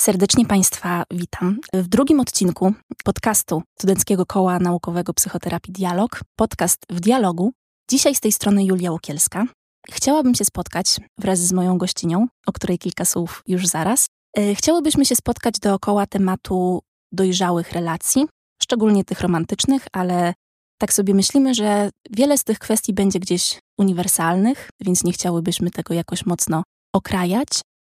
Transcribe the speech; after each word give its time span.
Serdecznie 0.00 0.46
Państwa 0.46 1.04
witam 1.10 1.58
w 1.74 1.88
drugim 1.88 2.20
odcinku 2.20 2.72
podcastu 3.04 3.62
Studenckiego 3.78 4.26
Koła 4.26 4.58
Naukowego 4.58 5.14
Psychoterapii 5.14 5.72
Dialog, 5.72 6.20
podcast 6.36 6.86
w 6.90 7.00
dialogu. 7.00 7.52
Dzisiaj 7.90 8.14
z 8.14 8.20
tej 8.20 8.32
strony 8.32 8.64
Julia 8.64 8.92
Łukielska. 8.92 9.44
Chciałabym 9.90 10.34
się 10.34 10.44
spotkać 10.44 10.96
wraz 11.18 11.38
z 11.38 11.52
moją 11.52 11.78
gościnią, 11.78 12.26
o 12.46 12.52
której 12.52 12.78
kilka 12.78 13.04
słów 13.04 13.42
już 13.46 13.66
zaraz. 13.66 14.06
E, 14.36 14.54
chciałybyśmy 14.54 15.04
się 15.04 15.16
spotkać 15.16 15.54
dookoła 15.62 16.06
tematu 16.06 16.80
dojrzałych 17.12 17.72
relacji, 17.72 18.26
szczególnie 18.62 19.04
tych 19.04 19.20
romantycznych, 19.20 19.86
ale 19.92 20.34
tak 20.78 20.92
sobie 20.92 21.14
myślimy, 21.14 21.54
że 21.54 21.90
wiele 22.10 22.38
z 22.38 22.44
tych 22.44 22.58
kwestii 22.58 22.94
będzie 22.94 23.20
gdzieś 23.20 23.58
uniwersalnych, 23.78 24.70
więc 24.80 25.04
nie 25.04 25.12
chciałybyśmy 25.12 25.70
tego 25.70 25.94
jakoś 25.94 26.26
mocno 26.26 26.62
okrajać. 26.94 27.48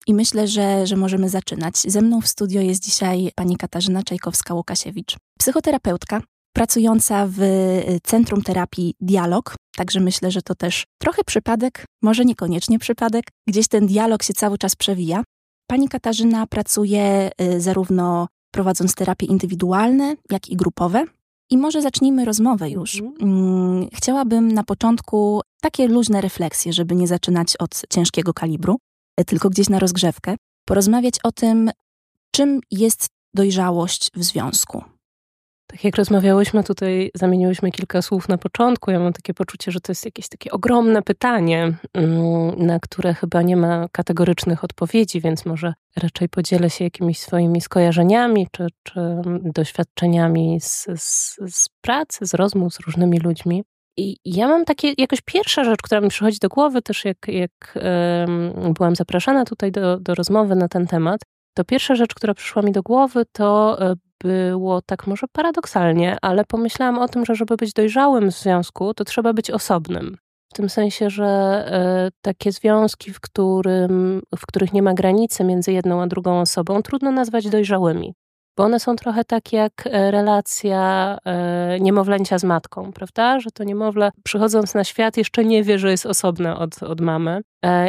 I 0.06 0.14
myślę, 0.14 0.48
że, 0.48 0.86
że 0.86 0.96
możemy 0.96 1.28
zaczynać. 1.28 1.76
Ze 1.76 2.02
mną 2.02 2.20
w 2.20 2.28
studio 2.28 2.60
jest 2.60 2.84
dzisiaj 2.84 3.30
pani 3.34 3.56
Katarzyna 3.56 4.02
Czajkowska-Łukasiewicz, 4.02 5.16
psychoterapeutka, 5.38 6.22
pracująca 6.52 7.26
w 7.26 7.40
y, 7.40 8.00
Centrum 8.02 8.42
Terapii 8.42 8.94
Dialog. 9.00 9.54
Także 9.76 10.00
myślę, 10.00 10.30
że 10.30 10.42
to 10.42 10.54
też 10.54 10.84
trochę 10.98 11.24
przypadek, 11.24 11.84
może 12.02 12.24
niekoniecznie 12.24 12.78
przypadek. 12.78 13.24
Gdzieś 13.46 13.68
ten 13.68 13.86
dialog 13.86 14.22
się 14.22 14.34
cały 14.34 14.58
czas 14.58 14.76
przewija. 14.76 15.24
Pani 15.66 15.88
Katarzyna 15.88 16.46
pracuje 16.46 17.30
y, 17.42 17.60
zarówno 17.60 18.28
prowadząc 18.52 18.94
terapie 18.94 19.26
indywidualne, 19.26 20.16
jak 20.30 20.48
i 20.48 20.56
grupowe. 20.56 21.04
I 21.50 21.58
może 21.58 21.82
zacznijmy 21.82 22.24
rozmowę 22.24 22.70
już. 22.70 23.00
Mhm. 23.00 23.16
Mm, 23.22 23.88
chciałabym 23.94 24.52
na 24.52 24.64
początku 24.64 25.40
takie 25.60 25.88
luźne 25.88 26.20
refleksje, 26.20 26.72
żeby 26.72 26.94
nie 26.94 27.06
zaczynać 27.06 27.56
od 27.56 27.82
ciężkiego 27.90 28.34
kalibru, 28.34 28.78
tylko 29.26 29.50
gdzieś 29.50 29.68
na 29.68 29.78
rozgrzewkę, 29.78 30.34
porozmawiać 30.64 31.14
o 31.24 31.32
tym, 31.32 31.70
czym 32.34 32.60
jest 32.70 33.06
dojrzałość 33.34 34.10
w 34.14 34.24
związku. 34.24 34.84
Tak 35.66 35.84
jak 35.84 35.96
rozmawiałyśmy 35.96 36.64
tutaj, 36.64 37.10
zamieniłyśmy 37.14 37.70
kilka 37.70 38.02
słów 38.02 38.28
na 38.28 38.38
początku. 38.38 38.90
Ja 38.90 38.98
mam 38.98 39.12
takie 39.12 39.34
poczucie, 39.34 39.72
że 39.72 39.80
to 39.80 39.92
jest 39.92 40.04
jakieś 40.04 40.28
takie 40.28 40.50
ogromne 40.50 41.02
pytanie, 41.02 41.72
mm, 41.94 42.66
na 42.66 42.80
które 42.80 43.14
chyba 43.14 43.42
nie 43.42 43.56
ma 43.56 43.88
kategorycznych 43.92 44.64
odpowiedzi, 44.64 45.20
więc 45.20 45.46
może 45.46 45.74
raczej 45.96 46.28
podzielę 46.28 46.70
się 46.70 46.84
jakimiś 46.84 47.18
swoimi 47.18 47.60
skojarzeniami 47.60 48.46
czy, 48.52 48.66
czy 48.82 49.00
doświadczeniami 49.44 50.60
z, 50.60 50.86
z, 50.96 51.36
z 51.48 51.68
pracy, 51.80 52.26
z 52.26 52.34
rozmów 52.34 52.74
z 52.74 52.80
różnymi 52.80 53.18
ludźmi. 53.18 53.62
I 53.96 54.16
ja 54.24 54.48
mam 54.48 54.64
takie, 54.64 54.92
jakoś 54.98 55.20
pierwsza 55.20 55.64
rzecz, 55.64 55.82
która 55.82 56.00
mi 56.00 56.08
przychodzi 56.08 56.38
do 56.38 56.48
głowy, 56.48 56.82
też 56.82 57.04
jak, 57.04 57.28
jak 57.28 57.50
um, 57.74 58.72
byłam 58.72 58.96
zapraszana 58.96 59.44
tutaj 59.44 59.72
do, 59.72 60.00
do 60.00 60.14
rozmowy 60.14 60.56
na 60.56 60.68
ten 60.68 60.86
temat, 60.86 61.20
to 61.54 61.64
pierwsza 61.64 61.94
rzecz, 61.94 62.14
która 62.14 62.34
przyszła 62.34 62.62
mi 62.62 62.72
do 62.72 62.82
głowy, 62.82 63.24
to 63.32 63.78
e, 63.80 63.94
było 64.24 64.82
tak 64.82 65.06
może 65.06 65.26
paradoksalnie, 65.32 66.16
ale 66.22 66.44
pomyślałam 66.44 66.98
o 66.98 67.08
tym, 67.08 67.24
że 67.24 67.34
żeby 67.34 67.56
być 67.56 67.72
dojrzałym 67.72 68.30
w 68.30 68.34
związku, 68.34 68.94
to 68.94 69.04
trzeba 69.04 69.32
być 69.32 69.50
osobnym. 69.50 70.16
W 70.52 70.54
tym 70.54 70.68
sensie, 70.68 71.10
że 71.10 71.26
e, 71.26 72.08
takie 72.22 72.52
związki, 72.52 73.12
w, 73.12 73.20
którym, 73.20 74.22
w 74.38 74.46
których 74.46 74.72
nie 74.72 74.82
ma 74.82 74.94
granicy 74.94 75.44
między 75.44 75.72
jedną 75.72 76.02
a 76.02 76.06
drugą 76.06 76.40
osobą, 76.40 76.82
trudno 76.82 77.12
nazwać 77.12 77.48
dojrzałymi. 77.48 78.14
Bo 78.60 78.64
one 78.64 78.80
są 78.80 78.96
trochę 78.96 79.24
tak 79.24 79.52
jak 79.52 79.72
e, 79.86 80.10
relacja 80.10 81.18
niemowlęcia 81.80 82.38
z 82.38 82.44
matką, 82.44 82.92
prawda? 82.92 83.40
Że 83.40 83.50
to 83.50 83.64
niemowlę 83.64 84.10
przychodząc 84.24 84.74
na 84.74 84.84
świat 84.84 85.16
jeszcze 85.16 85.44
nie 85.44 85.62
wie, 85.62 85.78
że 85.78 85.90
jest 85.90 86.06
osobne 86.06 86.56
od, 86.56 86.82
od 86.82 87.00
mamy. 87.00 87.40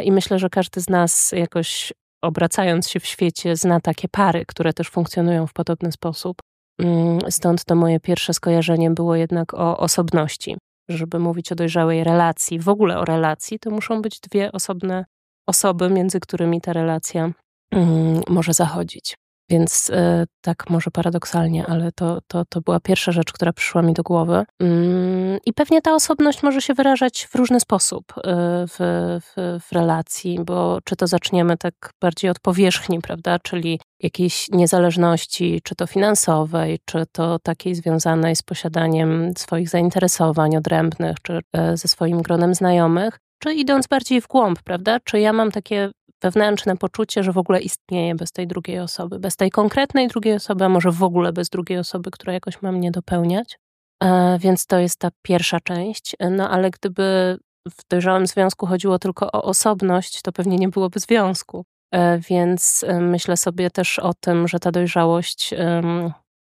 I 0.04 0.12
myślę, 0.12 0.38
że 0.38 0.50
każdy 0.50 0.80
z 0.80 0.88
nas 0.88 1.32
jakoś 1.32 1.92
obracając 2.22 2.88
się 2.88 3.00
w 3.00 3.06
świecie, 3.06 3.56
zna 3.56 3.80
takie 3.80 4.08
pary, 4.08 4.44
które 4.46 4.72
też 4.72 4.88
funkcjonują 4.88 5.46
w 5.46 5.52
podobny 5.52 5.92
sposób. 5.92 6.36
Mm, 6.78 7.18
stąd 7.30 7.64
to 7.64 7.74
moje 7.74 8.00
pierwsze 8.00 8.34
skojarzenie 8.34 8.90
było 8.90 9.16
jednak 9.16 9.54
o 9.54 9.78
osobności. 9.78 10.56
Żeby 10.88 11.18
mówić 11.18 11.52
o 11.52 11.54
dojrzałej 11.54 12.04
relacji, 12.04 12.58
w 12.58 12.68
ogóle 12.68 12.98
o 12.98 13.04
relacji, 13.04 13.58
to 13.58 13.70
muszą 13.70 14.02
być 14.02 14.20
dwie 14.20 14.52
osobne 14.52 15.04
osoby, 15.46 15.90
między 15.90 16.20
którymi 16.20 16.60
ta 16.60 16.72
relacja 16.72 17.30
mm, 17.72 18.22
może 18.28 18.52
zachodzić. 18.52 19.21
Więc 19.52 19.90
e, 19.90 20.24
tak 20.40 20.70
może 20.70 20.90
paradoksalnie, 20.90 21.66
ale 21.66 21.92
to, 21.92 22.18
to, 22.26 22.44
to 22.44 22.60
była 22.60 22.80
pierwsza 22.80 23.12
rzecz, 23.12 23.32
która 23.32 23.52
przyszła 23.52 23.82
mi 23.82 23.92
do 23.92 24.02
głowy. 24.02 24.44
Mm, 24.60 25.38
I 25.46 25.52
pewnie 25.52 25.82
ta 25.82 25.94
osobność 25.94 26.42
może 26.42 26.62
się 26.62 26.74
wyrażać 26.74 27.26
w 27.26 27.34
różny 27.34 27.60
sposób 27.60 28.12
e, 28.16 28.20
w, 28.68 28.76
w, 29.22 29.60
w 29.68 29.72
relacji, 29.72 30.38
bo 30.44 30.78
czy 30.84 30.96
to 30.96 31.06
zaczniemy 31.06 31.56
tak 31.56 31.74
bardziej 32.00 32.30
od 32.30 32.40
powierzchni, 32.40 33.00
prawda, 33.00 33.38
czyli 33.38 33.80
jakiejś 34.02 34.48
niezależności, 34.48 35.60
czy 35.64 35.74
to 35.74 35.86
finansowej, 35.86 36.78
czy 36.84 37.04
to 37.12 37.38
takiej 37.38 37.74
związanej 37.74 38.36
z 38.36 38.42
posiadaniem 38.42 39.32
swoich 39.36 39.68
zainteresowań 39.68 40.56
odrębnych, 40.56 41.16
czy 41.22 41.40
e, 41.52 41.76
ze 41.76 41.88
swoim 41.88 42.22
gronem 42.22 42.54
znajomych, 42.54 43.18
czy 43.42 43.54
idąc 43.54 43.86
bardziej 43.86 44.20
w 44.20 44.28
głąb, 44.28 44.62
prawda? 44.62 45.00
Czy 45.00 45.20
ja 45.20 45.32
mam 45.32 45.50
takie 45.50 45.90
wewnętrzne 46.22 46.76
poczucie, 46.76 47.22
że 47.22 47.32
w 47.32 47.38
ogóle 47.38 47.60
istnieje 47.60 48.14
bez 48.14 48.32
tej 48.32 48.46
drugiej 48.46 48.78
osoby, 48.78 49.18
bez 49.18 49.36
tej 49.36 49.50
konkretnej 49.50 50.08
drugiej 50.08 50.34
osoby, 50.34 50.64
a 50.64 50.68
może 50.68 50.90
w 50.90 51.02
ogóle 51.02 51.32
bez 51.32 51.48
drugiej 51.48 51.78
osoby, 51.78 52.10
która 52.10 52.32
jakoś 52.32 52.62
ma 52.62 52.72
mnie 52.72 52.90
dopełniać. 52.90 53.58
E, 54.04 54.38
więc 54.38 54.66
to 54.66 54.78
jest 54.78 54.98
ta 54.98 55.08
pierwsza 55.22 55.60
część. 55.60 56.16
No 56.30 56.50
ale 56.50 56.70
gdyby 56.70 57.38
w 57.68 57.88
dojrzałym 57.90 58.26
związku 58.26 58.66
chodziło 58.66 58.98
tylko 58.98 59.26
o 59.26 59.42
osobność, 59.42 60.22
to 60.22 60.32
pewnie 60.32 60.56
nie 60.56 60.68
byłoby 60.68 61.00
związku. 61.00 61.64
E, 61.94 62.18
więc 62.18 62.84
e, 62.88 63.00
myślę 63.00 63.36
sobie 63.36 63.70
też 63.70 63.98
o 63.98 64.14
tym, 64.14 64.48
że 64.48 64.58
ta 64.58 64.70
dojrzałość 64.72 65.54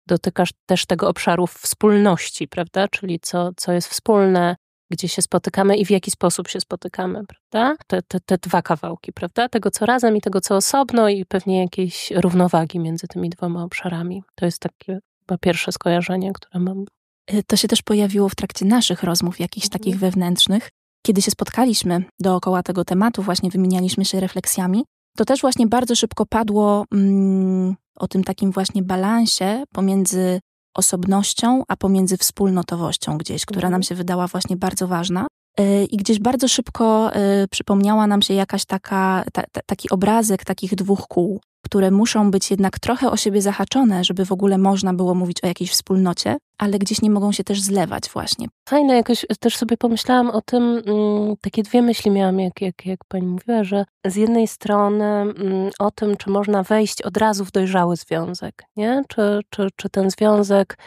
dotyka 0.08 0.44
też 0.66 0.86
tego 0.86 1.08
obszaru 1.08 1.46
wspólności, 1.46 2.48
prawda? 2.48 2.88
Czyli 2.88 3.20
co, 3.20 3.50
co 3.56 3.72
jest 3.72 3.88
wspólne, 3.88 4.56
gdzie 4.90 5.08
się 5.08 5.22
spotykamy 5.22 5.76
i 5.76 5.84
w 5.84 5.90
jaki 5.90 6.10
sposób 6.10 6.48
się 6.48 6.60
spotykamy, 6.60 7.20
prawda? 7.26 7.76
Te, 7.86 8.02
te, 8.02 8.20
te 8.20 8.38
dwa 8.38 8.62
kawałki, 8.62 9.12
prawda? 9.12 9.48
Tego, 9.48 9.70
co 9.70 9.86
razem 9.86 10.16
i 10.16 10.20
tego, 10.20 10.40
co 10.40 10.56
osobno 10.56 11.08
i 11.08 11.24
pewnie 11.24 11.60
jakiejś 11.60 12.10
równowagi 12.10 12.78
między 12.78 13.08
tymi 13.08 13.30
dwoma 13.30 13.64
obszarami. 13.64 14.22
To 14.34 14.44
jest 14.44 14.58
takie 14.58 15.00
chyba 15.20 15.38
pierwsze 15.38 15.72
skojarzenie, 15.72 16.32
które 16.32 16.60
mam. 16.60 16.84
Y, 17.32 17.42
to 17.46 17.56
się 17.56 17.68
też 17.68 17.82
pojawiło 17.82 18.28
w 18.28 18.34
trakcie 18.34 18.66
naszych 18.66 19.02
rozmów, 19.02 19.40
jakichś 19.40 19.66
mhm. 19.66 19.80
takich 19.80 19.98
wewnętrznych. 19.98 20.70
Kiedy 21.06 21.22
się 21.22 21.30
spotkaliśmy 21.30 22.04
dookoła 22.20 22.62
tego 22.62 22.84
tematu, 22.84 23.22
właśnie 23.22 23.50
wymienialiśmy 23.50 24.04
się 24.04 24.20
refleksjami, 24.20 24.84
to 25.16 25.24
też 25.24 25.40
właśnie 25.40 25.66
bardzo 25.66 25.96
szybko 25.96 26.26
padło 26.26 26.84
mm, 26.92 27.74
o 27.96 28.08
tym 28.08 28.24
takim 28.24 28.52
właśnie 28.52 28.82
balansie 28.82 29.64
pomiędzy 29.72 30.40
osobnością, 30.78 31.62
a 31.68 31.76
pomiędzy 31.76 32.16
wspólnotowością 32.16 33.18
gdzieś, 33.18 33.46
która 33.46 33.70
nam 33.70 33.80
mhm. 33.80 33.82
się 33.82 33.94
wydała 33.94 34.26
właśnie 34.26 34.56
bardzo 34.56 34.86
ważna. 34.86 35.26
Y, 35.60 35.84
I 35.84 35.96
gdzieś 35.96 36.18
bardzo 36.18 36.48
szybko 36.48 37.10
y, 37.16 37.48
przypomniała 37.48 38.06
nam 38.06 38.22
się 38.22 38.34
jakaś 38.34 38.64
taka, 38.64 39.24
ta, 39.32 39.42
ta, 39.52 39.60
taki 39.66 39.90
obrazek 39.90 40.44
takich 40.44 40.74
dwóch 40.74 41.06
kół, 41.08 41.40
które 41.64 41.90
muszą 41.90 42.30
być 42.30 42.50
jednak 42.50 42.78
trochę 42.78 43.10
o 43.10 43.16
siebie 43.16 43.42
zahaczone, 43.42 44.04
żeby 44.04 44.24
w 44.24 44.32
ogóle 44.32 44.58
można 44.58 44.94
było 44.94 45.14
mówić 45.14 45.44
o 45.44 45.46
jakiejś 45.46 45.70
wspólnocie, 45.70 46.36
ale 46.58 46.78
gdzieś 46.78 47.02
nie 47.02 47.10
mogą 47.10 47.32
się 47.32 47.44
też 47.44 47.60
zlewać 47.60 48.10
właśnie. 48.10 48.46
Fajne, 48.68 48.96
jakoś 48.96 49.26
też 49.40 49.56
sobie 49.56 49.76
pomyślałam 49.76 50.30
o 50.30 50.42
tym, 50.42 50.62
mm, 50.62 51.36
takie 51.40 51.62
dwie 51.62 51.82
myśli 51.82 52.10
miałam, 52.10 52.40
jak, 52.40 52.60
jak, 52.60 52.86
jak 52.86 53.00
pani 53.08 53.26
mówiła, 53.26 53.64
że 53.64 53.84
z 54.06 54.16
jednej 54.16 54.48
strony 54.48 55.04
mm, 55.04 55.70
o 55.78 55.90
tym, 55.90 56.16
czy 56.16 56.30
można 56.30 56.62
wejść 56.62 57.02
od 57.02 57.16
razu 57.16 57.44
w 57.44 57.52
dojrzały 57.52 57.96
związek, 57.96 58.64
nie? 58.76 59.02
Czy, 59.08 59.40
czy, 59.50 59.68
czy 59.76 59.88
ten 59.88 60.10
związek 60.10 60.78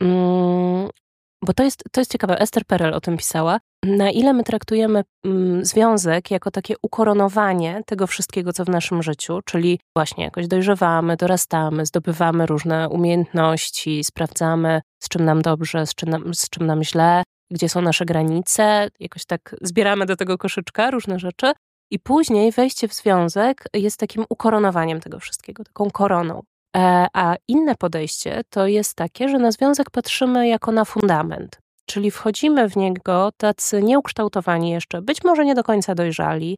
mm, 0.00 0.88
bo 1.44 1.52
to 1.52 1.62
jest, 1.62 1.84
to 1.92 2.00
jest 2.00 2.12
ciekawe, 2.12 2.38
Esther 2.38 2.64
Perel 2.66 2.94
o 2.94 3.00
tym 3.00 3.16
pisała, 3.16 3.60
na 3.84 4.10
ile 4.10 4.32
my 4.32 4.44
traktujemy 4.44 5.02
mm, 5.24 5.64
związek 5.64 6.30
jako 6.30 6.50
takie 6.50 6.74
ukoronowanie 6.82 7.82
tego 7.86 8.06
wszystkiego, 8.06 8.52
co 8.52 8.64
w 8.64 8.68
naszym 8.68 9.02
życiu, 9.02 9.40
czyli 9.44 9.80
właśnie 9.96 10.24
jakoś 10.24 10.48
dojrzewamy, 10.48 11.16
dorastamy, 11.16 11.86
zdobywamy 11.86 12.46
różne 12.46 12.88
umiejętności, 12.88 14.04
sprawdzamy, 14.04 14.80
z 15.02 15.08
czym 15.08 15.24
nam 15.24 15.42
dobrze, 15.42 15.86
z 15.86 15.94
czym 15.94 16.08
nam, 16.08 16.34
z 16.34 16.50
czym 16.50 16.66
nam 16.66 16.84
źle, 16.84 17.22
gdzie 17.50 17.68
są 17.68 17.80
nasze 17.80 18.04
granice, 18.04 18.88
jakoś 19.00 19.24
tak 19.24 19.56
zbieramy 19.62 20.06
do 20.06 20.16
tego 20.16 20.38
koszyczka 20.38 20.90
różne 20.90 21.18
rzeczy. 21.18 21.52
I 21.90 21.98
później 21.98 22.52
wejście 22.52 22.88
w 22.88 22.94
związek 22.94 23.64
jest 23.74 24.00
takim 24.00 24.24
ukoronowaniem 24.28 25.00
tego 25.00 25.18
wszystkiego, 25.18 25.64
taką 25.64 25.90
koroną. 25.90 26.42
E, 26.76 27.06
a 27.12 27.36
inne 27.48 27.74
podejście 27.74 28.42
to 28.50 28.66
jest 28.66 28.94
takie, 28.94 29.28
że 29.28 29.38
na 29.38 29.52
związek 29.52 29.90
patrzymy 29.90 30.48
jako 30.48 30.72
na 30.72 30.84
fundament, 30.84 31.58
czyli 31.86 32.10
wchodzimy 32.10 32.68
w 32.68 32.76
niego 32.76 33.30
tacy 33.36 33.82
nieukształtowani 33.82 34.70
jeszcze, 34.70 35.02
być 35.02 35.24
może 35.24 35.44
nie 35.44 35.54
do 35.54 35.64
końca 35.64 35.94
dojrzali, 35.94 36.56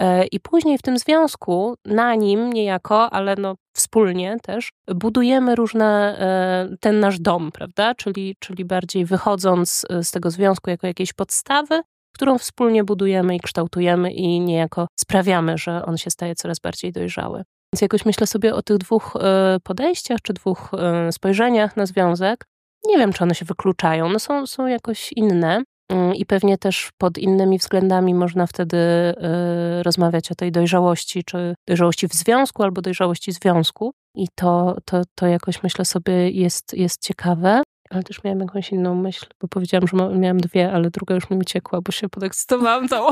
e, 0.00 0.26
i 0.26 0.40
później 0.40 0.78
w 0.78 0.82
tym 0.82 0.98
związku, 0.98 1.74
na 1.84 2.14
nim 2.14 2.52
niejako, 2.52 3.10
ale 3.10 3.36
no 3.36 3.54
wspólnie 3.76 4.36
też, 4.42 4.70
budujemy 4.94 5.54
różne, 5.54 6.18
e, 6.18 6.76
ten 6.80 7.00
nasz 7.00 7.20
dom, 7.20 7.52
prawda? 7.52 7.94
Czyli, 7.94 8.36
czyli 8.38 8.64
bardziej 8.64 9.04
wychodząc 9.04 9.86
z 10.02 10.10
tego 10.10 10.30
związku 10.30 10.70
jako 10.70 10.86
jakiejś 10.86 11.12
podstawy, 11.12 11.80
którą 12.14 12.38
wspólnie 12.38 12.84
budujemy 12.84 13.36
i 13.36 13.40
kształtujemy 13.40 14.12
i 14.12 14.40
niejako 14.40 14.86
sprawiamy, 15.00 15.58
że 15.58 15.84
on 15.84 15.96
się 15.96 16.10
staje 16.10 16.34
coraz 16.34 16.58
bardziej 16.60 16.92
dojrzały. 16.92 17.44
Więc 17.74 17.82
jakoś 17.82 18.06
myślę 18.06 18.26
sobie 18.26 18.54
o 18.54 18.62
tych 18.62 18.78
dwóch 18.78 19.16
e, 19.16 19.56
podejściach, 19.62 20.18
czy 20.22 20.32
dwóch 20.32 20.70
e, 20.74 21.12
spojrzeniach 21.12 21.76
na 21.76 21.86
związek. 21.86 22.46
Nie 22.86 22.98
wiem, 22.98 23.12
czy 23.12 23.24
one 23.24 23.34
się 23.34 23.44
wykluczają. 23.44 24.08
No 24.08 24.18
są, 24.18 24.46
są 24.46 24.66
jakoś 24.66 25.12
inne. 25.12 25.62
Mm, 25.88 26.14
I 26.14 26.26
pewnie 26.26 26.58
też 26.58 26.90
pod 26.98 27.18
innymi 27.18 27.58
względami 27.58 28.14
można 28.14 28.46
wtedy 28.46 28.76
y, 28.76 29.82
rozmawiać 29.82 30.32
o 30.32 30.34
tej 30.34 30.52
dojrzałości, 30.52 31.24
czy 31.24 31.54
dojrzałości 31.68 32.08
w 32.08 32.14
związku, 32.14 32.62
albo 32.62 32.82
dojrzałości 32.82 33.32
związku. 33.32 33.92
I 34.14 34.26
to, 34.34 34.76
to, 34.84 35.02
to 35.14 35.26
jakoś 35.26 35.62
myślę 35.62 35.84
sobie 35.84 36.30
jest, 36.30 36.74
jest 36.74 37.02
ciekawe. 37.02 37.62
Ale 37.90 38.02
też 38.02 38.24
miałam 38.24 38.40
jakąś 38.40 38.72
inną 38.72 38.94
myśl, 38.94 39.26
bo 39.40 39.48
powiedziałam, 39.48 39.88
że 39.88 40.18
miałam 40.18 40.38
dwie, 40.38 40.72
ale 40.72 40.90
druga 40.90 41.14
już 41.14 41.30
mi 41.30 41.36
uciekła, 41.36 41.80
bo 41.80 41.92
się 41.92 42.08
podekscytowałam 42.08 42.88
całą. 42.88 43.10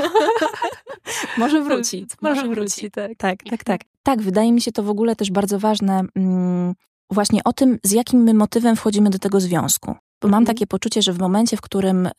Może 1.38 1.62
wróci. 1.62 2.06
Może 2.22 2.48
wróci, 2.48 2.90
tak. 2.90 3.12
Tak, 3.18 3.38
tak, 3.50 3.64
tak. 3.64 3.80
Tak, 4.02 4.22
wydaje 4.22 4.52
mi 4.52 4.60
się 4.60 4.72
to 4.72 4.82
w 4.82 4.90
ogóle 4.90 5.16
też 5.16 5.30
bardzo 5.30 5.58
ważne 5.58 6.02
mm, 6.16 6.74
właśnie 7.10 7.40
o 7.44 7.52
tym, 7.52 7.78
z 7.82 7.92
jakim 7.92 8.22
my 8.22 8.34
motywem 8.34 8.76
wchodzimy 8.76 9.10
do 9.10 9.18
tego 9.18 9.40
związku. 9.40 9.94
Bo 10.22 10.28
mam 10.28 10.42
mhm. 10.42 10.46
takie 10.46 10.66
poczucie, 10.66 11.02
że 11.02 11.12
w 11.12 11.18
momencie, 11.18 11.56
w 11.56 11.60
którym 11.60 12.06
y, 12.06 12.10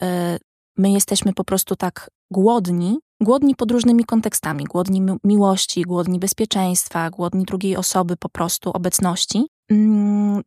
my 0.77 0.91
jesteśmy 0.91 1.33
po 1.33 1.43
prostu 1.43 1.75
tak 1.75 2.09
głodni, 2.31 2.99
głodni 3.21 3.55
pod 3.55 3.71
różnymi 3.71 4.03
kontekstami, 4.03 4.63
głodni 4.63 5.01
miłości, 5.23 5.81
głodni 5.81 6.19
bezpieczeństwa, 6.19 7.09
głodni 7.09 7.45
drugiej 7.45 7.77
osoby 7.77 8.17
po 8.17 8.29
prostu 8.29 8.71
obecności, 8.71 9.45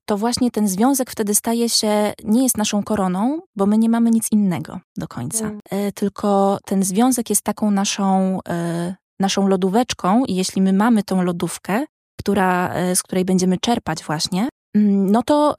to 0.05 0.17
właśnie 0.17 0.51
ten 0.51 0.69
związek 0.69 1.11
wtedy 1.11 1.35
staje 1.35 1.69
się, 1.69 2.13
nie 2.25 2.43
jest 2.43 2.57
naszą 2.57 2.83
koroną, 2.83 3.41
bo 3.57 3.67
my 3.67 3.79
nie 3.79 3.89
mamy 3.89 4.11
nic 4.11 4.33
innego 4.33 4.81
do 4.97 5.09
końca. 5.09 5.45
Mm. 5.45 5.61
E, 5.71 5.93
tylko 5.93 6.59
ten 6.65 6.83
związek 6.83 7.31
jest 7.31 7.43
taką 7.43 7.71
naszą, 7.71 8.39
e, 8.49 8.95
naszą 9.21 9.49
lodóweczką 9.49 10.25
i 10.25 10.35
jeśli 10.35 10.63
my 10.63 10.73
mamy 10.73 11.03
tą 11.03 11.23
lodówkę, 11.23 11.85
która, 12.19 12.75
z 12.95 13.03
której 13.03 13.25
będziemy 13.25 13.57
czerpać 13.59 14.05
właśnie, 14.05 14.49
Mm, 14.77 15.11
no 15.11 15.23
to 15.23 15.55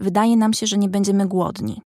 wydaje 0.00 0.36
nam 0.36 0.52
się, 0.52 0.66
że 0.66 0.78
nie 0.78 0.88
będziemy 0.88 1.28
głodni. 1.28 1.82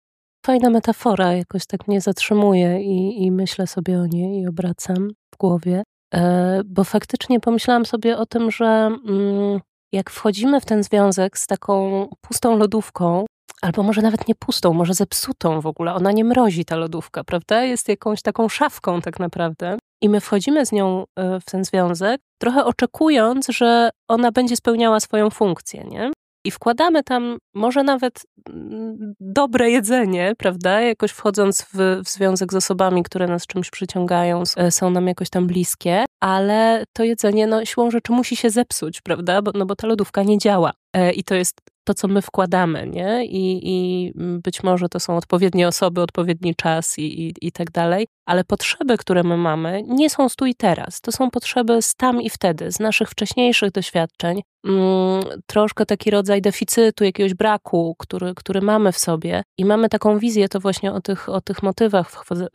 Fajna 0.46 0.70
metafora, 0.70 1.32
jakoś 1.32 1.66
tak 1.66 1.88
mnie 1.88 2.00
zatrzymuje 2.00 2.82
i, 2.82 3.24
i 3.24 3.30
myślę 3.30 3.66
sobie 3.66 3.98
o 4.00 4.06
niej 4.06 4.40
i 4.40 4.46
obracam 4.46 5.10
w 5.34 5.36
głowie, 5.38 5.82
e, 6.14 6.62
bo 6.64 6.84
faktycznie 6.84 7.40
pomyślałam 7.40 7.86
sobie 7.86 8.18
o 8.18 8.26
tym, 8.26 8.50
że 8.50 8.66
mm, 9.08 9.60
jak 9.96 10.10
wchodzimy 10.10 10.60
w 10.60 10.64
ten 10.64 10.82
związek 10.82 11.38
z 11.38 11.46
taką 11.46 12.08
pustą 12.20 12.56
lodówką, 12.56 13.26
albo 13.62 13.82
może 13.82 14.02
nawet 14.02 14.28
nie 14.28 14.34
pustą, 14.34 14.72
może 14.72 14.94
zepsutą 14.94 15.60
w 15.60 15.66
ogóle, 15.66 15.94
ona 15.94 16.12
nie 16.12 16.24
mrozi 16.24 16.64
ta 16.64 16.76
lodówka, 16.76 17.24
prawda? 17.24 17.62
Jest 17.62 17.88
jakąś 17.88 18.22
taką 18.22 18.48
szafką 18.48 19.00
tak 19.00 19.20
naprawdę. 19.20 19.78
I 20.02 20.08
my 20.08 20.20
wchodzimy 20.20 20.66
z 20.66 20.72
nią 20.72 21.04
e, 21.16 21.40
w 21.40 21.44
ten 21.44 21.64
związek, 21.64 22.20
trochę 22.40 22.64
oczekując, 22.64 23.46
że 23.48 23.90
ona 24.08 24.32
będzie 24.32 24.56
spełniała 24.56 25.00
swoją 25.00 25.30
funkcję, 25.30 25.84
nie? 25.84 26.10
I 26.46 26.50
wkładamy 26.50 27.02
tam 27.02 27.38
może 27.54 27.82
nawet 27.82 28.22
mm, 28.50 29.14
dobre 29.20 29.70
jedzenie, 29.70 30.32
prawda? 30.38 30.80
Jakoś 30.80 31.10
wchodząc 31.10 31.62
w, 31.62 32.02
w, 32.04 32.08
związek 32.08 32.52
z 32.52 32.56
osobami, 32.56 33.02
które 33.02 33.26
nas 33.26 33.46
czymś 33.46 33.70
przyciągają, 33.70 34.42
e, 34.56 34.70
są 34.70 34.90
nam 34.90 35.06
jakoś 35.06 35.30
tam 35.30 35.46
bliskie, 35.46 36.04
ale 36.20 36.84
to 36.92 37.04
jedzenie, 37.04 37.46
no 37.46 37.64
siłą 37.64 37.90
rzeczy 37.90 38.12
musi 38.12 38.36
się 38.36 38.50
zepsuć, 38.50 39.00
prawda? 39.00 39.42
Bo, 39.42 39.50
no 39.54 39.66
bo 39.66 39.76
ta 39.76 39.86
lodówka 39.86 40.22
nie 40.22 40.38
działa. 40.38 40.72
E, 40.96 41.12
I 41.12 41.24
to 41.24 41.34
jest 41.34 41.60
to, 41.84 41.94
co 41.94 42.08
my 42.08 42.22
wkładamy, 42.22 42.86
nie? 42.86 43.24
I, 43.26 43.60
I 43.62 44.12
być 44.16 44.62
może 44.62 44.88
to 44.88 45.00
są 45.00 45.16
odpowiednie 45.16 45.68
osoby, 45.68 46.00
odpowiedni 46.00 46.54
czas 46.54 46.98
i, 46.98 47.26
i, 47.26 47.34
i 47.40 47.52
tak 47.52 47.70
dalej, 47.70 48.06
ale 48.26 48.44
potrzeby, 48.44 48.98
które 48.98 49.22
my 49.22 49.36
mamy, 49.36 49.82
nie 49.86 50.10
są 50.10 50.26
tu 50.36 50.46
i 50.46 50.54
teraz. 50.54 51.00
To 51.00 51.12
są 51.12 51.30
potrzeby 51.30 51.82
z 51.82 51.94
tam 51.94 52.22
i 52.22 52.30
wtedy, 52.30 52.72
z 52.72 52.80
naszych 52.80 53.10
wcześniejszych 53.10 53.70
doświadczeń. 53.70 54.42
Mm, 54.66 55.22
troszkę 55.46 55.86
taki 55.86 56.10
rodzaj 56.10 56.42
deficytu, 56.42 57.04
jakiegoś 57.04 57.34
braku, 57.34 57.94
który, 57.98 58.34
który 58.34 58.60
mamy 58.60 58.92
w 58.92 58.98
sobie 58.98 59.42
i 59.58 59.64
mamy 59.64 59.88
taką 59.88 60.18
wizję, 60.18 60.48
to 60.48 60.60
właśnie 60.60 60.92
o 60.92 61.00
tych, 61.00 61.28
o 61.28 61.40
tych 61.40 61.62
motywach 61.62 62.10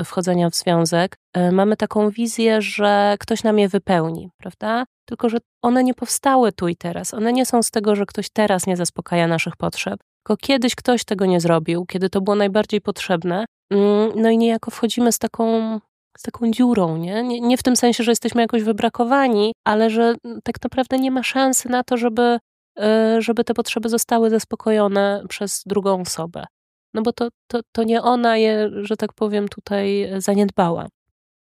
wchodzenia 0.06 0.50
w 0.50 0.56
związek, 0.56 1.18
e, 1.34 1.52
mamy 1.52 1.78
taką 1.78 2.10
wizję, 2.10 2.62
że 2.62 3.16
ktoś 3.20 3.44
nam 3.44 3.60
je 3.60 3.70
wypełni, 3.70 4.30
prawda? 4.38 4.86
tylko 5.12 5.30
że 5.30 5.38
one 5.62 5.84
nie 5.84 5.94
powstały 5.94 6.52
tu 6.52 6.68
i 6.68 6.76
teraz. 6.76 7.14
One 7.14 7.34
nie 7.34 7.46
są 7.46 7.64
z 7.64 7.72
tego, 7.72 7.96
że 7.96 8.06
ktoś 8.06 8.30
teraz 8.30 8.68
nie 8.68 8.78
zaspokaja 8.78 9.28
naszych 9.28 9.56
potrzeb, 9.58 10.00
tylko 10.24 10.38
kiedyś 10.38 10.76
ktoś 10.76 11.04
tego 11.04 11.26
nie 11.26 11.42
zrobił, 11.42 11.86
kiedy 11.86 12.10
to 12.10 12.22
było 12.22 12.36
najbardziej 12.36 12.82
potrzebne. 12.82 13.46
Mm, 13.70 14.12
no 14.16 14.30
i 14.30 14.38
niejako 14.38 14.72
wchodzimy 14.72 15.12
z 15.12 15.20
taką, 15.20 15.80
z 16.18 16.22
taką 16.22 16.52
dziurą, 16.52 16.98
nie? 16.98 17.24
nie? 17.24 17.42
Nie 17.42 17.58
w 17.58 17.64
tym 17.64 17.76
sensie, 17.76 18.04
że 18.04 18.12
jesteśmy 18.12 18.42
jakoś 18.42 18.64
wybrakowani, 18.64 19.54
ale 19.66 19.90
że 19.90 20.16
tak 20.44 20.64
naprawdę 20.64 21.00
nie 21.00 21.12
ma 21.12 21.24
szansy 21.24 21.70
na 21.70 21.84
to, 21.84 21.98
żeby, 21.98 22.40
e, 22.80 23.22
żeby 23.22 23.44
te 23.44 23.54
potrzeby 23.54 23.90
zostały 23.90 24.30
zaspokojone 24.30 25.24
przez 25.30 25.64
drugą 25.66 26.02
osobę. 26.02 26.46
No 26.94 27.02
bo 27.02 27.14
to, 27.14 27.30
to, 27.48 27.60
to 27.72 27.84
nie 27.84 28.02
ona 28.02 28.38
je, 28.38 28.70
że 28.82 28.98
tak 28.98 29.14
powiem, 29.14 29.48
tutaj 29.48 30.10
zaniedbała. 30.18 30.88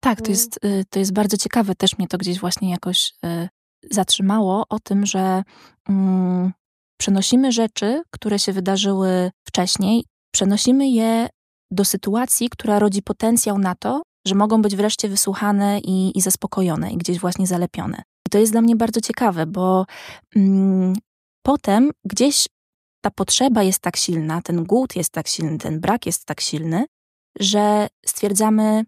Tak, 0.00 0.19
to 0.19 0.25
mm. 0.25 0.30
jest, 0.30 0.64
y, 0.64 0.84
to 0.90 0.98
jest 0.98 1.12
bardzo 1.12 1.36
ciekawe. 1.36 1.75
Też 1.75 1.98
mnie 1.98 2.08
to 2.08 2.19
gdzieś 2.19 2.40
właśnie 2.40 2.70
jakoś 2.70 3.12
y, 3.26 3.48
zatrzymało 3.90 4.64
o 4.69 4.78
tym, 4.80 5.06
że 5.06 5.42
mm, 5.88 6.52
przenosimy 6.98 7.52
rzeczy, 7.52 8.02
które 8.10 8.38
się 8.38 8.52
wydarzyły 8.52 9.30
wcześniej, 9.48 10.04
przenosimy 10.34 10.88
je 10.88 11.28
do 11.70 11.84
sytuacji, 11.84 12.48
która 12.48 12.78
rodzi 12.78 13.02
potencjał 13.02 13.58
na 13.58 13.74
to, 13.74 14.02
że 14.26 14.34
mogą 14.34 14.62
być 14.62 14.76
wreszcie 14.76 15.08
wysłuchane 15.08 15.80
i, 15.80 16.18
i 16.18 16.20
zaspokojone, 16.20 16.92
i 16.92 16.96
gdzieś 16.96 17.18
właśnie 17.18 17.46
zalepione. 17.46 18.02
I 18.28 18.30
to 18.30 18.38
jest 18.38 18.52
dla 18.52 18.60
mnie 18.60 18.76
bardzo 18.76 19.00
ciekawe, 19.00 19.46
bo 19.46 19.86
mm, 20.36 20.94
potem 21.42 21.90
gdzieś 22.04 22.46
ta 23.00 23.10
potrzeba 23.10 23.62
jest 23.62 23.80
tak 23.80 23.96
silna, 23.96 24.42
ten 24.42 24.64
głód 24.64 24.96
jest 24.96 25.12
tak 25.12 25.28
silny, 25.28 25.58
ten 25.58 25.80
brak 25.80 26.06
jest 26.06 26.24
tak 26.24 26.40
silny, 26.40 26.86
że 27.40 27.88
stwierdzamy, 28.06 28.84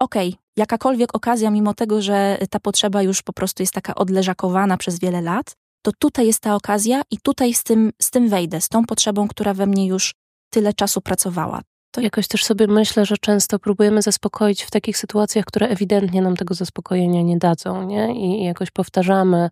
okej, 0.00 0.28
okay, 0.28 0.42
jakakolwiek 0.56 1.14
okazja, 1.14 1.50
mimo 1.50 1.74
tego, 1.74 2.02
że 2.02 2.38
ta 2.50 2.60
potrzeba 2.60 3.02
już 3.02 3.22
po 3.22 3.32
prostu 3.32 3.62
jest 3.62 3.74
taka 3.74 3.94
odleżakowana 3.94 4.76
przez 4.76 4.98
wiele 4.98 5.20
lat, 5.20 5.56
to 5.82 5.92
tutaj 5.98 6.26
jest 6.26 6.40
ta 6.40 6.54
okazja 6.54 7.02
i 7.10 7.18
tutaj 7.18 7.54
z 7.54 7.64
tym, 7.64 7.92
z 8.02 8.10
tym 8.10 8.28
wejdę, 8.28 8.60
z 8.60 8.68
tą 8.68 8.84
potrzebą, 8.84 9.28
która 9.28 9.54
we 9.54 9.66
mnie 9.66 9.86
już 9.86 10.14
tyle 10.50 10.72
czasu 10.72 11.00
pracowała. 11.00 11.60
To 11.94 12.00
jakoś 12.00 12.28
też 12.28 12.44
sobie 12.44 12.66
myślę, 12.66 13.06
że 13.06 13.18
często 13.18 13.58
próbujemy 13.58 14.02
zaspokoić 14.02 14.62
w 14.62 14.70
takich 14.70 14.98
sytuacjach, 14.98 15.44
które 15.44 15.68
ewidentnie 15.68 16.22
nam 16.22 16.36
tego 16.36 16.54
zaspokojenia 16.54 17.22
nie 17.22 17.38
dadzą, 17.38 17.86
nie? 17.86 18.14
I 18.14 18.44
jakoś 18.44 18.70
powtarzamy 18.70 19.50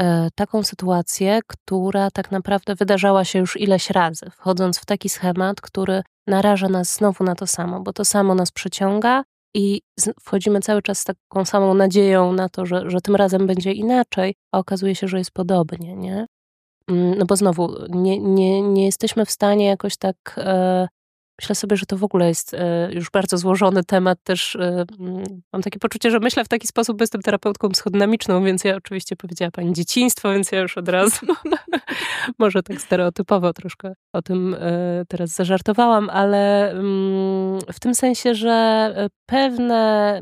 e, 0.00 0.28
taką 0.34 0.62
sytuację, 0.62 1.40
która 1.46 2.10
tak 2.10 2.30
naprawdę 2.30 2.74
wydarzała 2.74 3.24
się 3.24 3.38
już 3.38 3.60
ileś 3.60 3.90
razy, 3.90 4.30
wchodząc 4.30 4.78
w 4.78 4.84
taki 4.84 5.08
schemat, 5.08 5.60
który 5.60 6.02
naraża 6.26 6.68
nas 6.68 6.94
znowu 6.94 7.24
na 7.24 7.34
to 7.34 7.46
samo, 7.46 7.80
bo 7.80 7.92
to 7.92 8.04
samo 8.04 8.34
nas 8.34 8.50
przyciąga, 8.50 9.24
i 9.56 9.82
wchodzimy 10.20 10.60
cały 10.60 10.82
czas 10.82 10.98
z 10.98 11.04
taką 11.04 11.44
samą 11.44 11.74
nadzieją 11.74 12.32
na 12.32 12.48
to, 12.48 12.66
że, 12.66 12.90
że 12.90 13.00
tym 13.00 13.16
razem 13.16 13.46
będzie 13.46 13.72
inaczej, 13.72 14.34
a 14.52 14.58
okazuje 14.58 14.94
się, 14.94 15.08
że 15.08 15.18
jest 15.18 15.30
podobnie, 15.30 15.96
nie? 15.96 16.26
Mm, 16.88 17.18
no 17.18 17.26
bo 17.26 17.36
znowu, 17.36 17.74
nie, 17.88 18.18
nie, 18.18 18.62
nie 18.62 18.84
jesteśmy 18.84 19.26
w 19.26 19.30
stanie 19.30 19.66
jakoś 19.66 19.96
tak 19.96 20.16
e, 20.38 20.88
Myślę 21.40 21.54
sobie, 21.54 21.76
że 21.76 21.86
to 21.86 21.96
w 21.96 22.04
ogóle 22.04 22.28
jest 22.28 22.54
e, 22.54 22.88
już 22.92 23.10
bardzo 23.10 23.38
złożony 23.38 23.84
temat. 23.84 24.18
Też 24.22 24.56
e, 24.56 24.84
mam 25.52 25.62
takie 25.62 25.78
poczucie, 25.78 26.10
że 26.10 26.18
myślę 26.18 26.44
w 26.44 26.48
taki 26.48 26.66
sposób, 26.66 26.98
bo 26.98 27.02
jestem 27.02 27.22
terapeutką 27.22 27.68
psychodynamiczną, 27.68 28.44
więc 28.44 28.64
ja 28.64 28.76
oczywiście 28.76 29.16
powiedziała 29.16 29.50
pani 29.50 29.72
dzieciństwo, 29.72 30.32
więc 30.32 30.52
ja 30.52 30.60
już 30.60 30.78
od 30.78 30.88
razu 30.88 31.26
może 32.38 32.62
tak 32.62 32.80
stereotypowo 32.80 33.52
troszkę 33.52 33.92
o 34.12 34.22
tym 34.22 34.54
e, 34.54 35.04
teraz 35.08 35.30
zażartowałam, 35.30 36.10
ale 36.10 36.74
w 37.72 37.80
tym 37.80 37.94
sensie, 37.94 38.34
że 38.34 38.94
pewne 39.26 40.20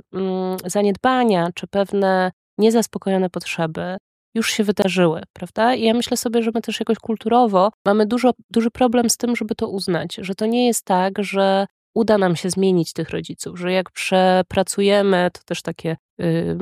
zaniedbania 0.66 1.48
czy 1.54 1.66
pewne 1.66 2.32
niezaspokojone 2.58 3.30
potrzeby 3.30 3.96
już 4.34 4.50
się 4.50 4.64
wydarzyły, 4.64 5.22
prawda? 5.32 5.74
I 5.74 5.82
ja 5.82 5.94
myślę 5.94 6.16
sobie, 6.16 6.42
że 6.42 6.50
my 6.54 6.60
też 6.60 6.80
jakoś 6.80 6.98
kulturowo 6.98 7.70
mamy 7.86 8.06
dużo, 8.06 8.30
duży 8.50 8.70
problem 8.70 9.10
z 9.10 9.16
tym, 9.16 9.36
żeby 9.36 9.54
to 9.54 9.68
uznać, 9.68 10.14
że 10.14 10.34
to 10.34 10.46
nie 10.46 10.66
jest 10.66 10.84
tak, 10.84 11.24
że 11.24 11.66
uda 11.94 12.18
nam 12.18 12.36
się 12.36 12.50
zmienić 12.50 12.92
tych 12.92 13.10
rodziców, 13.10 13.58
że 13.58 13.72
jak 13.72 13.90
przepracujemy, 13.90 15.30
to 15.32 15.40
też 15.44 15.62
takie, 15.62 15.96
yy, 16.18 16.56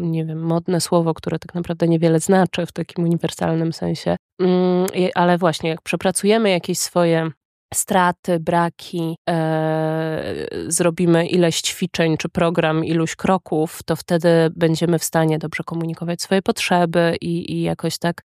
nie 0.00 0.24
wiem, 0.24 0.42
modne 0.42 0.80
słowo, 0.80 1.14
które 1.14 1.38
tak 1.38 1.54
naprawdę 1.54 1.88
niewiele 1.88 2.20
znaczy 2.20 2.66
w 2.66 2.72
takim 2.72 3.04
uniwersalnym 3.04 3.72
sensie, 3.72 4.16
yy, 4.40 5.10
ale 5.14 5.38
właśnie 5.38 5.70
jak 5.70 5.82
przepracujemy 5.82 6.50
jakieś 6.50 6.78
swoje 6.78 7.30
straty, 7.74 8.40
braki, 8.40 9.16
e, 9.30 10.46
zrobimy 10.66 11.26
ileś 11.26 11.60
ćwiczeń 11.60 12.16
czy 12.16 12.28
program, 12.28 12.84
iluś 12.84 13.16
kroków, 13.16 13.82
to 13.82 13.96
wtedy 13.96 14.28
będziemy 14.56 14.98
w 14.98 15.04
stanie 15.04 15.38
dobrze 15.38 15.64
komunikować 15.64 16.22
swoje 16.22 16.42
potrzeby 16.42 17.16
i, 17.20 17.52
i 17.52 17.62
jakoś 17.62 17.98
tak 17.98 18.22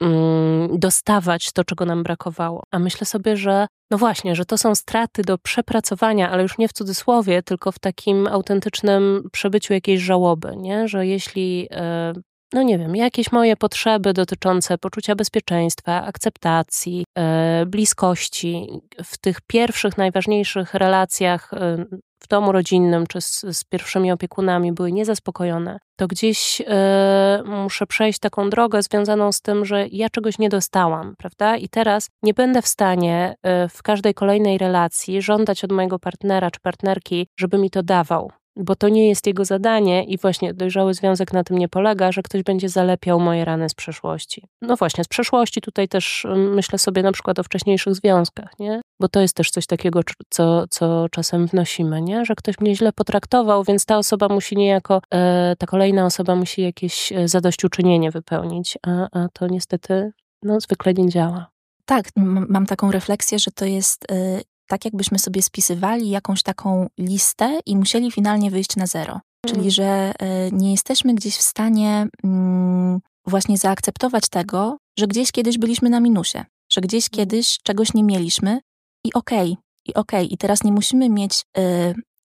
mm, 0.00 0.78
dostawać 0.78 1.52
to, 1.52 1.64
czego 1.64 1.84
nam 1.84 2.02
brakowało. 2.02 2.62
A 2.70 2.78
myślę 2.78 3.06
sobie, 3.06 3.36
że 3.36 3.66
no 3.90 3.98
właśnie, 3.98 4.34
że 4.34 4.44
to 4.44 4.58
są 4.58 4.74
straty 4.74 5.22
do 5.22 5.38
przepracowania, 5.38 6.30
ale 6.30 6.42
już 6.42 6.58
nie 6.58 6.68
w 6.68 6.72
cudzysłowie, 6.72 7.42
tylko 7.42 7.72
w 7.72 7.78
takim 7.78 8.26
autentycznym 8.26 9.28
przebyciu 9.32 9.72
jakiejś 9.72 10.00
żałoby, 10.00 10.56
nie? 10.56 10.88
że 10.88 11.06
jeśli 11.06 11.68
e, 11.70 12.12
no 12.54 12.62
nie 12.62 12.78
wiem, 12.78 12.96
jakieś 12.96 13.32
moje 13.32 13.56
potrzeby 13.56 14.12
dotyczące 14.12 14.78
poczucia 14.78 15.14
bezpieczeństwa, 15.14 16.04
akceptacji, 16.04 17.04
e, 17.18 17.66
bliskości 17.66 18.68
w 19.04 19.18
tych 19.18 19.40
pierwszych, 19.40 19.98
najważniejszych 19.98 20.74
relacjach 20.74 21.54
e, 21.54 21.84
w 22.22 22.28
domu 22.28 22.52
rodzinnym 22.52 23.06
czy 23.06 23.20
z, 23.20 23.40
z 23.40 23.64
pierwszymi 23.64 24.12
opiekunami 24.12 24.72
były 24.72 24.92
niezaspokojone, 24.92 25.78
to 25.96 26.06
gdzieś 26.06 26.62
e, 26.66 27.42
muszę 27.46 27.86
przejść 27.86 28.18
taką 28.18 28.50
drogę 28.50 28.82
związaną 28.82 29.32
z 29.32 29.40
tym, 29.40 29.64
że 29.64 29.86
ja 29.88 30.10
czegoś 30.10 30.38
nie 30.38 30.48
dostałam, 30.48 31.14
prawda? 31.18 31.56
I 31.56 31.68
teraz 31.68 32.08
nie 32.22 32.34
będę 32.34 32.62
w 32.62 32.66
stanie 32.66 33.34
w 33.70 33.82
każdej 33.82 34.14
kolejnej 34.14 34.58
relacji 34.58 35.22
żądać 35.22 35.64
od 35.64 35.72
mojego 35.72 35.98
partnera 35.98 36.50
czy 36.50 36.60
partnerki, 36.60 37.26
żeby 37.38 37.58
mi 37.58 37.70
to 37.70 37.82
dawał 37.82 38.32
bo 38.56 38.76
to 38.76 38.88
nie 38.88 39.08
jest 39.08 39.26
jego 39.26 39.44
zadanie 39.44 40.04
i 40.04 40.18
właśnie 40.18 40.54
dojrzały 40.54 40.94
związek 40.94 41.32
na 41.32 41.44
tym 41.44 41.58
nie 41.58 41.68
polega, 41.68 42.12
że 42.12 42.22
ktoś 42.22 42.42
będzie 42.42 42.68
zalepiał 42.68 43.20
moje 43.20 43.44
rany 43.44 43.68
z 43.68 43.74
przeszłości. 43.74 44.46
No 44.62 44.76
właśnie, 44.76 45.04
z 45.04 45.08
przeszłości 45.08 45.60
tutaj 45.60 45.88
też 45.88 46.26
myślę 46.36 46.78
sobie 46.78 47.02
na 47.02 47.12
przykład 47.12 47.38
o 47.38 47.42
wcześniejszych 47.42 47.94
związkach, 47.94 48.58
nie? 48.58 48.80
Bo 49.00 49.08
to 49.08 49.20
jest 49.20 49.36
też 49.36 49.50
coś 49.50 49.66
takiego, 49.66 50.00
co, 50.30 50.64
co 50.70 51.06
czasem 51.08 51.46
wnosimy, 51.46 52.02
nie? 52.02 52.24
Że 52.24 52.34
ktoś 52.34 52.60
mnie 52.60 52.76
źle 52.76 52.92
potraktował, 52.92 53.64
więc 53.64 53.84
ta 53.84 53.98
osoba 53.98 54.28
musi 54.28 54.56
niejako, 54.56 55.00
e, 55.14 55.56
ta 55.58 55.66
kolejna 55.66 56.06
osoba 56.06 56.34
musi 56.34 56.62
jakieś 56.62 57.12
e, 57.12 57.28
zadośćuczynienie 57.28 58.10
wypełnić, 58.10 58.78
a, 58.86 59.08
a 59.12 59.28
to 59.28 59.46
niestety 59.46 60.12
no, 60.42 60.60
zwykle 60.60 60.94
nie 60.94 61.08
działa. 61.08 61.54
Tak, 61.86 62.06
mam 62.48 62.66
taką 62.66 62.90
refleksję, 62.90 63.38
że 63.38 63.50
to 63.50 63.64
jest 63.64 64.12
y, 64.12 64.42
tak 64.66 64.84
jakbyśmy 64.84 65.18
sobie 65.18 65.42
spisywali 65.42 66.10
jakąś 66.10 66.42
taką 66.42 66.86
listę 66.98 67.60
i 67.66 67.76
musieli 67.76 68.12
finalnie 68.12 68.50
wyjść 68.50 68.76
na 68.76 68.86
zero. 68.86 69.20
Czyli, 69.46 69.60
mm. 69.60 69.70
że 69.70 70.12
e, 70.18 70.50
nie 70.50 70.70
jesteśmy 70.70 71.14
gdzieś 71.14 71.36
w 71.36 71.42
stanie 71.42 72.06
mm, 72.24 73.00
właśnie 73.26 73.58
zaakceptować 73.58 74.28
tego, 74.28 74.78
że 74.98 75.06
gdzieś 75.06 75.32
kiedyś 75.32 75.58
byliśmy 75.58 75.90
na 75.90 76.00
minusie, 76.00 76.44
że 76.72 76.80
gdzieś 76.80 77.04
mm. 77.04 77.16
kiedyś 77.16 77.58
czegoś 77.62 77.94
nie 77.94 78.04
mieliśmy 78.04 78.60
i 79.04 79.12
okej, 79.12 79.52
okay, 79.52 79.62
i 79.86 79.94
okej, 79.94 80.24
okay. 80.24 80.24
i 80.24 80.36
teraz 80.36 80.64
nie 80.64 80.72
musimy 80.72 81.10
mieć 81.10 81.44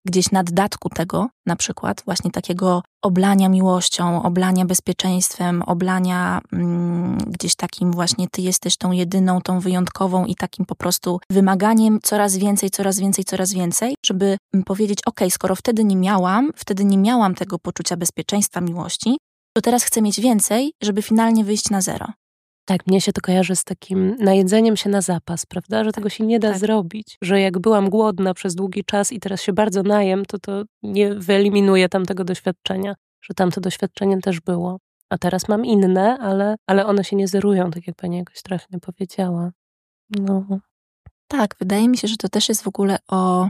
gdzieś 0.09 0.31
naddatku 0.31 0.89
tego, 0.89 1.29
na 1.45 1.55
przykład 1.55 2.01
właśnie 2.05 2.31
takiego 2.31 2.83
oblania 3.01 3.49
miłością, 3.49 4.23
oblania 4.23 4.65
bezpieczeństwem, 4.65 5.61
oblania 5.61 6.41
mm, 6.53 7.17
gdzieś 7.17 7.55
takim 7.55 7.91
właśnie 7.91 8.27
ty 8.31 8.41
jesteś 8.41 8.77
tą 8.77 8.91
jedyną, 8.91 9.41
tą 9.41 9.59
wyjątkową 9.59 10.25
i 10.25 10.35
takim 10.35 10.65
po 10.65 10.75
prostu 10.75 11.19
wymaganiem 11.31 11.99
coraz 12.03 12.37
więcej, 12.37 12.69
coraz 12.69 12.99
więcej, 12.99 13.25
coraz 13.25 13.53
więcej, 13.53 13.95
żeby 14.05 14.37
mm, 14.53 14.63
powiedzieć, 14.63 14.99
ok, 15.05 15.19
skoro 15.29 15.55
wtedy 15.55 15.83
nie 15.83 15.95
miałam, 15.95 16.51
wtedy 16.55 16.85
nie 16.85 16.97
miałam 16.97 17.35
tego 17.35 17.59
poczucia 17.59 17.97
bezpieczeństwa, 17.97 18.61
miłości, 18.61 19.17
to 19.53 19.61
teraz 19.61 19.83
chcę 19.83 20.01
mieć 20.01 20.19
więcej, 20.21 20.73
żeby 20.83 21.01
finalnie 21.01 21.43
wyjść 21.43 21.69
na 21.69 21.81
zero. 21.81 22.07
Tak, 22.69 22.87
mnie 22.87 23.01
się 23.01 23.13
to 23.13 23.21
kojarzy 23.21 23.55
z 23.55 23.63
takim 23.63 24.15
najedzeniem 24.19 24.77
się 24.77 24.89
na 24.89 25.01
zapas, 25.01 25.45
prawda? 25.45 25.83
Że 25.83 25.91
tego 25.91 26.09
się 26.09 26.25
nie 26.25 26.39
da 26.39 26.49
tak. 26.49 26.59
zrobić. 26.59 27.17
Że 27.21 27.41
jak 27.41 27.59
byłam 27.59 27.89
głodna 27.89 28.33
przez 28.33 28.55
długi 28.55 28.83
czas 28.83 29.11
i 29.11 29.19
teraz 29.19 29.41
się 29.41 29.53
bardzo 29.53 29.83
najem, 29.83 30.25
to 30.25 30.39
to 30.39 30.63
nie 30.83 31.15
wyeliminuje 31.15 31.89
tamtego 31.89 32.23
doświadczenia. 32.23 32.95
Że 33.21 33.33
tamto 33.33 33.61
doświadczenie 33.61 34.21
też 34.21 34.39
było. 34.39 34.77
A 35.09 35.17
teraz 35.17 35.47
mam 35.47 35.65
inne, 35.65 36.17
ale, 36.17 36.55
ale 36.67 36.85
one 36.85 37.03
się 37.03 37.15
nie 37.15 37.27
zerują, 37.27 37.71
tak 37.71 37.87
jak 37.87 37.95
pani 37.95 38.17
jakoś 38.17 38.41
trafnie 38.41 38.79
powiedziała. 38.79 39.51
No. 40.09 40.45
Tak, 41.27 41.55
wydaje 41.59 41.89
mi 41.89 41.97
się, 41.97 42.07
że 42.07 42.17
to 42.17 42.29
też 42.29 42.49
jest 42.49 42.63
w 42.63 42.67
ogóle 42.67 42.97
o, 43.07 43.49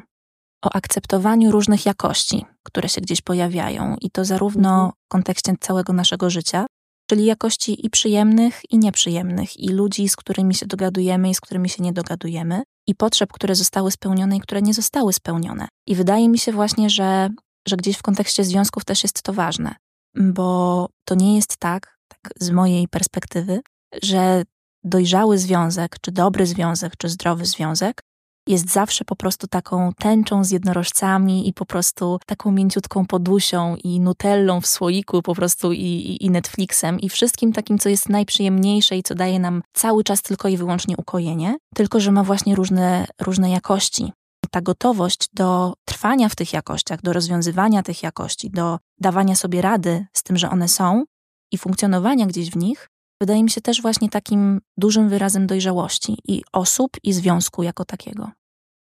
o 0.65 0.75
akceptowaniu 0.75 1.51
różnych 1.51 1.85
jakości, 1.85 2.45
które 2.63 2.89
się 2.89 3.01
gdzieś 3.01 3.21
pojawiają. 3.21 3.95
I 4.01 4.11
to 4.11 4.25
zarówno 4.25 4.69
mhm. 4.69 4.91
w 4.91 5.07
kontekście 5.07 5.53
całego 5.59 5.93
naszego 5.93 6.29
życia, 6.29 6.65
czyli 7.09 7.25
jakości 7.25 7.85
i 7.85 7.89
przyjemnych, 7.89 8.61
i 8.69 8.79
nieprzyjemnych, 8.79 9.59
i 9.59 9.69
ludzi, 9.69 10.09
z 10.09 10.15
którymi 10.15 10.55
się 10.55 10.65
dogadujemy 10.65 11.29
i 11.29 11.35
z 11.35 11.41
którymi 11.41 11.69
się 11.69 11.83
nie 11.83 11.93
dogadujemy, 11.93 12.63
i 12.87 12.95
potrzeb, 12.95 13.33
które 13.33 13.55
zostały 13.55 13.91
spełnione 13.91 14.37
i 14.37 14.39
które 14.39 14.61
nie 14.61 14.73
zostały 14.73 15.13
spełnione. 15.13 15.67
I 15.87 15.95
wydaje 15.95 16.29
mi 16.29 16.39
się 16.39 16.51
właśnie, 16.51 16.89
że, 16.89 17.29
że 17.67 17.77
gdzieś 17.77 17.97
w 17.97 18.01
kontekście 18.01 18.43
związków 18.43 18.85
też 18.85 19.03
jest 19.03 19.21
to 19.21 19.33
ważne, 19.33 19.75
bo 20.15 20.89
to 21.05 21.15
nie 21.15 21.35
jest 21.35 21.57
tak, 21.57 21.97
tak 22.07 22.33
z 22.39 22.49
mojej 22.49 22.87
perspektywy, 22.87 23.61
że 24.03 24.43
dojrzały 24.83 25.37
związek, 25.37 25.95
czy 26.01 26.11
dobry 26.11 26.45
związek, 26.45 26.97
czy 26.97 27.09
zdrowy 27.09 27.45
związek 27.45 28.01
jest 28.49 28.71
zawsze 28.71 29.05
po 29.05 29.15
prostu 29.15 29.47
taką 29.47 29.91
tęczą 29.97 30.43
z 30.43 30.51
jednorożcami 30.51 31.49
i 31.49 31.53
po 31.53 31.65
prostu 31.65 32.19
taką 32.25 32.51
mięciutką 32.51 33.05
podusią 33.05 33.75
i 33.83 33.99
nutellą 33.99 34.61
w 34.61 34.67
słoiku 34.67 35.21
po 35.21 35.35
prostu 35.35 35.73
i, 35.73 35.77
i, 35.77 36.25
i 36.25 36.29
Netflixem 36.29 36.99
i 36.99 37.09
wszystkim 37.09 37.53
takim, 37.53 37.79
co 37.79 37.89
jest 37.89 38.09
najprzyjemniejsze 38.09 38.97
i 38.97 39.03
co 39.03 39.15
daje 39.15 39.39
nam 39.39 39.61
cały 39.73 40.03
czas 40.03 40.21
tylko 40.21 40.47
i 40.47 40.57
wyłącznie 40.57 40.97
ukojenie, 40.97 41.57
tylko 41.75 41.99
że 41.99 42.11
ma 42.11 42.23
właśnie 42.23 42.55
różne, 42.55 43.05
różne 43.21 43.49
jakości. 43.49 44.11
Ta 44.51 44.61
gotowość 44.61 45.27
do 45.33 45.73
trwania 45.85 46.29
w 46.29 46.35
tych 46.35 46.53
jakościach, 46.53 47.01
do 47.01 47.13
rozwiązywania 47.13 47.83
tych 47.83 48.03
jakości, 48.03 48.49
do 48.49 48.79
dawania 48.99 49.35
sobie 49.35 49.61
rady 49.61 50.05
z 50.13 50.23
tym, 50.23 50.37
że 50.37 50.49
one 50.49 50.67
są 50.67 51.03
i 51.51 51.57
funkcjonowania 51.57 52.25
gdzieś 52.25 52.49
w 52.49 52.57
nich, 52.57 52.87
wydaje 53.21 53.43
mi 53.43 53.49
się 53.49 53.61
też 53.61 53.81
właśnie 53.81 54.09
takim 54.09 54.61
dużym 54.77 55.09
wyrazem 55.09 55.47
dojrzałości 55.47 56.17
i 56.27 56.43
osób, 56.53 56.97
i 57.03 57.13
związku 57.13 57.63
jako 57.63 57.85
takiego. 57.85 58.31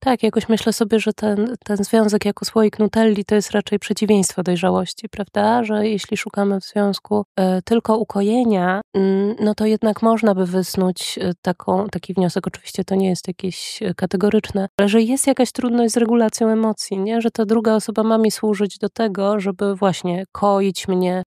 Tak, 0.02 0.24
jakoś 0.24 0.50
myślę 0.50 0.74
sobie, 0.74 1.00
że 1.00 1.14
ten, 1.14 1.56
ten 1.66 1.78
związek 1.78 2.26
jako 2.26 2.46
słoik 2.46 2.80
Nutelli 2.80 3.26
to 3.26 3.36
jest 3.36 3.52
raczej 3.52 3.80
przeciwieństwo 3.80 4.44
dojrzałości, 4.44 5.10
prawda? 5.10 5.64
Że 5.64 5.88
jeśli 5.88 6.18
szukamy 6.18 6.60
w 6.60 6.64
związku 6.64 7.26
y, 7.40 7.44
tylko 7.66 7.98
ukojenia, 7.98 8.82
y, 8.98 9.36
no 9.40 9.56
to 9.56 9.66
jednak 9.66 10.02
można 10.02 10.36
by 10.36 10.46
wysnuć 10.46 11.20
y, 11.24 11.32
taką, 11.42 11.88
taki 11.88 12.14
wniosek. 12.14 12.48
Oczywiście 12.48 12.84
to 12.84 12.96
nie 12.96 13.10
jest 13.10 13.28
jakieś 13.28 13.84
e, 13.84 13.94
kategoryczne, 13.94 14.68
ale 14.78 14.90
że 14.90 15.02
jest 15.02 15.28
jakaś 15.28 15.52
trudność 15.52 15.94
z 15.94 15.98
regulacją 15.98 16.50
emocji, 16.50 17.00
nie? 17.00 17.22
Że 17.22 17.32
ta 17.32 17.46
druga 17.46 17.76
osoba 17.76 18.04
ma 18.04 18.18
mi 18.18 18.32
służyć 18.32 18.78
do 18.78 18.90
tego, 18.90 19.40
żeby 19.40 19.76
właśnie 19.76 20.26
koić 20.32 20.88
mnie, 20.88 21.24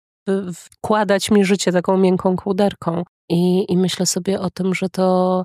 wkładać 0.54 1.30
mi 1.30 1.44
życie 1.44 1.72
taką 1.72 1.96
miękką 1.96 2.36
kołderką. 2.36 3.02
I, 3.28 3.72
i 3.72 3.76
myślę 3.76 4.06
sobie 4.06 4.40
o 4.40 4.50
tym, 4.50 4.74
że 4.74 4.88
to. 4.88 5.44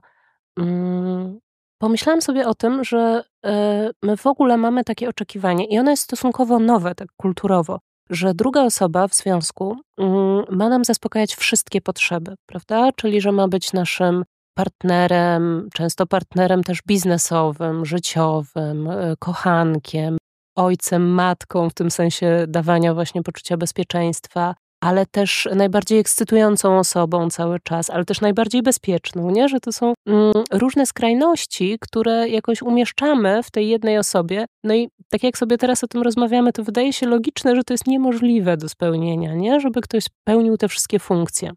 Mm, 0.59 1.39
pomyślałam 1.77 2.21
sobie 2.21 2.47
o 2.47 2.55
tym, 2.55 2.83
że 2.83 3.23
e, 3.45 3.89
my 4.03 4.17
w 4.17 4.27
ogóle 4.27 4.57
mamy 4.57 4.83
takie 4.83 5.09
oczekiwanie, 5.09 5.65
i 5.65 5.79
ono 5.79 5.91
jest 5.91 6.03
stosunkowo 6.03 6.59
nowe, 6.59 6.95
tak 6.95 7.07
kulturowo, 7.17 7.79
że 8.09 8.33
druga 8.33 8.63
osoba 8.63 9.07
w 9.07 9.13
związku 9.13 9.77
mm, 9.97 10.43
ma 10.49 10.69
nam 10.69 10.85
zaspokajać 10.85 11.35
wszystkie 11.35 11.81
potrzeby, 11.81 12.35
prawda? 12.45 12.91
Czyli, 12.95 13.21
że 13.21 13.31
ma 13.31 13.47
być 13.47 13.73
naszym 13.73 14.23
partnerem, 14.57 15.69
często 15.73 16.05
partnerem 16.05 16.63
też 16.63 16.79
biznesowym, 16.87 17.85
życiowym, 17.85 18.89
e, 18.89 19.15
kochankiem, 19.19 20.17
ojcem, 20.55 21.09
matką, 21.09 21.69
w 21.69 21.73
tym 21.73 21.91
sensie 21.91 22.45
dawania 22.47 22.93
właśnie 22.93 23.23
poczucia 23.23 23.57
bezpieczeństwa, 23.57 24.55
ale 24.81 25.05
też 25.05 25.47
najbardziej 25.55 25.99
ekscytującą 25.99 26.79
osobą 26.79 27.29
cały 27.29 27.59
czas, 27.59 27.89
ale 27.89 28.05
też 28.05 28.21
najbardziej 28.21 28.61
bezpieczną, 28.61 29.31
nie? 29.31 29.49
że 29.49 29.59
to 29.59 29.71
są 29.71 29.93
mm, 30.07 30.33
różne 30.51 30.85
skrajności, 30.85 31.77
które 31.81 32.29
jakoś 32.29 32.61
umieszczamy 32.61 33.43
w 33.43 33.51
tej 33.51 33.69
jednej 33.69 33.97
osobie. 33.97 34.45
No 34.63 34.73
i 34.73 34.89
tak 35.09 35.23
jak 35.23 35.37
sobie 35.37 35.57
teraz 35.57 35.83
o 35.83 35.87
tym 35.87 36.01
rozmawiamy, 36.01 36.53
to 36.53 36.63
wydaje 36.63 36.93
się 36.93 37.07
logiczne, 37.07 37.55
że 37.55 37.63
to 37.63 37.73
jest 37.73 37.87
niemożliwe 37.87 38.57
do 38.57 38.69
spełnienia, 38.69 39.33
nie? 39.33 39.59
żeby 39.59 39.81
ktoś 39.81 40.03
spełnił 40.03 40.57
te 40.57 40.67
wszystkie 40.67 40.99
funkcje. 40.99 41.51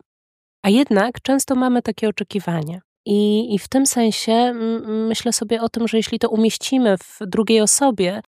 A 0.63 0.71
jednak 0.71 1.23
często 1.23 1.55
mamy 1.55 1.83
takie 1.83 2.09
oczekiwania. 2.09 2.81
I, 3.07 3.55
I 3.55 3.59
w 3.59 3.69
tym 3.69 3.87
sensie 3.87 4.53
myślę 4.87 5.33
sobie 5.33 5.63
o 5.63 5.69
tym, 5.69 5.89
że 5.89 5.97
jeśli 5.97 6.19
to 6.19 6.29
umieścimy 6.29 6.97
w 6.99 7.19
drugiej 7.27 7.61
osobie, 7.61 8.21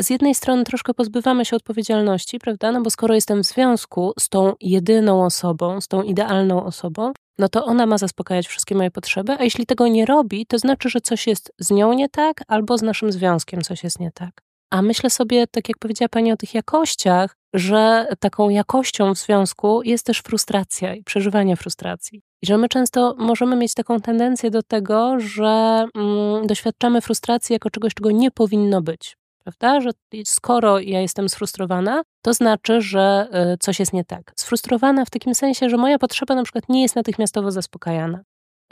z 0.00 0.10
jednej 0.10 0.34
strony 0.34 0.64
troszkę 0.64 0.94
pozbywamy 0.94 1.44
się 1.44 1.56
odpowiedzialności, 1.56 2.38
prawda? 2.38 2.72
No 2.72 2.82
bo 2.82 2.90
skoro 2.90 3.14
jestem 3.14 3.42
w 3.42 3.46
związku 3.46 4.12
z 4.18 4.28
tą 4.28 4.52
jedyną 4.60 5.24
osobą, 5.24 5.80
z 5.80 5.88
tą 5.88 6.02
idealną 6.02 6.64
osobą, 6.64 7.12
no 7.38 7.48
to 7.48 7.64
ona 7.64 7.86
ma 7.86 7.98
zaspokajać 7.98 8.46
wszystkie 8.46 8.74
moje 8.74 8.90
potrzeby, 8.90 9.32
a 9.38 9.44
jeśli 9.44 9.66
tego 9.66 9.88
nie 9.88 10.06
robi, 10.06 10.46
to 10.46 10.58
znaczy, 10.58 10.88
że 10.88 11.00
coś 11.00 11.26
jest 11.26 11.52
z 11.58 11.70
nią 11.70 11.92
nie 11.92 12.08
tak, 12.08 12.42
albo 12.48 12.78
z 12.78 12.82
naszym 12.82 13.12
związkiem 13.12 13.62
coś 13.62 13.84
jest 13.84 14.00
nie 14.00 14.10
tak. 14.12 14.42
A 14.70 14.82
myślę 14.82 15.10
sobie, 15.10 15.46
tak 15.46 15.68
jak 15.68 15.78
powiedziała 15.78 16.08
Pani 16.08 16.32
o 16.32 16.36
tych 16.36 16.54
jakościach, 16.54 17.36
że 17.54 18.06
taką 18.20 18.48
jakością 18.48 19.14
w 19.14 19.18
związku 19.18 19.82
jest 19.82 20.06
też 20.06 20.18
frustracja 20.18 20.94
i 20.94 21.04
przeżywanie 21.04 21.56
frustracji. 21.56 22.22
I 22.42 22.46
że 22.46 22.58
my 22.58 22.68
często 22.68 23.14
możemy 23.18 23.56
mieć 23.56 23.74
taką 23.74 24.00
tendencję 24.00 24.50
do 24.50 24.62
tego, 24.62 25.20
że 25.20 25.86
mm, 25.94 26.46
doświadczamy 26.46 27.00
frustracji 27.00 27.52
jako 27.52 27.70
czegoś, 27.70 27.94
czego 27.94 28.10
nie 28.10 28.30
powinno 28.30 28.82
być 28.82 29.16
prawda? 29.46 29.80
Że 29.80 29.90
skoro 30.24 30.78
ja 30.78 31.00
jestem 31.00 31.28
sfrustrowana, 31.28 32.02
to 32.22 32.34
znaczy, 32.34 32.80
że 32.80 33.28
e, 33.30 33.56
coś 33.60 33.78
jest 33.78 33.92
nie 33.92 34.04
tak. 34.04 34.32
Sfrustrowana 34.36 35.04
w 35.04 35.10
takim 35.10 35.34
sensie, 35.34 35.68
że 35.68 35.76
moja 35.76 35.98
potrzeba 35.98 36.34
na 36.34 36.42
przykład 36.42 36.68
nie 36.68 36.82
jest 36.82 36.96
natychmiastowo 36.96 37.50
zaspokajana. 37.50 38.20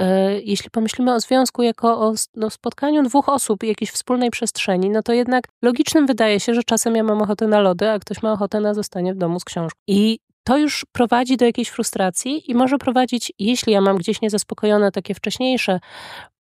E, 0.01 0.41
jeśli 0.41 0.71
pomyślimy 0.71 1.15
o 1.15 1.21
związku 1.21 1.63
jako 1.63 2.09
o 2.09 2.15
no, 2.37 2.51
spotkaniu 2.51 3.03
dwóch 3.03 3.29
osób 3.29 3.65
i 3.65 3.69
jakiejś 3.69 3.91
wspólnej 3.91 4.31
przestrzeni, 4.31 4.91
no 4.91 5.03
to 5.03 5.13
jednak 5.13 5.45
logicznym 5.63 6.07
wydaje 6.07 6.41
się, 6.41 6.55
że 6.55 6.63
czasem 6.63 6.97
ja 6.97 7.03
mam 7.03 7.23
ochotę 7.23 7.47
na 7.47 7.61
lody, 7.61 7.91
a 7.91 7.99
ktoś 7.99 8.23
ma 8.23 8.33
ochotę 8.33 8.61
na 8.61 8.75
zostanie 8.75 9.15
w 9.15 9.17
domu 9.17 9.41
z 9.41 9.45
książką. 9.45 9.81
I 9.89 10.19
to 10.45 10.59
już 10.59 10.87
prowadzi 10.93 11.37
do 11.37 11.45
jakiejś 11.45 11.69
frustracji 11.69 12.51
i 12.51 12.55
może 12.55 12.79
prowadzić, 12.79 13.33
jeśli 13.39 13.73
ja 13.73 13.81
mam 13.81 13.97
gdzieś 13.97 14.21
niezaspokojone 14.21 14.93
takie 14.93 15.15
wcześniejsze, 15.15 15.81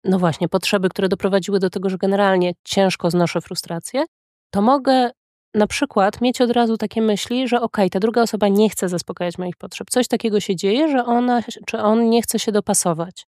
no 0.06 0.20
właśnie, 0.20 0.50
potrzeby, 0.50 0.90
które 0.90 1.10
doprowadziły 1.10 1.60
do 1.60 1.70
tego, 1.70 1.90
że 1.90 1.98
generalnie 1.98 2.54
ciężko 2.64 3.12
znoszę 3.12 3.42
frustrację, 3.42 4.06
to 4.52 4.62
mogę 4.62 5.12
na 5.54 5.68
przykład 5.68 6.22
mieć 6.22 6.42
od 6.42 6.52
razu 6.52 6.78
takie 6.78 7.02
myśli, 7.02 7.48
że 7.48 7.58
okej, 7.58 7.66
okay, 7.66 7.90
ta 7.90 8.00
druga 8.00 8.22
osoba 8.22 8.48
nie 8.48 8.70
chce 8.70 8.90
zaspokajać 8.90 9.38
moich 9.38 9.58
potrzeb. 9.58 9.90
Coś 9.90 10.08
takiego 10.08 10.40
się 10.40 10.56
dzieje, 10.56 10.90
że 10.90 11.06
ona 11.06 11.42
czy 11.66 11.80
on 11.80 12.10
nie 12.10 12.22
chce 12.22 12.40
się 12.40 12.52
dopasować. 12.52 13.26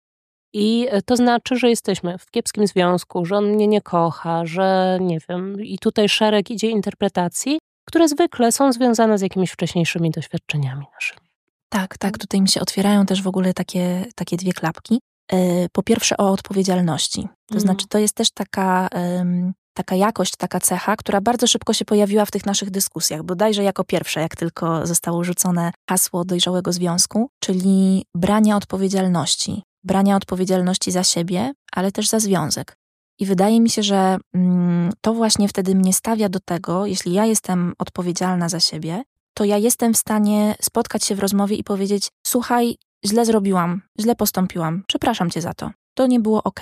I 0.54 0.88
to 1.06 1.16
znaczy, 1.16 1.56
że 1.56 1.70
jesteśmy 1.70 2.18
w 2.18 2.32
kiepskim 2.32 2.68
związku, 2.68 3.26
że 3.26 3.38
on 3.38 3.46
mnie 3.46 3.68
nie 3.68 3.82
kocha, 3.82 4.46
że 4.46 4.98
nie 5.02 5.20
wiem, 5.30 5.62
i 5.62 5.80
tutaj 5.80 6.10
szereg 6.10 6.52
idzie 6.52 6.70
interpretacji, 6.70 7.60
które 7.88 8.08
zwykle 8.08 8.52
są 8.52 8.74
związane 8.74 9.18
z 9.18 9.22
jakimiś 9.22 9.52
wcześniejszymi 9.52 10.12
doświadczeniami 10.12 10.86
naszymi. 10.94 11.28
Tak, 11.70 11.98
tak, 11.98 12.18
tutaj 12.18 12.42
mi 12.42 12.50
się 12.50 12.62
otwierają 12.62 13.06
też 13.06 13.22
w 13.22 13.28
ogóle 13.28 13.54
takie, 13.54 14.06
takie 14.16 14.38
dwie 14.38 14.54
klapki. 14.54 15.00
E, 15.34 15.70
po 15.72 15.84
pierwsze 15.84 16.18
o 16.18 16.32
odpowiedzialności. 16.32 17.22
To 17.22 17.56
mhm. 17.56 17.62
znaczy, 17.62 17.88
to 17.88 17.98
jest 17.98 18.16
też 18.16 18.32
taka, 18.32 18.90
taka 19.74 19.96
jakość, 19.96 20.36
taka 20.36 20.60
cecha, 20.60 20.96
która 20.96 21.22
bardzo 21.22 21.48
szybko 21.48 21.74
się 21.74 21.86
pojawiła 21.86 22.26
w 22.26 22.32
tych 22.32 22.46
naszych 22.46 22.70
dyskusjach, 22.70 23.24
bodajże 23.24 23.64
jako 23.64 23.84
pierwsze, 23.84 24.22
jak 24.22 24.36
tylko 24.36 24.88
zostało 24.88 25.24
rzucone 25.24 25.72
hasło 25.90 26.26
dojrzałego 26.26 26.74
związku, 26.74 27.30
czyli 27.40 28.06
brania 28.16 28.58
odpowiedzialności. 28.58 29.64
Brania 29.84 30.16
odpowiedzialności 30.16 30.92
za 30.92 31.04
siebie, 31.04 31.54
ale 31.72 31.92
też 31.92 32.08
za 32.08 32.20
związek. 32.20 32.78
I 33.20 33.26
wydaje 33.26 33.62
mi 33.62 33.70
się, 33.70 33.84
że 33.84 34.18
mm, 34.34 34.92
to 35.02 35.14
właśnie 35.14 35.48
wtedy 35.48 35.76
mnie 35.76 35.94
stawia 35.94 36.30
do 36.30 36.40
tego, 36.40 36.86
jeśli 36.86 37.14
ja 37.14 37.26
jestem 37.26 37.74
odpowiedzialna 37.80 38.50
za 38.50 38.60
siebie, 38.60 39.04
to 39.34 39.46
ja 39.46 39.58
jestem 39.58 39.94
w 39.94 39.98
stanie 39.98 40.56
spotkać 40.62 41.04
się 41.04 41.16
w 41.16 41.20
rozmowie 41.20 41.56
i 41.56 41.64
powiedzieć: 41.64 42.10
Słuchaj, 42.28 42.78
źle 43.06 43.26
zrobiłam, 43.26 43.82
źle 44.00 44.16
postąpiłam, 44.16 44.84
przepraszam 44.88 45.30
cię 45.30 45.42
za 45.42 45.54
to. 45.54 45.72
To 45.94 46.08
nie 46.08 46.20
było 46.20 46.44
ok. 46.44 46.60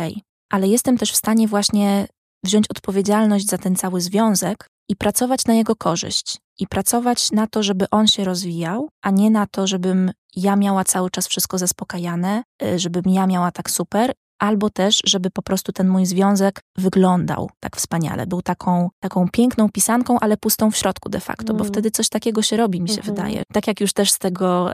Ale 0.52 0.68
jestem 0.68 0.98
też 0.98 1.12
w 1.12 1.16
stanie 1.16 1.48
właśnie 1.48 2.08
wziąć 2.44 2.68
odpowiedzialność 2.70 3.46
za 3.48 3.58
ten 3.58 3.76
cały 3.76 4.02
związek 4.02 4.68
i 4.90 4.96
pracować 4.96 5.46
na 5.46 5.54
jego 5.54 5.76
korzyść. 5.76 6.38
I 6.60 6.68
pracować 6.68 7.32
na 7.32 7.48
to, 7.48 7.64
żeby 7.64 7.90
on 7.90 8.08
się 8.08 8.24
rozwijał, 8.24 8.90
a 9.02 9.10
nie 9.12 9.32
na 9.32 9.48
to, 9.48 9.68
żebym 9.68 10.12
ja 10.36 10.56
miała 10.56 10.84
cały 10.84 11.10
czas 11.10 11.28
wszystko 11.28 11.58
zaspokajane, 11.58 12.44
y, 12.64 12.80
żebym 12.80 13.04
ja 13.08 13.28
miała 13.28 13.52
tak 13.52 13.70
super 13.70 14.14
albo 14.40 14.70
też, 14.70 15.02
żeby 15.06 15.30
po 15.30 15.42
prostu 15.42 15.72
ten 15.72 15.88
mój 15.88 16.06
związek 16.06 16.62
wyglądał 16.78 17.50
tak 17.60 17.78
wspaniale. 17.78 18.28
Był 18.28 18.42
taką, 18.42 18.90
taką 19.00 19.30
piękną 19.30 19.70
pisanką, 19.70 20.20
ale 20.20 20.38
pustą 20.38 20.72
w 20.72 20.78
środku 20.78 21.10
de 21.10 21.20
facto, 21.20 21.54
mm. 21.54 21.58
bo 21.58 21.64
wtedy 21.64 21.92
coś 21.92 22.10
takiego 22.10 22.42
się 22.42 22.58
robi, 22.58 22.82
mi 22.82 22.90
się 22.90 22.94
mm 22.94 23.04
-hmm. 23.04 23.10
wydaje. 23.10 23.44
Tak 23.54 23.68
jak 23.68 23.82
już 23.82 23.94
też 23.94 24.12
z 24.12 24.20
tego 24.20 24.72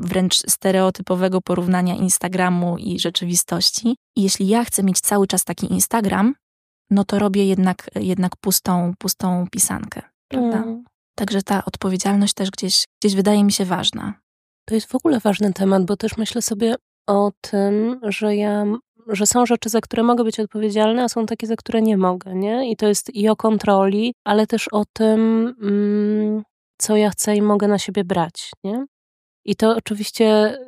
wręcz 0.00 0.34
stereotypowego 0.34 1.40
porównania 1.40 1.94
Instagramu 1.94 2.78
i 2.78 3.00
rzeczywistości. 3.00 3.96
I 4.16 4.22
jeśli 4.22 4.48
ja 4.48 4.64
chcę 4.64 4.82
mieć 4.82 5.00
cały 5.00 5.26
czas 5.26 5.44
taki 5.44 5.72
Instagram, 5.72 6.34
no 6.90 7.04
to 7.04 7.18
robię 7.18 7.46
jednak, 7.46 7.90
jednak 7.94 8.36
pustą, 8.36 8.92
pustą 8.98 9.46
pisankę, 9.50 10.02
prawda? 10.28 10.62
Mm. 10.62 10.84
Także 11.16 11.42
ta 11.42 11.64
odpowiedzialność 11.64 12.34
też 12.34 12.50
gdzieś, 12.50 12.84
gdzieś 13.02 13.14
wydaje 13.14 13.44
mi 13.44 13.52
się 13.52 13.64
ważna. 13.64 14.14
To 14.68 14.74
jest 14.74 14.86
w 14.86 14.94
ogóle 14.94 15.20
ważny 15.20 15.52
temat, 15.52 15.84
bo 15.84 15.96
też 15.96 16.16
myślę 16.16 16.42
sobie, 16.42 16.74
o 17.06 17.32
tym, 17.40 18.00
że 18.02 18.36
ja, 18.36 18.64
że 19.06 19.26
są 19.26 19.46
rzeczy, 19.46 19.68
za 19.68 19.80
które 19.80 20.02
mogę 20.02 20.24
być 20.24 20.40
odpowiedzialna, 20.40 21.04
a 21.04 21.08
są 21.08 21.26
takie, 21.26 21.46
za 21.46 21.56
które 21.56 21.82
nie 21.82 21.96
mogę, 21.96 22.34
nie? 22.34 22.70
I 22.70 22.76
to 22.76 22.88
jest 22.88 23.14
i 23.14 23.28
o 23.28 23.36
kontroli, 23.36 24.14
ale 24.24 24.46
też 24.46 24.68
o 24.68 24.84
tym, 24.92 25.20
mm, 25.62 26.42
co 26.78 26.96
ja 26.96 27.10
chcę 27.10 27.36
i 27.36 27.42
mogę 27.42 27.68
na 27.68 27.78
siebie 27.78 28.04
brać, 28.04 28.50
nie? 28.64 28.86
I 29.44 29.56
to 29.56 29.76
oczywiście 29.76 30.58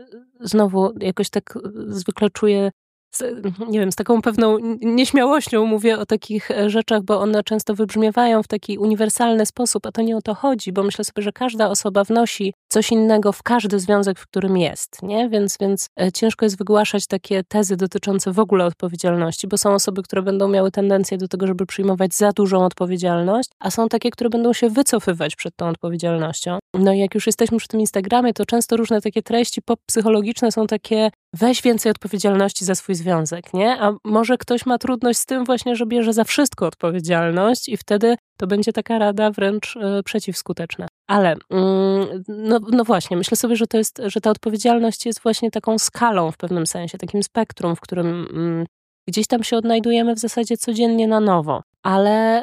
znowu 0.41 0.93
jakoś 1.01 1.31
tak 1.31 1.59
zwykle 1.89 2.31
czuję 2.31 2.71
z, 3.11 3.23
nie 3.69 3.81
wiem, 3.81 3.93
z 3.93 3.97
taką 3.97 4.23
pewną 4.23 4.59
nieśmiałością 4.81 5.65
mówię 5.65 5.99
o 5.99 6.07
takich 6.07 6.51
e, 6.51 6.71
rzeczach, 6.71 7.03
bo 7.03 7.21
one 7.21 7.43
często 7.45 7.75
wybrzmiewają 7.75 8.43
w 8.43 8.49
taki 8.49 8.79
uniwersalny 8.79 9.47
sposób, 9.47 9.87
a 9.87 9.93
to 9.93 10.03
nie 10.03 10.17
o 10.17 10.23
to 10.23 10.35
chodzi, 10.35 10.73
bo 10.73 10.83
myślę 10.83 11.05
sobie, 11.05 11.23
że 11.23 11.33
każda 11.33 11.71
osoba 11.71 12.05
wnosi 12.05 12.55
coś 12.69 12.93
innego 12.93 13.33
w 13.33 13.43
każdy 13.43 13.81
związek, 13.81 14.19
w 14.19 14.27
którym 14.27 14.57
jest, 14.57 15.03
nie? 15.03 15.29
Więc, 15.29 15.57
więc 15.61 15.89
e, 16.01 16.13
ciężko 16.13 16.47
jest 16.47 16.59
wygłaszać 16.59 17.07
takie 17.07 17.45
tezy 17.45 17.77
dotyczące 17.77 18.33
w 18.33 18.39
ogóle 18.39 18.65
odpowiedzialności, 18.65 19.49
bo 19.49 19.59
są 19.59 19.75
osoby, 19.75 20.03
które 20.03 20.23
będą 20.23 20.49
miały 20.49 20.71
tendencję 20.71 21.19
do 21.19 21.29
tego, 21.29 21.47
żeby 21.47 21.67
przyjmować 21.67 22.15
za 22.15 22.33
dużą 22.33 22.65
odpowiedzialność, 22.65 23.51
a 23.61 23.71
są 23.71 23.89
takie, 23.89 24.11
które 24.11 24.31
będą 24.31 24.53
się 24.53 24.71
wycofywać 24.71 25.37
przed 25.37 25.57
tą 25.57 25.69
odpowiedzialnością. 25.69 26.59
No 26.75 26.93
i 26.93 26.99
jak 26.99 27.15
już 27.15 27.27
jesteśmy 27.27 27.59
przy 27.59 27.69
tym 27.69 27.81
Instagramie, 27.81 28.35
to 28.35 28.45
często 28.47 28.77
różne 28.77 29.01
takie 29.01 29.23
treści 29.23 29.63
pop-psychologiczne 29.63 30.53
są 30.53 30.67
takie 30.67 31.11
weź 31.35 31.63
więcej 31.63 31.91
odpowiedzialności 31.91 32.65
za 32.65 32.75
swój 32.75 32.95
związek, 32.95 33.55
nie? 33.55 33.81
A 33.81 33.93
może 34.05 34.39
ktoś 34.39 34.67
ma 34.67 34.79
trudność 34.79 35.19
z 35.19 35.27
tym 35.27 35.45
właśnie, 35.45 35.77
że 35.77 35.87
bierze 35.87 36.13
za 36.13 36.25
wszystko 36.25 36.67
odpowiedzialność 36.67 37.69
i 37.69 37.77
wtedy 37.77 38.17
to 38.37 38.47
będzie 38.47 38.73
taka 38.73 38.99
rada 38.99 39.31
wręcz 39.31 39.77
y, 39.77 40.03
przeciwskuteczna. 40.03 40.89
Ale 41.09 41.37
mm, 41.51 42.25
no, 42.29 42.59
no, 42.73 42.85
właśnie, 42.85 43.17
myślę 43.17 43.37
sobie, 43.37 43.57
że 43.57 43.67
to 43.67 43.79
jest, 43.79 44.03
że 44.07 44.21
ta 44.21 44.31
odpowiedzialność 44.31 45.07
jest 45.07 45.23
właśnie 45.23 45.51
taką 45.51 45.79
skalą 45.79 46.31
w 46.31 46.37
pewnym 46.37 46.67
sensie, 46.67 46.99
takim 46.99 47.23
spektrum, 47.23 47.77
w 47.77 47.81
którym 47.81 48.29
mm, 48.33 48.67
gdzieś 49.09 49.27
tam 49.27 49.43
się 49.43 49.57
odnajdujemy 49.57 50.15
w 50.15 50.19
zasadzie 50.19 50.57
codziennie 50.57 51.09
na 51.09 51.21
nowo. 51.21 51.63
Ale 51.83 52.43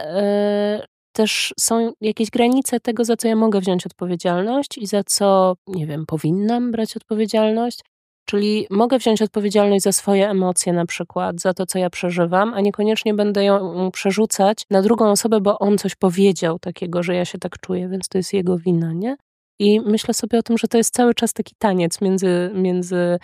y, 0.81 0.85
też 1.15 1.53
są 1.59 1.93
jakieś 2.01 2.29
granice 2.29 2.79
tego, 2.79 3.05
za 3.05 3.17
co 3.17 3.27
ja 3.27 3.35
mogę 3.35 3.59
wziąć 3.59 3.85
odpowiedzialność 3.85 4.77
i 4.77 4.87
za 4.87 5.03
co, 5.03 5.55
nie 5.67 5.87
wiem, 5.87 6.05
powinnam 6.05 6.71
brać 6.71 6.97
odpowiedzialność. 6.97 7.79
Czyli 8.25 8.67
mogę 8.69 8.97
wziąć 8.97 9.21
odpowiedzialność 9.21 9.83
za 9.83 9.91
swoje 9.91 10.29
emocje, 10.29 10.73
na 10.73 10.85
przykład, 10.85 11.41
za 11.41 11.53
to, 11.53 11.65
co 11.65 11.79
ja 11.79 11.89
przeżywam, 11.89 12.53
a 12.53 12.61
niekoniecznie 12.61 13.13
będę 13.13 13.43
ją 13.43 13.91
przerzucać 13.91 14.63
na 14.69 14.81
drugą 14.81 15.11
osobę, 15.11 15.41
bo 15.41 15.59
on 15.59 15.77
coś 15.77 15.95
powiedział 15.95 16.59
takiego, 16.59 17.03
że 17.03 17.15
ja 17.15 17.25
się 17.25 17.37
tak 17.37 17.59
czuję, 17.59 17.89
więc 17.89 18.07
to 18.07 18.17
jest 18.17 18.33
jego 18.33 18.57
wina, 18.57 18.93
nie? 18.93 19.15
I 19.59 19.81
myślę 19.81 20.13
sobie 20.13 20.39
o 20.39 20.43
tym, 20.43 20.57
że 20.57 20.67
to 20.67 20.77
jest 20.77 20.93
cały 20.93 21.13
czas 21.13 21.33
taki 21.33 21.55
taniec 21.57 22.01
między, 22.01 22.51
między 22.53 23.17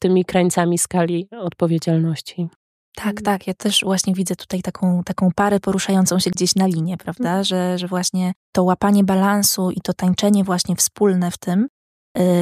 tymi 0.00 0.24
krańcami 0.24 0.78
skali 0.78 1.28
odpowiedzialności. 1.40 2.48
Tak, 2.96 3.22
tak. 3.22 3.46
Ja 3.46 3.54
też 3.54 3.80
właśnie 3.84 4.14
widzę 4.14 4.36
tutaj 4.36 4.62
taką, 4.62 5.02
taką 5.04 5.28
parę 5.36 5.60
poruszającą 5.60 6.18
się 6.18 6.30
gdzieś 6.30 6.56
na 6.56 6.66
linie, 6.66 6.96
prawda? 6.96 7.28
Mhm. 7.28 7.44
Że, 7.44 7.78
że 7.78 7.88
właśnie 7.88 8.32
to 8.52 8.64
łapanie 8.64 9.04
balansu 9.04 9.70
i 9.70 9.80
to 9.80 9.92
tańczenie 9.92 10.44
właśnie 10.44 10.76
wspólne 10.76 11.30
w 11.30 11.38
tym 11.38 11.68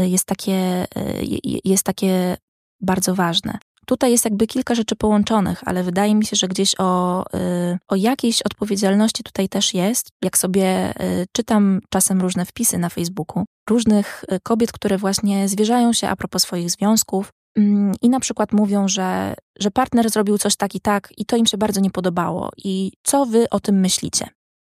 jest 0.06 0.24
takie, 0.24 0.86
y, 0.96 1.24
jest 1.64 1.84
takie 1.84 2.36
bardzo 2.80 3.14
ważne. 3.14 3.58
Tutaj 3.86 4.10
jest 4.10 4.24
jakby 4.24 4.46
kilka 4.46 4.74
rzeczy 4.74 4.96
połączonych, 4.96 5.60
ale 5.66 5.82
wydaje 5.82 6.14
mi 6.14 6.26
się, 6.26 6.36
że 6.36 6.48
gdzieś 6.48 6.74
o, 6.78 7.24
y, 7.36 7.78
o 7.88 7.96
jakiejś 7.96 8.42
odpowiedzialności 8.42 9.22
tutaj 9.22 9.48
też 9.48 9.74
jest. 9.74 10.08
Jak 10.22 10.38
sobie 10.38 10.94
czytam 11.32 11.80
czasem 11.88 12.20
różne 12.20 12.46
wpisy 12.46 12.78
na 12.78 12.88
Facebooku, 12.88 13.44
różnych 13.70 14.24
kobiet, 14.42 14.72
które 14.72 14.98
właśnie 14.98 15.48
zwierzają 15.48 15.92
się 15.92 16.08
a 16.08 16.16
propos 16.16 16.42
swoich 16.42 16.70
związków, 16.70 17.30
Mm, 17.56 17.92
i 18.02 18.08
na 18.08 18.20
przykład 18.20 18.52
mówią, 18.52 18.88
że, 18.88 19.34
że 19.58 19.70
partner 19.70 20.10
zrobił 20.10 20.38
coś 20.38 20.56
tak 20.56 20.74
i 20.74 20.80
tak 20.80 21.12
i 21.16 21.24
to 21.24 21.36
im 21.36 21.46
się 21.46 21.58
bardzo 21.58 21.80
nie 21.80 21.90
podobało 21.90 22.50
i 22.56 22.92
co 23.02 23.26
wy 23.26 23.50
o 23.50 23.60
tym 23.60 23.80
myślicie? 23.80 24.28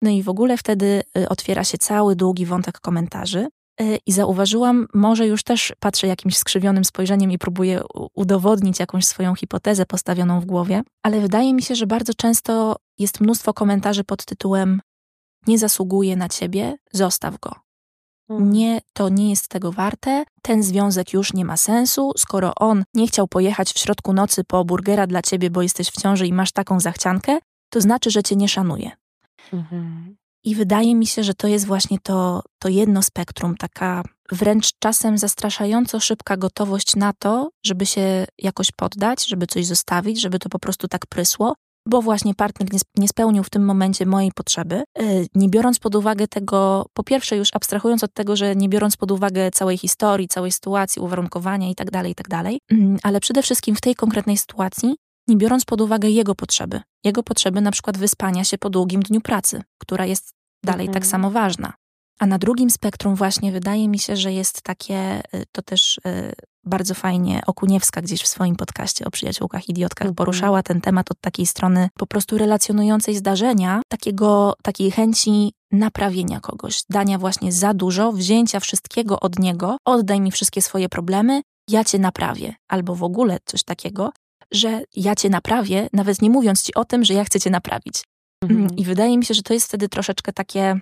No 0.03 0.11
i 0.11 0.22
w 0.22 0.29
ogóle 0.29 0.57
wtedy 0.57 1.03
y, 1.18 1.29
otwiera 1.29 1.64
się 1.64 1.79
cały 1.79 2.16
długi 2.16 2.46
wątek 2.46 2.81
komentarzy 2.81 3.38
y, 3.38 3.48
i 4.07 4.12
zauważyłam, 4.12 4.87
może 4.95 5.27
już 5.27 5.43
też 5.43 5.73
patrzę 5.81 6.07
jakimś 6.07 6.37
skrzywionym 6.37 6.85
spojrzeniem 6.85 7.31
i 7.31 7.38
próbuję 7.38 7.83
udowodnić 8.14 8.81
jakąś 8.81 9.07
swoją 9.07 9.35
hipotezę 9.35 9.87
postawioną 9.87 10.40
w 10.40 10.45
głowie, 10.45 10.83
ale 11.03 11.21
wydaje 11.21 11.55
mi 11.55 11.62
się, 11.62 11.75
że 11.75 11.87
bardzo 11.87 12.14
często 12.14 12.77
jest 12.99 13.21
mnóstwo 13.21 13.55
komentarzy 13.55 14.05
pod 14.05 14.25
tytułem 14.25 14.81
nie 15.47 15.59
zasługuje 15.59 16.16
na 16.16 16.29
ciebie, 16.29 16.77
zostaw 16.93 17.38
go. 17.38 17.55
Mhm. 18.29 18.53
Nie, 18.53 18.81
to 18.93 19.09
nie 19.09 19.31
jest 19.31 19.49
tego 19.49 19.73
warte, 19.73 20.25
ten 20.43 20.62
związek 20.62 21.12
już 21.12 21.33
nie 21.33 21.45
ma 21.45 21.57
sensu, 21.57 22.12
skoro 22.16 22.55
on 22.55 22.85
nie 22.95 23.07
chciał 23.07 23.29
pojechać 23.29 23.73
w 23.73 23.79
środku 23.79 24.12
nocy 24.12 24.45
po 24.45 24.64
burgera 24.64 25.07
dla 25.07 25.23
ciebie, 25.23 25.51
bo 25.51 25.62
jesteś 25.62 25.88
w 25.88 26.01
ciąży 26.01 26.27
i 26.27 26.33
masz 26.33 26.53
taką 26.53 26.81
zachciankę, 26.81 27.38
to 27.71 27.81
znaczy, 27.81 28.11
że 28.11 28.23
cię 28.23 28.37
nie 28.37 28.49
szanuje. 28.49 28.90
Mhm. 29.53 30.10
I 30.44 30.55
wydaje 30.55 30.94
mi 30.94 31.07
się, 31.07 31.24
że 31.24 31.35
to 31.35 31.48
jest 31.48 31.66
właśnie 31.66 31.98
to, 32.03 32.42
to 32.59 32.68
jedno 32.68 33.03
spektrum, 33.03 33.57
taka 33.57 34.03
wręcz 34.33 34.70
czasem 34.79 35.18
zastraszająco 35.18 36.00
szybka 36.00 36.37
gotowość 36.37 36.96
na 36.96 37.12
to, 37.18 37.50
żeby 37.66 37.87
się 37.87 38.26
jakoś 38.38 38.72
poddać, 38.72 39.26
żeby 39.26 39.46
coś 39.46 39.66
zostawić, 39.66 40.20
żeby 40.20 40.38
to 40.38 40.48
po 40.48 40.59
prostu 40.59 40.88
tak 40.88 41.07
prysło, 41.07 41.55
bo 41.87 42.03
właśnie 42.03 42.35
partner 42.35 42.68
nie, 42.96 43.09
spełnił 43.09 43.42
w 43.42 43.50
tym 43.50 43.64
momencie 43.64 44.07
mojej 44.07 44.33
potrzeby, 44.33 44.83
y, 45.03 45.26
nie 45.35 45.48
biorąc 45.48 45.79
pod 45.79 45.94
uwagę 45.94 46.29
tego, 46.29 46.87
po 46.92 47.05
pierwsze 47.05 47.37
już 47.37 47.48
abstrahując 47.53 48.05
od 48.05 48.14
tego, 48.14 48.37
że 48.37 48.57
nie 48.57 48.68
biorąc 48.68 48.96
pod 48.96 49.11
uwagę 49.11 49.50
całej 49.50 49.79
historii, 49.79 50.29
całej 50.29 50.53
sytuacji, 50.53 51.03
uwarunkowania 51.03 51.68
itd., 51.68 51.90
tak 51.90 52.09
itd., 52.09 52.29
tak 52.29 52.53
mm, 52.70 52.98
ale 53.03 53.20
przede 53.20 53.42
wszystkim 53.42 53.76
w 53.76 53.81
tej 53.81 53.94
konkretnej 53.94 54.37
sytuacji 54.37 54.94
nie 55.31 55.37
biorąc 55.37 55.64
pod 55.64 55.81
uwagę 55.81 56.11
jego 56.11 56.35
potrzeby. 56.35 56.81
Jego 57.05 57.23
potrzeby 57.23 57.61
na 57.61 57.71
przykład 57.71 57.99
wyspania 57.99 58.45
się 58.45 58.59
po 58.59 58.71
długim 58.71 59.03
dniu 59.03 59.21
pracy, 59.21 59.62
która 59.79 60.07
jest 60.07 60.35
dalej 60.64 60.87
tak 60.87 60.97
mhm. 60.97 61.03
tak 61.03 61.11
samo 61.11 61.31
ważna. 61.31 61.73
A 62.21 62.27
na 62.27 62.38
drugim 62.38 62.71
spektrum 62.71 63.14
właśnie 63.14 63.53
wydaje 63.53 63.88
mi 63.88 63.99
się, 63.99 64.16
że 64.16 64.33
jest 64.33 64.62
takie, 64.62 65.23
y, 65.35 65.45
to 65.53 65.62
też 65.62 65.99
y, 65.99 66.33
bardzo 66.64 66.95
fajnie 66.95 67.43
Okuniewska 67.47 68.03
gdzieś 68.03 68.23
w 68.23 68.27
swoim 68.27 68.57
podcaście 68.57 69.05
o 69.05 69.11
przyjaciółkach 69.11 69.69
idiotkach 69.69 70.07
mhm. 70.07 70.14
poruszała 70.14 70.62
ten 70.62 70.81
temat 70.81 71.11
od 71.11 71.21
takiej 71.21 71.47
strony 71.47 71.88
po 71.99 72.07
prostu 72.07 72.38
relacjonującej 72.38 73.16
zdarzenia, 73.16 73.83
takiego, 73.88 74.55
takiej 74.62 74.90
chęci 74.90 75.53
naprawienia 75.73 76.40
kogoś, 76.40 76.83
dania 76.90 77.19
właśnie 77.19 77.53
za 77.53 77.75
dużo, 77.75 78.12
wzięcia 78.12 78.61
wszystkiego 78.61 79.21
od 79.21 79.38
niego, 79.38 79.77
oddaj 79.85 80.21
mi 80.21 80.31
wszystkie 80.31 80.62
swoje 80.62 80.88
problemy, 80.88 81.43
ja 81.71 81.85
cię 81.85 81.99
naprawię. 81.99 82.55
Albo 82.69 82.95
w 82.95 83.03
ogóle 83.03 83.38
coś 83.45 83.62
takiego, 83.62 84.12
że 84.52 84.82
ja 84.96 85.14
cię 85.14 85.30
naprawię, 85.30 85.88
nawet 85.92 86.22
nie 86.22 86.30
mówiąc 86.30 86.62
ci 86.62 86.74
o 86.74 86.84
tym, 86.84 87.04
że 87.04 87.14
ja 87.14 87.24
chcę 87.24 87.40
cię 87.40 87.50
naprawić. 87.50 88.04
Mhm. 88.42 88.76
I 88.76 88.84
wydaje 88.84 89.18
mi 89.18 89.24
się, 89.24 89.34
że 89.34 89.42
to 89.42 89.54
jest 89.54 89.66
wtedy 89.66 89.88
troszeczkę 89.88 90.32
takie 90.32 90.80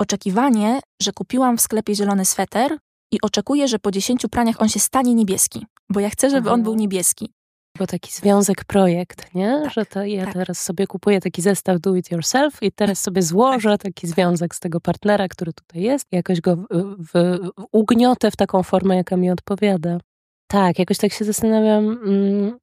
oczekiwanie, 0.00 0.80
że 1.02 1.12
kupiłam 1.12 1.56
w 1.56 1.60
sklepie 1.60 1.94
zielony 1.94 2.24
sweter 2.24 2.78
i 3.12 3.20
oczekuję, 3.22 3.68
że 3.68 3.78
po 3.78 3.90
dziesięciu 3.90 4.28
praniach 4.28 4.62
on 4.62 4.68
się 4.68 4.80
stanie 4.80 5.14
niebieski, 5.14 5.66
bo 5.90 6.00
ja 6.00 6.10
chcę, 6.10 6.30
żeby 6.30 6.50
on 6.50 6.62
był 6.62 6.74
niebieski. 6.74 7.32
Bo 7.78 7.86
taki 7.86 8.12
związek 8.12 8.64
projekt, 8.64 9.34
nie? 9.34 9.60
Tak, 9.62 9.72
że 9.72 9.86
to 9.86 10.04
ja 10.04 10.24
tak. 10.24 10.34
teraz 10.34 10.62
sobie 10.62 10.86
kupuję 10.86 11.20
taki 11.20 11.42
zestaw 11.42 11.80
do 11.80 11.96
it 11.96 12.10
yourself 12.10 12.62
i 12.62 12.72
teraz 12.72 13.02
sobie 13.02 13.22
złożę 13.22 13.70
tak. 13.70 13.82
taki 13.82 14.06
związek 14.06 14.54
z 14.54 14.60
tego 14.60 14.80
partnera, 14.80 15.28
który 15.28 15.52
tutaj 15.52 15.82
jest, 15.82 16.06
jakoś 16.12 16.40
go 16.40 16.56
w, 16.56 16.66
w, 17.12 17.38
ugniotę 17.72 18.30
w 18.30 18.36
taką 18.36 18.62
formę, 18.62 18.96
jaka 18.96 19.16
mi 19.16 19.30
odpowiada. 19.30 19.98
Tak, 20.46 20.78
jakoś 20.78 20.98
tak 20.98 21.12
się 21.12 21.24
zastanawiam, 21.24 21.84
mm, 21.84 22.58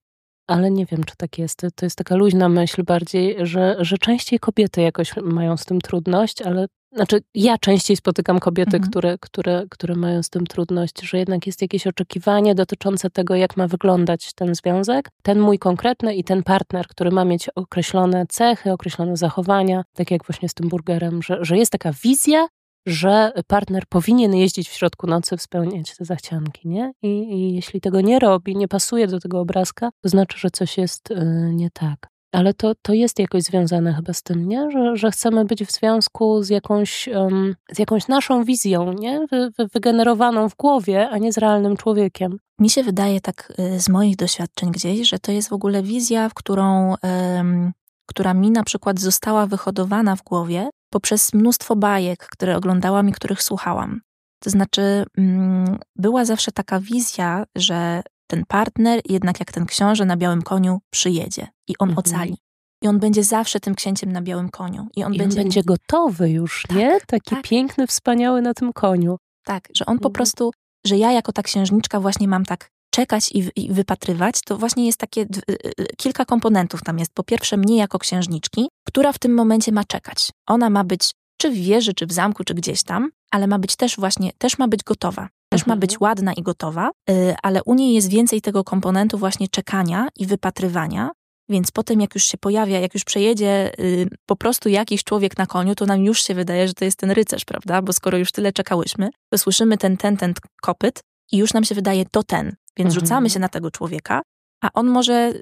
ale 0.54 0.72
nie 0.72 0.86
wiem, 0.86 1.04
czy 1.04 1.16
tak 1.18 1.38
jest. 1.38 1.62
To 1.76 1.86
jest 1.86 1.96
taka 1.96 2.16
luźna 2.16 2.50
myśl 2.50 2.84
bardziej, 2.84 3.36
że, 3.42 3.76
że 3.80 3.98
częściej 3.98 4.40
kobiety 4.40 4.82
jakoś 4.82 5.16
mają 5.24 5.58
z 5.58 5.66
tym 5.66 5.82
trudność, 5.82 6.42
ale 6.42 6.68
znaczy 6.96 7.22
ja 7.36 7.58
częściej 7.58 7.98
spotykam 7.98 8.40
kobiety, 8.40 8.78
mhm. 8.78 8.92
które, 8.92 9.18
które, 9.20 9.66
które 9.70 9.96
mają 9.96 10.24
z 10.24 10.30
tym 10.30 10.48
trudność, 10.48 11.02
że 11.02 11.18
jednak 11.18 11.48
jest 11.48 11.62
jakieś 11.62 11.88
oczekiwanie 11.88 12.56
dotyczące 12.56 13.10
tego, 13.10 13.36
jak 13.36 13.58
ma 13.58 13.68
wyglądać 13.68 14.34
ten 14.34 14.56
związek, 14.56 15.10
ten 15.24 15.40
mój 15.40 15.60
konkretny 15.60 16.16
i 16.16 16.24
ten 16.24 16.44
partner, 16.44 16.88
który 16.88 17.12
ma 17.12 17.26
mieć 17.26 17.50
określone 17.56 18.26
cechy, 18.30 18.72
określone 18.72 19.18
zachowania, 19.18 19.84
tak 19.94 20.12
jak 20.12 20.26
właśnie 20.26 20.50
z 20.50 20.54
tym 20.54 20.70
burgerem, 20.70 21.24
że, 21.24 21.38
że 21.42 21.58
jest 21.58 21.72
taka 21.72 21.92
wizja, 22.04 22.48
że 22.86 23.32
partner 23.48 23.84
powinien 23.90 24.36
jeździć 24.36 24.70
w 24.70 24.74
środku 24.74 25.08
nocy, 25.08 25.38
spełniać 25.38 25.98
te 25.98 26.06
zachcianki, 26.06 26.68
nie? 26.68 26.94
I, 27.02 27.08
I, 27.08 27.56
jeśli 27.56 27.82
tego 27.82 28.02
nie 28.02 28.20
robi, 28.20 28.56
nie 28.56 28.68
pasuje 28.68 29.08
do 29.08 29.20
tego 29.20 29.40
obrazka, 29.40 29.90
to 30.02 30.10
znaczy, 30.10 30.40
że 30.40 30.50
coś 30.50 30.78
jest 30.78 31.12
y, 31.12 31.16
nie 31.54 31.70
tak. 31.70 32.08
Ale 32.32 32.54
to, 32.54 32.74
to 32.82 32.94
jest 32.94 33.20
jakoś 33.20 33.44
związane 33.44 33.94
chyba 33.94 34.14
z 34.14 34.24
tym, 34.24 34.48
nie? 34.48 34.72
Że, 34.72 34.96
że 34.96 35.12
chcemy 35.12 35.46
być 35.46 35.64
w 35.66 35.72
związku 35.72 36.44
z 36.44 36.50
jakąś, 36.50 37.08
um, 37.08 37.56
z 37.72 37.80
jakąś 37.80 38.08
naszą 38.08 38.44
wizją, 38.44 38.94
nie? 38.94 39.26
Wy, 39.32 39.52
wy, 39.58 39.68
wygenerowaną 39.68 40.50
w 40.50 40.56
głowie, 40.56 41.10
a 41.10 41.18
nie 41.18 41.34
z 41.34 41.38
realnym 41.38 41.78
człowiekiem. 41.78 42.38
Mi 42.60 42.70
się 42.70 42.84
wydaje 42.84 43.22
tak 43.22 43.54
y, 43.60 43.80
z 43.80 43.90
moich 43.90 44.16
doświadczeń 44.16 44.72
gdzieś, 44.72 45.10
że 45.10 45.20
to 45.20 45.32
jest 45.32 45.50
w 45.50 45.54
ogóle 45.54 45.84
wizja, 45.84 46.30
w 46.30 46.34
którą, 46.34 46.96
która 48.06 48.34
mi 48.34 48.52
na 48.52 48.64
przykład 48.64 49.00
została 49.00 49.46
wyhodowana 49.46 50.16
w 50.16 50.24
głowie 50.24 50.70
poprzez 50.94 51.34
mnóstwo 51.34 51.76
bajek, 51.76 52.28
które 52.32 52.58
oglądałam 52.58 53.10
i 53.10 53.12
których 53.12 53.44
słuchałam. 53.44 54.02
To 54.44 54.50
znaczy, 54.50 55.06
mm, 55.18 55.78
była 55.96 56.26
zawsze 56.26 56.52
taka 56.52 56.80
wizja, 56.80 57.46
że 57.56 58.04
ten 58.28 58.44
partner, 58.48 59.02
jednak 59.10 59.40
jak 59.40 59.52
ten 59.52 59.66
książę 59.66 60.06
na 60.06 60.18
białym 60.18 60.42
koniu, 60.42 60.80
przyjedzie 60.90 61.48
i 61.68 61.78
on 61.80 61.90
mhm. 61.90 62.00
ocali. 62.00 62.38
I 62.84 62.88
on 62.88 63.00
będzie 63.00 63.24
zawsze 63.24 63.60
tym 63.60 63.76
księciem 63.76 64.12
na 64.12 64.22
białym 64.22 64.50
koniu. 64.50 64.88
I 64.96 65.04
on, 65.04 65.14
I 65.14 65.18
będzie... 65.18 65.40
on 65.40 65.44
będzie 65.44 65.64
gotowy 65.64 66.30
już, 66.30 66.66
tak, 66.68 66.78
nie? 66.78 67.00
Taki 67.08 67.36
tak. 67.36 67.44
piękny, 67.44 67.88
wspaniały 67.88 68.42
na 68.42 68.54
tym 68.54 68.74
koniu. 68.74 69.18
Tak, 69.44 69.70
że 69.76 69.86
on 69.86 70.00
po 70.00 70.10
mhm. 70.10 70.14
prostu, 70.14 70.52
że 70.86 70.98
ja 70.98 71.12
jako 71.12 71.32
ta 71.32 71.44
księżniczka 71.44 72.00
właśnie 72.00 72.28
mam 72.28 72.46
tak 72.46 72.70
czekać 72.94 73.32
i, 73.32 73.50
i, 73.56 73.74
wypatrywać, 73.74 74.42
to 74.46 74.58
właśnie 74.58 74.86
jest 74.86 74.98
takie 74.98 75.22
y, 75.22 75.54
y, 75.80 75.86
kilka 75.98 76.26
komponentów 76.26 76.84
tam 76.84 77.00
jest. 77.00 77.14
Po 77.14 77.24
pierwsze, 77.24 77.58
mnie 77.58 77.78
jako 77.78 78.00
księżniczki, 78.00 78.68
która 78.88 79.14
w 79.14 79.20
tym 79.20 79.34
momencie 79.34 79.72
ma 79.72 79.84
czekać. 79.84 80.30
Ona 80.48 80.70
ma 80.70 80.84
być 80.84 81.12
czy 81.38 81.50
w 81.50 81.54
wieży, 81.54 81.94
czy 81.94 82.06
w 82.06 82.12
zamku, 82.12 82.44
czy 82.44 82.54
gdzieś 82.54 82.84
tam, 82.84 83.10
ale 83.32 83.48
ma 83.48 83.60
być 83.60 83.76
też 83.76 83.96
właśnie, 83.98 84.32
też 84.38 84.58
ma 84.58 84.68
być 84.68 84.84
gotowa. 84.84 85.30
Też 85.50 85.62
mhm. 85.62 85.78
ma 85.78 85.80
być 85.80 86.00
ładna 86.00 86.34
i 86.34 86.42
gotowa, 86.42 86.92
y, 87.10 87.36
ale 87.44 87.64
u 87.64 87.74
niej 87.74 87.94
jest 87.94 88.10
więcej 88.10 88.42
tego 88.42 88.64
komponentu 88.64 89.18
właśnie 89.18 89.48
czekania 89.48 90.08
i 90.16 90.26
wypatrywania, 90.26 91.12
więc 91.50 91.72
potem 91.72 92.02
jak 92.02 92.16
już 92.16 92.24
się 92.24 92.38
pojawia, 92.38 92.80
jak 92.80 92.94
już 92.94 93.04
przejedzie 93.04 93.72
po 94.26 94.36
prostu 94.36 94.70
jakiś 94.70 95.04
człowiek 95.04 95.38
na 95.38 95.46
koniu, 95.46 95.76
to 95.76 95.86
nam 95.86 96.06
już 96.06 96.24
się 96.24 96.34
wydaje, 96.36 96.68
że 96.68 96.74
to 96.74 96.86
jest 96.86 96.98
ten 96.98 97.12
rycerz, 97.12 97.46
prawda? 97.46 97.82
Bo 97.82 97.94
skoro 97.94 98.18
już 98.18 98.32
tyle 98.32 98.52
czekałyśmy, 98.52 99.10
to 99.30 99.38
słyszymy 99.38 99.78
ten, 99.78 99.98
ten, 99.98 100.18
ten 100.18 100.34
kopyt 100.62 101.00
i 101.32 101.38
już 101.38 101.54
nam 101.54 101.64
się 101.64 101.76
wydaje, 101.76 102.06
to 102.12 102.24
ten. 102.24 102.56
Więc 102.78 102.88
mhm. 102.88 103.00
rzucamy 103.06 103.30
się 103.30 103.40
na 103.40 103.50
tego 103.50 103.72
człowieka, 103.72 104.22
a 104.64 104.70
on 104.74 104.88
może 104.88 105.34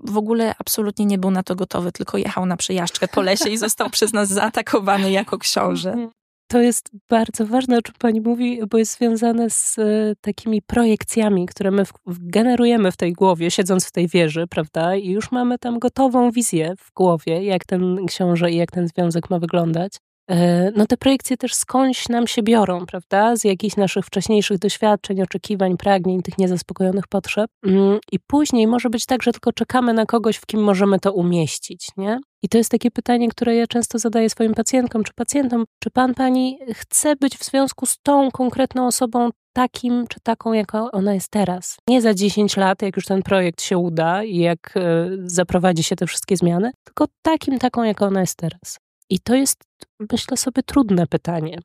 w 0.00 0.16
ogóle 0.16 0.54
absolutnie 0.58 1.06
nie 1.06 1.18
był 1.18 1.30
na 1.30 1.42
to 1.42 1.56
gotowy, 1.56 1.92
tylko 1.92 2.18
jechał 2.18 2.46
na 2.46 2.56
przejażdżkę 2.56 3.08
po 3.08 3.22
lesie 3.22 3.50
i 3.50 3.58
został 3.58 3.90
przez 3.96 4.12
nas 4.12 4.28
zaatakowany 4.28 5.10
jako 5.10 5.38
książę. 5.38 5.90
Mhm. 5.90 6.10
To 6.50 6.60
jest 6.60 6.90
bardzo 7.10 7.46
ważne, 7.46 7.78
o 7.78 7.82
czym 7.82 7.94
pani 7.98 8.20
mówi, 8.20 8.60
bo 8.70 8.78
jest 8.78 8.98
związane 8.98 9.50
z 9.50 9.78
e, 9.78 9.84
takimi 10.20 10.62
projekcjami, 10.62 11.46
które 11.46 11.70
my 11.70 11.84
generujemy 12.06 12.92
w 12.92 12.96
tej 12.96 13.12
głowie, 13.12 13.50
siedząc 13.50 13.86
w 13.86 13.92
tej 13.92 14.08
wieży, 14.08 14.46
prawda? 14.46 14.96
I 14.96 15.10
już 15.10 15.32
mamy 15.32 15.58
tam 15.58 15.78
gotową 15.78 16.30
wizję 16.30 16.74
w 16.78 16.92
głowie, 16.92 17.44
jak 17.44 17.64
ten 17.64 18.06
książę 18.06 18.50
i 18.50 18.56
jak 18.56 18.70
ten 18.70 18.88
związek 18.88 19.30
ma 19.30 19.38
wyglądać. 19.38 19.92
E, 20.30 20.70
no 20.76 20.86
te 20.86 20.96
projekcje 20.96 21.36
też 21.36 21.54
skądś 21.54 22.08
nam 22.08 22.26
się 22.26 22.42
biorą, 22.42 22.86
prawda? 22.86 23.36
Z 23.36 23.44
jakichś 23.44 23.76
naszych 23.76 24.06
wcześniejszych 24.06 24.58
doświadczeń, 24.58 25.22
oczekiwań, 25.22 25.76
pragnień, 25.76 26.22
tych 26.22 26.38
niezaspokojonych 26.38 27.06
potrzeb. 27.08 27.50
Mm, 27.66 27.98
I 28.12 28.18
później 28.26 28.66
może 28.66 28.90
być 28.90 29.06
tak, 29.06 29.22
że 29.22 29.32
tylko 29.32 29.52
czekamy 29.52 29.92
na 29.92 30.06
kogoś, 30.06 30.36
w 30.36 30.46
kim 30.46 30.60
możemy 30.60 30.98
to 30.98 31.12
umieścić, 31.12 31.88
nie? 31.96 32.18
I 32.42 32.48
to 32.48 32.58
jest 32.58 32.70
takie 32.70 32.90
pytanie, 32.90 33.28
które 33.28 33.56
ja 33.56 33.66
często 33.66 33.98
zadaję 33.98 34.30
swoim 34.30 34.54
pacjentkom 34.54 35.04
czy 35.04 35.12
pacjentom. 35.14 35.64
Czy 35.82 35.90
pan, 35.90 36.14
pani 36.14 36.58
chce 36.72 37.16
być 37.16 37.36
w 37.36 37.44
związku 37.44 37.86
z 37.86 37.98
tą 38.02 38.30
konkretną 38.30 38.86
osobą 38.86 39.30
takim 39.52 40.04
czy 40.08 40.20
taką, 40.20 40.52
jaka 40.52 40.90
ona 40.92 41.14
jest 41.14 41.28
teraz? 41.28 41.76
Nie 41.88 42.02
za 42.02 42.14
10 42.14 42.56
lat, 42.56 42.82
jak 42.82 42.96
już 42.96 43.04
ten 43.04 43.22
projekt 43.22 43.62
się 43.62 43.78
uda 43.78 44.24
i 44.24 44.36
jak 44.36 44.72
e, 44.76 45.08
zaprowadzi 45.24 45.82
się 45.82 45.96
te 45.96 46.06
wszystkie 46.06 46.36
zmiany, 46.36 46.70
tylko 46.84 47.06
takim, 47.22 47.58
taką, 47.58 47.82
jaka 47.82 48.06
ona 48.06 48.20
jest 48.20 48.36
teraz. 48.36 48.78
I 49.10 49.20
to 49.20 49.34
jest, 49.34 49.64
myślę 50.12 50.36
sobie, 50.36 50.62
trudne 50.62 51.06
pytanie, 51.06 51.58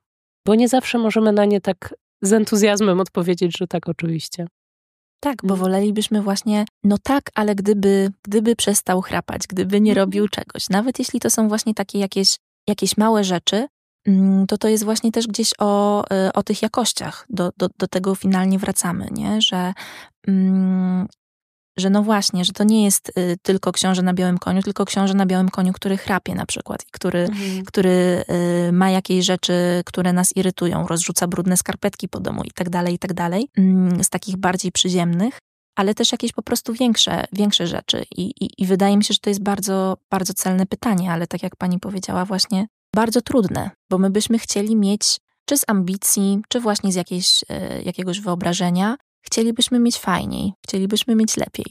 bo 0.47 0.55
nie 0.55 0.69
zawsze 0.69 0.97
możemy 0.97 1.31
na 1.31 1.45
nie 1.45 1.61
tak 1.61 1.95
z 2.21 2.33
entuzjazmem 2.33 2.99
odpowiedzieć, 2.99 3.57
że 3.57 3.67
tak, 3.67 3.89
oczywiście. 3.89 4.47
Tak, 5.19 5.35
bo 5.43 5.53
mhm. 5.53 5.59
wolelibyśmy 5.59 6.21
właśnie, 6.21 6.65
no 6.83 6.97
tak, 7.03 7.23
ale 7.35 7.55
gdyby, 7.55 8.11
gdyby 8.23 8.55
przestał 8.55 9.01
chrapać, 9.01 9.41
gdyby 9.47 9.81
nie 9.81 9.93
robił 9.93 10.23
mhm. 10.23 10.29
czegoś, 10.29 10.69
nawet 10.69 10.99
jeśli 10.99 11.19
to 11.19 11.29
są 11.29 11.47
właśnie 11.47 11.73
takie 11.73 11.99
jakieś, 11.99 12.37
jakieś 12.67 12.97
małe 12.97 13.23
rzeczy, 13.23 13.67
mm, 14.07 14.47
to 14.47 14.57
to 14.57 14.67
jest 14.67 14.83
właśnie 14.83 15.11
też 15.11 15.27
gdzieś 15.27 15.53
o, 15.59 16.03
y, 16.27 16.33
o 16.33 16.43
tych 16.43 16.61
jakościach. 16.61 17.25
Do, 17.29 17.51
do, 17.57 17.69
do 17.79 17.87
tego 17.87 18.15
finalnie 18.15 18.59
wracamy, 18.59 19.07
nie? 19.11 19.41
że 19.41 19.73
mm, 20.27 21.07
że 21.77 21.89
no 21.89 22.03
właśnie, 22.03 22.45
że 22.45 22.53
to 22.53 22.63
nie 22.63 22.83
jest 22.83 23.09
y, 23.19 23.37
tylko 23.41 23.71
książę 23.71 24.01
na 24.01 24.13
białym 24.13 24.37
koniu, 24.37 24.61
tylko 24.61 24.85
książę 24.85 25.13
na 25.13 25.25
białym 25.25 25.49
koniu, 25.49 25.73
który 25.73 25.97
chrapie 25.97 26.35
na 26.35 26.45
przykład 26.45 26.83
i 26.87 26.91
który, 26.91 27.19
mhm. 27.19 27.65
który 27.65 28.23
y, 28.67 28.71
ma 28.71 28.89
jakieś 28.89 29.25
rzeczy, 29.25 29.53
które 29.85 30.13
nas 30.13 30.35
irytują, 30.35 30.87
rozrzuca 30.87 31.27
brudne 31.27 31.57
skarpetki 31.57 32.09
po 32.09 32.19
domu 32.19 32.43
i 32.43 32.51
tak 32.51 32.69
dalej, 32.69 32.93
i 32.93 32.99
tak 32.99 33.13
dalej, 33.13 33.49
mm, 33.57 34.03
z 34.03 34.09
takich 34.09 34.37
bardziej 34.37 34.71
przyziemnych, 34.71 35.39
ale 35.75 35.93
też 35.93 36.11
jakieś 36.11 36.31
po 36.31 36.41
prostu 36.41 36.73
większe, 36.73 37.23
większe 37.33 37.67
rzeczy. 37.67 38.05
I, 38.17 38.21
i, 38.21 38.49
I 38.57 38.65
wydaje 38.65 38.97
mi 38.97 39.03
się, 39.03 39.13
że 39.13 39.19
to 39.19 39.29
jest 39.29 39.43
bardzo, 39.43 39.97
bardzo 40.11 40.33
celne 40.33 40.65
pytanie, 40.65 41.11
ale 41.11 41.27
tak 41.27 41.43
jak 41.43 41.55
pani 41.55 41.79
powiedziała, 41.79 42.25
właśnie 42.25 42.67
bardzo 42.95 43.21
trudne, 43.21 43.69
bo 43.89 43.97
my 43.97 44.09
byśmy 44.09 44.39
chcieli 44.39 44.75
mieć 44.75 45.19
czy 45.45 45.57
z 45.57 45.63
ambicji, 45.67 46.41
czy 46.49 46.59
właśnie 46.59 46.91
z 46.91 46.95
jakiejś, 46.95 47.43
y, 47.43 47.83
jakiegoś 47.83 48.19
wyobrażenia, 48.19 48.97
chcielibyśmy 49.25 49.79
mieć 49.79 49.97
fajniej, 49.97 50.53
chcielibyśmy 50.65 51.15
mieć 51.15 51.37
lepiej. 51.37 51.65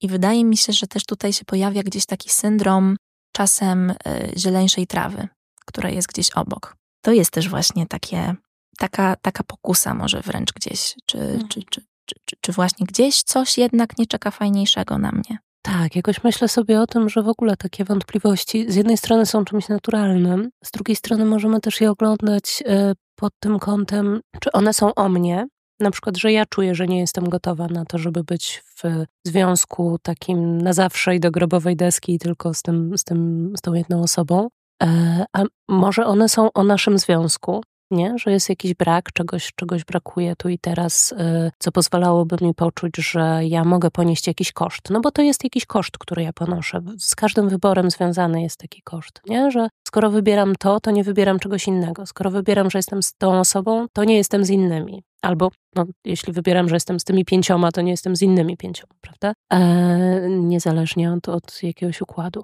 I 0.00 0.08
wydaje 0.08 0.44
mi 0.44 0.56
się, 0.56 0.72
że 0.72 0.86
też 0.86 1.04
tutaj 1.04 1.32
się 1.32 1.44
pojawia 1.44 1.82
gdzieś 1.82 2.06
taki 2.06 2.30
syndrom 2.30 2.96
czasem 3.32 3.90
e, 3.90 4.28
zieleńszej 4.36 4.86
trawy, 4.86 5.28
która 5.66 5.90
jest 5.90 6.08
gdzieś 6.08 6.30
obok. 6.30 6.76
To 7.02 7.12
jest 7.12 7.30
też 7.30 7.48
właśnie 7.48 7.86
takie, 7.86 8.34
taka, 8.78 9.16
taka 9.16 9.44
pokusa 9.44 9.94
może 9.94 10.20
wręcz 10.20 10.52
gdzieś, 10.52 10.94
czy, 11.06 11.18
hmm. 11.18 11.48
czy, 11.48 11.62
czy, 11.70 11.80
czy, 12.06 12.36
czy 12.40 12.52
właśnie 12.52 12.86
gdzieś 12.86 13.22
coś 13.22 13.58
jednak 13.58 13.98
nie 13.98 14.06
czeka 14.06 14.30
fajniejszego 14.30 14.98
na 14.98 15.12
mnie. 15.12 15.38
Tak, 15.62 15.96
jakoś 15.96 16.24
myślę 16.24 16.48
sobie 16.48 16.80
o 16.80 16.86
tym, 16.86 17.08
że 17.08 17.22
w 17.22 17.28
ogóle 17.28 17.56
takie 17.56 17.84
wątpliwości 17.84 18.72
z 18.72 18.74
jednej 18.74 18.96
strony 18.96 19.26
są 19.26 19.44
czymś 19.44 19.68
naturalnym, 19.68 20.50
z 20.64 20.70
drugiej 20.70 20.96
strony 20.96 21.24
możemy 21.24 21.60
też 21.60 21.80
je 21.80 21.90
oglądać 21.90 22.62
e, 22.66 22.92
pod 23.16 23.32
tym 23.40 23.58
kątem, 23.58 24.20
czy 24.40 24.52
one 24.52 24.74
są 24.74 24.94
o 24.94 25.08
mnie, 25.08 25.46
na 25.80 25.90
przykład, 25.90 26.16
że 26.16 26.32
ja 26.32 26.46
czuję, 26.46 26.74
że 26.74 26.86
nie 26.86 27.00
jestem 27.00 27.28
gotowa 27.28 27.66
na 27.66 27.84
to, 27.84 27.98
żeby 27.98 28.24
być 28.24 28.64
w 28.76 29.04
związku 29.24 29.98
takim 30.02 30.62
na 30.62 30.72
zawsze 30.72 31.16
i 31.16 31.20
do 31.20 31.30
grobowej 31.30 31.76
deski, 31.76 32.18
tylko 32.18 32.54
z, 32.54 32.62
tym, 32.62 32.98
z, 32.98 33.04
tym, 33.04 33.52
z 33.56 33.60
tą 33.60 33.74
jedną 33.74 34.02
osobą. 34.02 34.48
E, 34.82 35.24
a 35.32 35.42
może 35.68 36.06
one 36.06 36.28
są 36.28 36.52
o 36.52 36.64
naszym 36.64 36.98
związku, 36.98 37.62
nie? 37.90 38.14
że 38.18 38.32
jest 38.32 38.48
jakiś 38.48 38.74
brak, 38.74 39.12
czegoś, 39.12 39.52
czegoś 39.56 39.84
brakuje 39.84 40.36
tu 40.36 40.48
i 40.48 40.58
teraz, 40.58 41.12
y, 41.12 41.50
co 41.58 41.72
pozwalałoby 41.72 42.36
mi 42.40 42.54
poczuć, 42.54 42.96
że 42.96 43.40
ja 43.42 43.64
mogę 43.64 43.90
ponieść 43.90 44.26
jakiś 44.26 44.52
koszt. 44.52 44.90
No 44.90 45.00
bo 45.00 45.10
to 45.10 45.22
jest 45.22 45.44
jakiś 45.44 45.66
koszt, 45.66 45.98
który 45.98 46.22
ja 46.22 46.32
ponoszę. 46.32 46.80
Z 46.98 47.14
każdym 47.14 47.48
wyborem 47.48 47.90
związany 47.90 48.42
jest 48.42 48.56
taki 48.56 48.82
koszt, 48.82 49.20
nie? 49.28 49.50
że 49.50 49.68
skoro 49.88 50.10
wybieram 50.10 50.56
to, 50.56 50.80
to 50.80 50.90
nie 50.90 51.04
wybieram 51.04 51.38
czegoś 51.38 51.66
innego. 51.66 52.06
Skoro 52.06 52.30
wybieram, 52.30 52.70
że 52.70 52.78
jestem 52.78 53.02
z 53.02 53.14
tą 53.14 53.40
osobą, 53.40 53.86
to 53.92 54.04
nie 54.04 54.16
jestem 54.16 54.44
z 54.44 54.50
innymi. 54.50 55.02
Albo 55.22 55.50
no, 55.74 55.84
jeśli 56.04 56.32
wybieram, 56.32 56.68
że 56.68 56.76
jestem 56.76 57.00
z 57.00 57.04
tymi 57.04 57.24
pięcioma, 57.24 57.72
to 57.72 57.80
nie 57.80 57.90
jestem 57.90 58.16
z 58.16 58.22
innymi 58.22 58.56
pięcioma, 58.56 58.94
prawda? 59.00 59.32
E, 59.52 60.28
niezależnie 60.30 61.12
od, 61.12 61.28
od 61.28 61.62
jakiegoś 61.62 62.00
układu. 62.00 62.42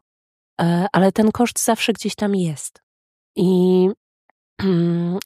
E, 0.61 0.87
ale 0.93 1.13
ten 1.13 1.33
koszt 1.33 1.65
zawsze 1.65 1.93
gdzieś 1.93 2.15
tam 2.15 2.35
jest. 2.35 2.83
I 3.37 3.89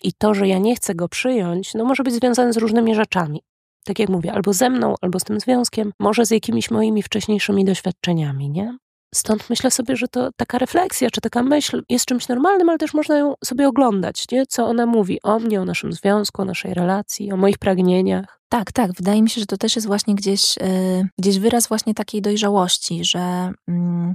I 0.02 0.12
to, 0.18 0.34
że 0.34 0.48
ja 0.48 0.58
nie 0.58 0.76
chcę 0.76 0.94
go 0.94 1.08
przyjąć, 1.08 1.74
no 1.74 1.84
może 1.84 2.02
być 2.02 2.14
związane 2.14 2.52
z 2.52 2.56
różnymi 2.56 2.94
rzeczami. 2.94 3.42
Tak 3.84 3.98
jak 3.98 4.08
mówię, 4.08 4.32
albo 4.32 4.52
ze 4.52 4.70
mną, 4.70 4.94
albo 5.00 5.20
z 5.20 5.24
tym 5.24 5.40
związkiem, 5.40 5.92
może 5.98 6.26
z 6.26 6.30
jakimiś 6.30 6.70
moimi 6.70 7.02
wcześniejszymi 7.02 7.64
doświadczeniami, 7.64 8.50
nie? 8.50 8.78
Stąd 9.14 9.50
myślę 9.50 9.70
sobie, 9.70 9.96
że 9.96 10.08
to 10.08 10.30
taka 10.36 10.58
refleksja, 10.58 11.10
czy 11.10 11.20
taka 11.20 11.42
myśl 11.42 11.82
jest 11.88 12.04
czymś 12.04 12.28
normalnym, 12.28 12.68
ale 12.68 12.78
też 12.78 12.94
można 12.94 13.18
ją 13.18 13.34
sobie 13.44 13.68
oglądać, 13.68 14.24
nie? 14.32 14.46
co 14.46 14.66
ona 14.66 14.86
mówi 14.86 15.22
o 15.22 15.38
mnie, 15.38 15.60
o 15.60 15.64
naszym 15.64 15.92
związku, 15.92 16.42
o 16.42 16.44
naszej 16.44 16.74
relacji, 16.74 17.32
o 17.32 17.36
moich 17.36 17.58
pragnieniach. 17.58 18.40
Tak, 18.48 18.72
tak. 18.72 18.92
Wydaje 18.92 19.22
mi 19.22 19.30
się, 19.30 19.40
że 19.40 19.46
to 19.46 19.56
też 19.56 19.76
jest 19.76 19.86
właśnie 19.86 20.14
gdzieś, 20.14 20.56
yy, 20.56 21.08
gdzieś 21.18 21.38
wyraz 21.38 21.68
właśnie 21.68 21.94
takiej 21.94 22.22
dojrzałości, 22.22 23.04
że 23.04 23.52
yy, 23.68 24.14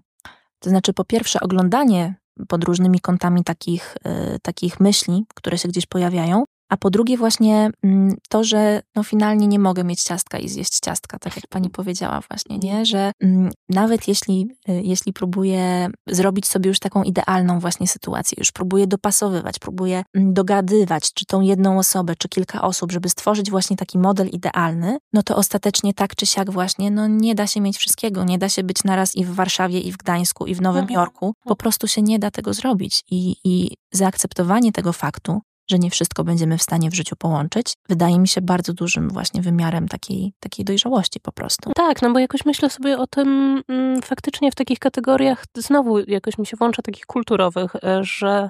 to 0.60 0.70
znaczy 0.70 0.94
po 0.94 1.06
pierwsze 1.06 1.40
oglądanie 1.40 2.16
pod 2.48 2.64
różnymi 2.64 3.00
kątami 3.00 3.44
takich, 3.44 3.98
y, 4.36 4.40
takich 4.40 4.80
myśli, 4.80 5.26
które 5.36 5.58
się 5.58 5.70
gdzieś 5.70 5.86
pojawiają, 5.86 6.44
a 6.74 6.78
po 6.78 6.90
drugie 6.90 7.18
właśnie 7.18 7.70
mm, 7.84 8.16
to, 8.30 8.44
że 8.44 8.82
no 8.96 9.04
finalnie 9.04 9.48
nie 9.48 9.60
mogę 9.60 9.84
mieć 9.84 10.04
ciastka 10.04 10.38
i 10.38 10.50
zjeść 10.50 10.80
ciastka, 10.80 11.20
tak 11.20 11.36
jak 11.36 11.48
pani 11.48 11.70
powiedziała 11.70 12.22
właśnie, 12.30 12.58
nie? 12.58 12.86
Że 12.86 13.12
mm, 13.22 13.52
nawet 13.70 14.08
jeśli, 14.08 14.48
y, 14.70 14.82
jeśli 14.84 15.14
próbuję 15.14 15.90
zrobić 16.08 16.48
sobie 16.48 16.68
już 16.68 16.80
taką 16.80 17.04
idealną 17.04 17.60
właśnie 17.60 17.88
sytuację, 17.88 18.36
już 18.40 18.52
próbuję 18.52 18.88
dopasowywać, 18.88 19.60
próbuję 19.60 20.04
mm, 20.14 20.34
dogadywać, 20.34 21.14
czy 21.14 21.26
tą 21.26 21.42
jedną 21.42 21.80
osobę, 21.80 22.16
czy 22.16 22.30
kilka 22.30 22.62
osób, 22.62 22.92
żeby 22.92 23.10
stworzyć 23.10 23.52
właśnie 23.52 23.78
taki 23.78 24.00
model 24.00 24.28
idealny, 24.28 24.98
no 25.14 25.24
to 25.24 25.36
ostatecznie 25.36 25.94
tak 25.94 26.16
czy 26.16 26.26
siak 26.26 26.52
właśnie, 26.52 26.92
no 26.92 27.08
nie 27.08 27.36
da 27.36 27.48
się 27.48 27.62
mieć 27.62 27.78
wszystkiego, 27.78 28.24
nie 28.24 28.38
da 28.38 28.50
się 28.50 28.64
być 28.64 28.84
naraz 28.84 29.16
i 29.16 29.26
w 29.26 29.36
Warszawie, 29.36 29.80
i 29.80 29.92
w 29.92 29.98
Gdańsku, 29.98 30.46
i 30.46 30.56
w 30.56 30.62
Nowym 30.62 30.82
mhm. 30.82 31.00
Jorku, 31.00 31.34
po 31.44 31.56
prostu 31.56 31.88
się 31.88 32.02
nie 32.02 32.20
da 32.20 32.32
tego 32.32 32.54
zrobić 32.54 33.04
i, 33.12 33.36
i 33.44 33.76
zaakceptowanie 33.92 34.72
tego 34.72 34.94
faktu, 34.94 35.42
że 35.70 35.80
nie 35.80 35.90
wszystko 35.90 36.24
będziemy 36.24 36.58
w 36.58 36.62
stanie 36.62 36.90
w 36.90 36.94
życiu 36.94 37.16
połączyć, 37.16 37.74
wydaje 37.90 38.20
mi 38.20 38.28
się 38.28 38.42
bardzo 38.42 38.74
dużym 38.74 39.10
właśnie 39.10 39.42
wymiarem 39.42 39.88
takiej, 39.88 40.34
takiej 40.40 40.66
dojrzałości 40.66 41.20
po 41.20 41.32
prostu. 41.32 41.72
Tak, 41.76 42.02
no 42.02 42.14
bo 42.14 42.20
jakoś 42.20 42.46
myślę 42.46 42.70
sobie 42.70 42.98
o 42.98 43.08
tym 43.08 43.62
mm, 43.68 44.02
faktycznie 44.02 44.52
w 44.52 44.56
takich 44.56 44.80
kategoriach, 44.80 45.46
znowu 45.58 46.00
jakoś 46.00 46.38
mi 46.38 46.46
się 46.46 46.58
włącza 46.58 46.82
takich 46.82 47.06
kulturowych, 47.06 47.76
e, 47.76 48.04
że 48.04 48.50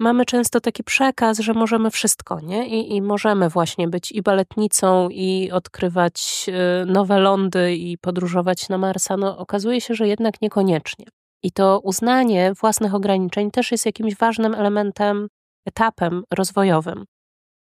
mamy 0.00 0.24
często 0.24 0.60
taki 0.60 0.84
przekaz, 0.84 1.38
że 1.38 1.54
możemy 1.54 1.90
wszystko, 1.90 2.40
nie? 2.40 2.68
I, 2.68 2.96
I, 2.96 3.02
możemy 3.02 3.48
właśnie 3.48 3.88
być 3.88 4.12
i 4.12 4.22
baletnicą, 4.22 5.08
i 5.08 5.50
odkrywać 5.50 6.46
e, 6.48 6.84
nowe 6.84 7.18
lądy, 7.18 7.74
i 7.74 7.98
podróżować 7.98 8.68
na 8.68 8.78
Marsa. 8.78 9.16
No, 9.16 9.38
okazuje 9.38 9.80
się, 9.80 9.94
że 9.94 10.08
jednak 10.08 10.42
niekoniecznie. 10.42 11.06
I 11.42 11.52
to 11.52 11.80
uznanie 11.82 12.52
własnych 12.60 12.94
ograniczeń 12.94 13.50
też 13.50 13.72
jest 13.72 13.86
jakimś 13.86 14.16
ważnym 14.16 14.54
elementem, 14.54 15.28
etapem 15.66 16.22
rozwojowym. 16.34 17.04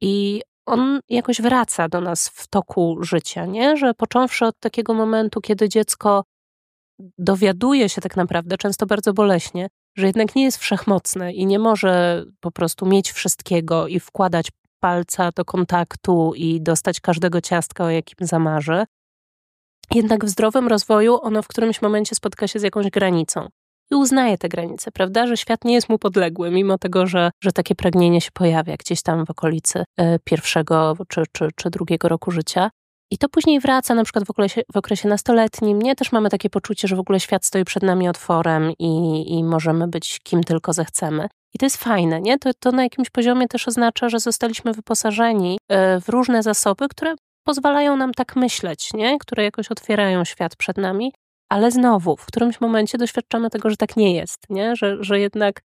I 0.02 0.42
on 0.66 1.00
jakoś 1.10 1.42
wraca 1.42 1.90
do 1.90 2.02
nas 2.02 2.30
w 2.30 2.48
toku 2.48 2.98
życia, 3.02 3.46
nie? 3.46 3.78
Że 3.78 3.94
począwszy 3.94 4.46
od 4.46 4.60
takiego 4.60 4.94
momentu, 4.94 5.42
kiedy 5.42 5.70
dziecko 5.70 6.24
dowiaduje 7.18 7.90
się 7.90 8.02
tak 8.02 8.16
naprawdę, 8.16 8.58
często 8.58 8.86
bardzo 8.86 9.14
boleśnie, 9.14 9.68
że 9.98 10.06
jednak 10.06 10.36
nie 10.36 10.44
jest 10.44 10.58
wszechmocne 10.58 11.34
i 11.34 11.46
nie 11.46 11.60
może 11.60 12.26
po 12.40 12.52
prostu 12.52 12.86
mieć 12.86 13.12
wszystkiego 13.12 13.88
i 13.88 14.00
wkładać 14.00 14.52
palca 14.80 15.32
do 15.32 15.46
kontaktu 15.46 16.34
i 16.36 16.62
dostać 16.62 17.00
każdego 17.00 17.42
ciastka, 17.42 17.84
o 17.84 17.90
jakim 17.90 18.28
zamarzy. 18.28 18.86
Jednak 19.96 20.26
w 20.26 20.30
zdrowym 20.30 20.68
rozwoju 20.68 21.20
ono 21.22 21.42
w 21.42 21.48
którymś 21.48 21.82
momencie 21.82 22.16
spotka 22.16 22.48
się 22.48 22.60
z 22.60 22.64
jakąś 22.64 22.90
granicą 22.90 23.48
i 23.92 23.96
uznaje 23.96 24.38
te 24.38 24.50
granice, 24.50 24.92
prawda? 24.92 25.28
Że 25.28 25.38
świat 25.38 25.66
nie 25.66 25.74
jest 25.74 25.90
mu 25.90 26.00
podległy, 26.00 26.52
mimo 26.52 26.78
tego, 26.78 27.08
że, 27.08 27.32
że 27.44 27.52
takie 27.52 27.76
pragnienie 27.76 28.22
się 28.22 28.30
pojawia 28.34 28.76
gdzieś 28.78 29.02
tam 29.02 29.26
w 29.26 29.30
okolicy 29.30 29.84
e, 29.98 30.20
pierwszego 30.20 30.98
czy, 31.08 31.24
czy, 31.32 31.48
czy 31.56 31.70
drugiego 31.70 32.10
roku 32.10 32.32
życia. 32.32 32.70
I 33.12 33.18
to 33.18 33.30
później 33.30 33.60
wraca 33.60 33.96
na 33.96 34.04
przykład 34.04 34.26
w 34.26 34.30
okresie, 34.30 34.62
w 34.74 34.78
okresie 34.78 35.10
nastoletnim. 35.10 35.82
Nie 35.82 35.96
też 35.96 36.12
mamy 36.12 36.30
takie 36.30 36.50
poczucie, 36.50 36.88
że 36.88 36.96
w 36.96 37.00
ogóle 37.00 37.20
świat 37.20 37.46
stoi 37.46 37.66
przed 37.66 37.84
nami 37.84 38.10
otworem 38.10 38.72
i, 38.80 39.24
i 39.38 39.44
możemy 39.44 39.88
być 39.88 40.20
kim 40.24 40.44
tylko 40.44 40.74
zechcemy. 40.74 41.28
I 41.54 41.60
to 41.60 41.66
jest 41.66 41.78
fajne, 41.78 42.22
nie? 42.22 42.40
To, 42.40 42.50
to 42.60 42.72
na 42.72 42.84
jakimś 42.84 43.10
poziomie 43.10 43.48
też 43.48 43.68
oznacza, 43.68 44.10
że 44.10 44.20
zostaliśmy 44.20 44.74
wyposażeni 44.74 45.58
e, 45.70 46.02
w 46.02 46.10
różne 46.10 46.44
zasoby, 46.44 46.88
które 46.88 47.16
pozwalają 47.44 47.96
nam 47.96 48.14
tak 48.14 48.36
myśleć, 48.36 48.94
nie? 48.94 49.18
które 49.20 49.44
jakoś 49.44 49.72
otwierają 49.72 50.26
świat 50.26 50.56
przed 50.56 50.78
nami 50.78 51.14
ale 51.50 51.72
znowu, 51.72 52.18
w 52.18 52.26
którymś 52.26 52.62
momencie 52.62 52.98
doświadczamy 52.98 53.50
tego, 53.50 53.70
że 53.70 53.78
tak 53.78 53.98
nie 53.98 54.16
jest, 54.16 54.40
nie? 54.50 54.76
Że, 54.76 54.98
że 55.04 55.20
jednak 55.20 55.62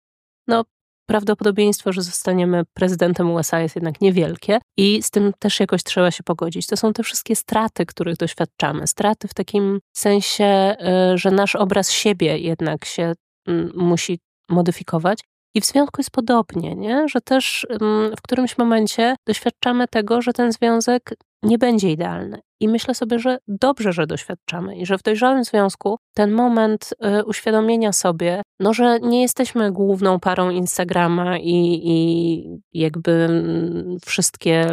no, 0.47 0.63
prawdopodobieństwo, 1.09 1.93
że 1.93 2.01
zostaniemy 2.01 2.63
prezydentem 2.73 3.31
USA 3.31 3.59
jest 3.59 3.75
jednak 3.75 4.01
niewielkie 4.01 4.59
i 4.77 5.03
z 5.03 5.11
tym 5.11 5.33
też 5.39 5.59
jakoś 5.59 5.83
trzeba 5.83 6.11
się 6.11 6.23
pogodzić. 6.23 6.67
To 6.67 6.77
są 6.77 6.93
te 6.93 7.03
wszystkie 7.03 7.35
straty, 7.35 7.85
których 7.85 8.17
doświadczamy. 8.17 8.87
Straty 8.87 9.27
w 9.27 9.33
takim 9.33 9.79
sensie, 9.93 10.75
y, 11.13 11.17
że 11.17 11.31
nasz 11.31 11.55
obraz 11.55 11.91
siebie 11.91 12.37
jednak 12.37 12.85
się 12.85 13.13
mm, 13.47 13.71
musi 13.75 14.19
modyfikować. 14.49 15.19
I 15.55 15.61
w 15.61 15.65
związku 15.65 16.01
jest 16.01 16.11
podobnie, 16.11 16.75
nie? 16.75 17.07
że 17.07 17.21
też 17.21 17.67
w 18.17 18.21
którymś 18.21 18.57
momencie 18.57 19.15
doświadczamy 19.27 19.87
tego, 19.87 20.21
że 20.21 20.33
ten 20.33 20.51
związek 20.51 21.13
nie 21.43 21.57
będzie 21.57 21.91
idealny. 21.91 22.39
I 22.59 22.67
myślę 22.67 22.95
sobie, 22.95 23.19
że 23.19 23.37
dobrze, 23.47 23.93
że 23.93 24.07
doświadczamy 24.07 24.75
i 24.75 24.85
że 24.85 24.97
w 24.97 25.03
dojrzałym 25.03 25.43
związku 25.43 25.97
ten 26.13 26.31
moment 26.31 26.93
y, 27.19 27.25
uświadomienia 27.25 27.93
sobie, 27.93 28.41
no, 28.59 28.73
że 28.73 28.99
nie 28.99 29.21
jesteśmy 29.21 29.71
główną 29.71 30.19
parą 30.19 30.49
Instagrama 30.49 31.37
i, 31.37 31.81
i 31.83 32.43
jakby 32.73 33.11
mm, 33.11 33.97
wszystkie 34.05 34.67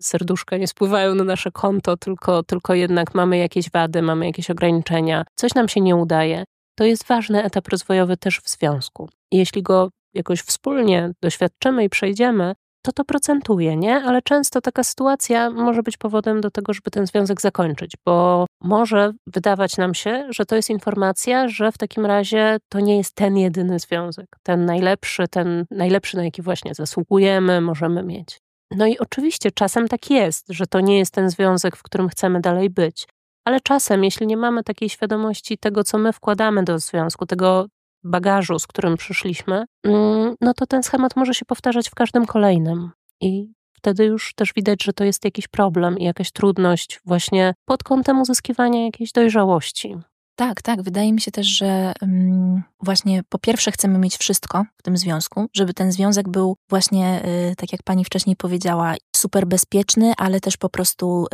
serduszka 0.00 0.56
nie 0.56 0.68
spływają 0.68 1.14
na 1.14 1.24
nasze 1.24 1.50
konto, 1.50 1.96
tylko, 1.96 2.42
tylko 2.42 2.74
jednak 2.74 3.14
mamy 3.14 3.38
jakieś 3.38 3.70
wady, 3.70 4.02
mamy 4.02 4.26
jakieś 4.26 4.50
ograniczenia, 4.50 5.24
coś 5.34 5.54
nam 5.54 5.68
się 5.68 5.80
nie 5.80 5.96
udaje. 5.96 6.44
To 6.74 6.84
jest 6.84 7.06
ważny 7.06 7.44
etap 7.44 7.68
rozwojowy 7.68 8.16
też 8.16 8.40
w 8.40 8.48
związku. 8.48 9.08
Jeśli 9.32 9.62
go 9.62 9.90
jakoś 10.14 10.40
wspólnie 10.40 11.10
doświadczymy 11.22 11.84
i 11.84 11.88
przejdziemy, 11.88 12.54
to 12.88 12.92
to 12.92 13.04
procentuje, 13.04 13.76
nie? 13.76 13.96
Ale 13.96 14.22
często 14.22 14.60
taka 14.60 14.84
sytuacja 14.84 15.50
może 15.50 15.82
być 15.82 15.96
powodem 15.96 16.40
do 16.40 16.50
tego, 16.50 16.72
żeby 16.72 16.90
ten 16.90 17.06
związek 17.06 17.40
zakończyć, 17.40 17.92
bo 18.06 18.46
może 18.62 19.12
wydawać 19.26 19.76
nam 19.76 19.94
się, 19.94 20.26
że 20.30 20.46
to 20.46 20.56
jest 20.56 20.70
informacja, 20.70 21.48
że 21.48 21.72
w 21.72 21.78
takim 21.78 22.06
razie 22.06 22.56
to 22.68 22.80
nie 22.80 22.96
jest 22.96 23.14
ten 23.14 23.36
jedyny 23.36 23.78
związek, 23.78 24.26
ten 24.42 24.64
najlepszy, 24.64 25.28
ten 25.28 25.64
najlepszy, 25.70 26.16
na 26.16 26.24
jaki 26.24 26.42
właśnie 26.42 26.74
zasługujemy, 26.74 27.60
możemy 27.60 28.02
mieć. 28.02 28.38
No 28.76 28.86
i 28.86 28.98
oczywiście 28.98 29.50
czasem 29.50 29.88
tak 29.88 30.10
jest, 30.10 30.46
że 30.48 30.66
to 30.66 30.80
nie 30.80 30.98
jest 30.98 31.14
ten 31.14 31.30
związek, 31.30 31.76
w 31.76 31.82
którym 31.82 32.08
chcemy 32.08 32.40
dalej 32.40 32.70
być. 32.70 33.06
Ale 33.44 33.60
czasem, 33.60 34.04
jeśli 34.04 34.26
nie 34.26 34.36
mamy 34.36 34.64
takiej 34.64 34.88
świadomości 34.88 35.58
tego, 35.58 35.84
co 35.84 35.98
my 35.98 36.12
wkładamy 36.12 36.64
do 36.64 36.78
związku, 36.78 37.26
tego, 37.26 37.66
bagażu, 38.04 38.58
z 38.58 38.66
którym 38.66 38.96
przyszliśmy, 38.96 39.64
mm, 39.84 40.34
no 40.40 40.54
to 40.54 40.66
ten 40.66 40.82
schemat 40.82 41.16
może 41.16 41.34
się 41.34 41.44
powtarzać 41.44 41.88
w 41.88 41.94
każdym 41.94 42.26
kolejnym. 42.26 42.90
I 43.20 43.52
wtedy 43.72 44.04
już 44.04 44.34
też 44.34 44.52
widać, 44.56 44.84
że 44.84 44.92
to 44.92 45.04
jest 45.04 45.24
jakiś 45.24 45.48
problem 45.48 45.98
i 45.98 46.04
jakaś 46.04 46.30
trudność 46.30 47.00
właśnie 47.04 47.54
pod 47.64 47.82
kątem 47.82 48.20
uzyskiwania 48.20 48.84
jakiejś 48.84 49.12
dojrzałości. 49.12 49.96
Tak, 50.38 50.62
tak. 50.62 50.82
Wydaje 50.82 51.12
mi 51.12 51.20
się 51.20 51.30
też, 51.30 51.46
że 51.46 51.92
um, 52.02 52.62
właśnie 52.80 53.22
po 53.28 53.38
pierwsze 53.38 53.72
chcemy 53.72 53.98
mieć 53.98 54.16
wszystko 54.16 54.64
w 54.76 54.82
tym 54.82 54.96
związku, 54.96 55.46
żeby 55.54 55.74
ten 55.74 55.92
związek 55.92 56.28
był 56.28 56.56
właśnie, 56.68 57.22
y, 57.50 57.56
tak 57.56 57.72
jak 57.72 57.82
pani 57.82 58.04
wcześniej 58.04 58.36
powiedziała, 58.36 58.94
super 59.18 59.46
bezpieczny, 59.46 60.12
ale 60.16 60.40
też 60.40 60.56
po 60.56 60.68
prostu 60.68 61.26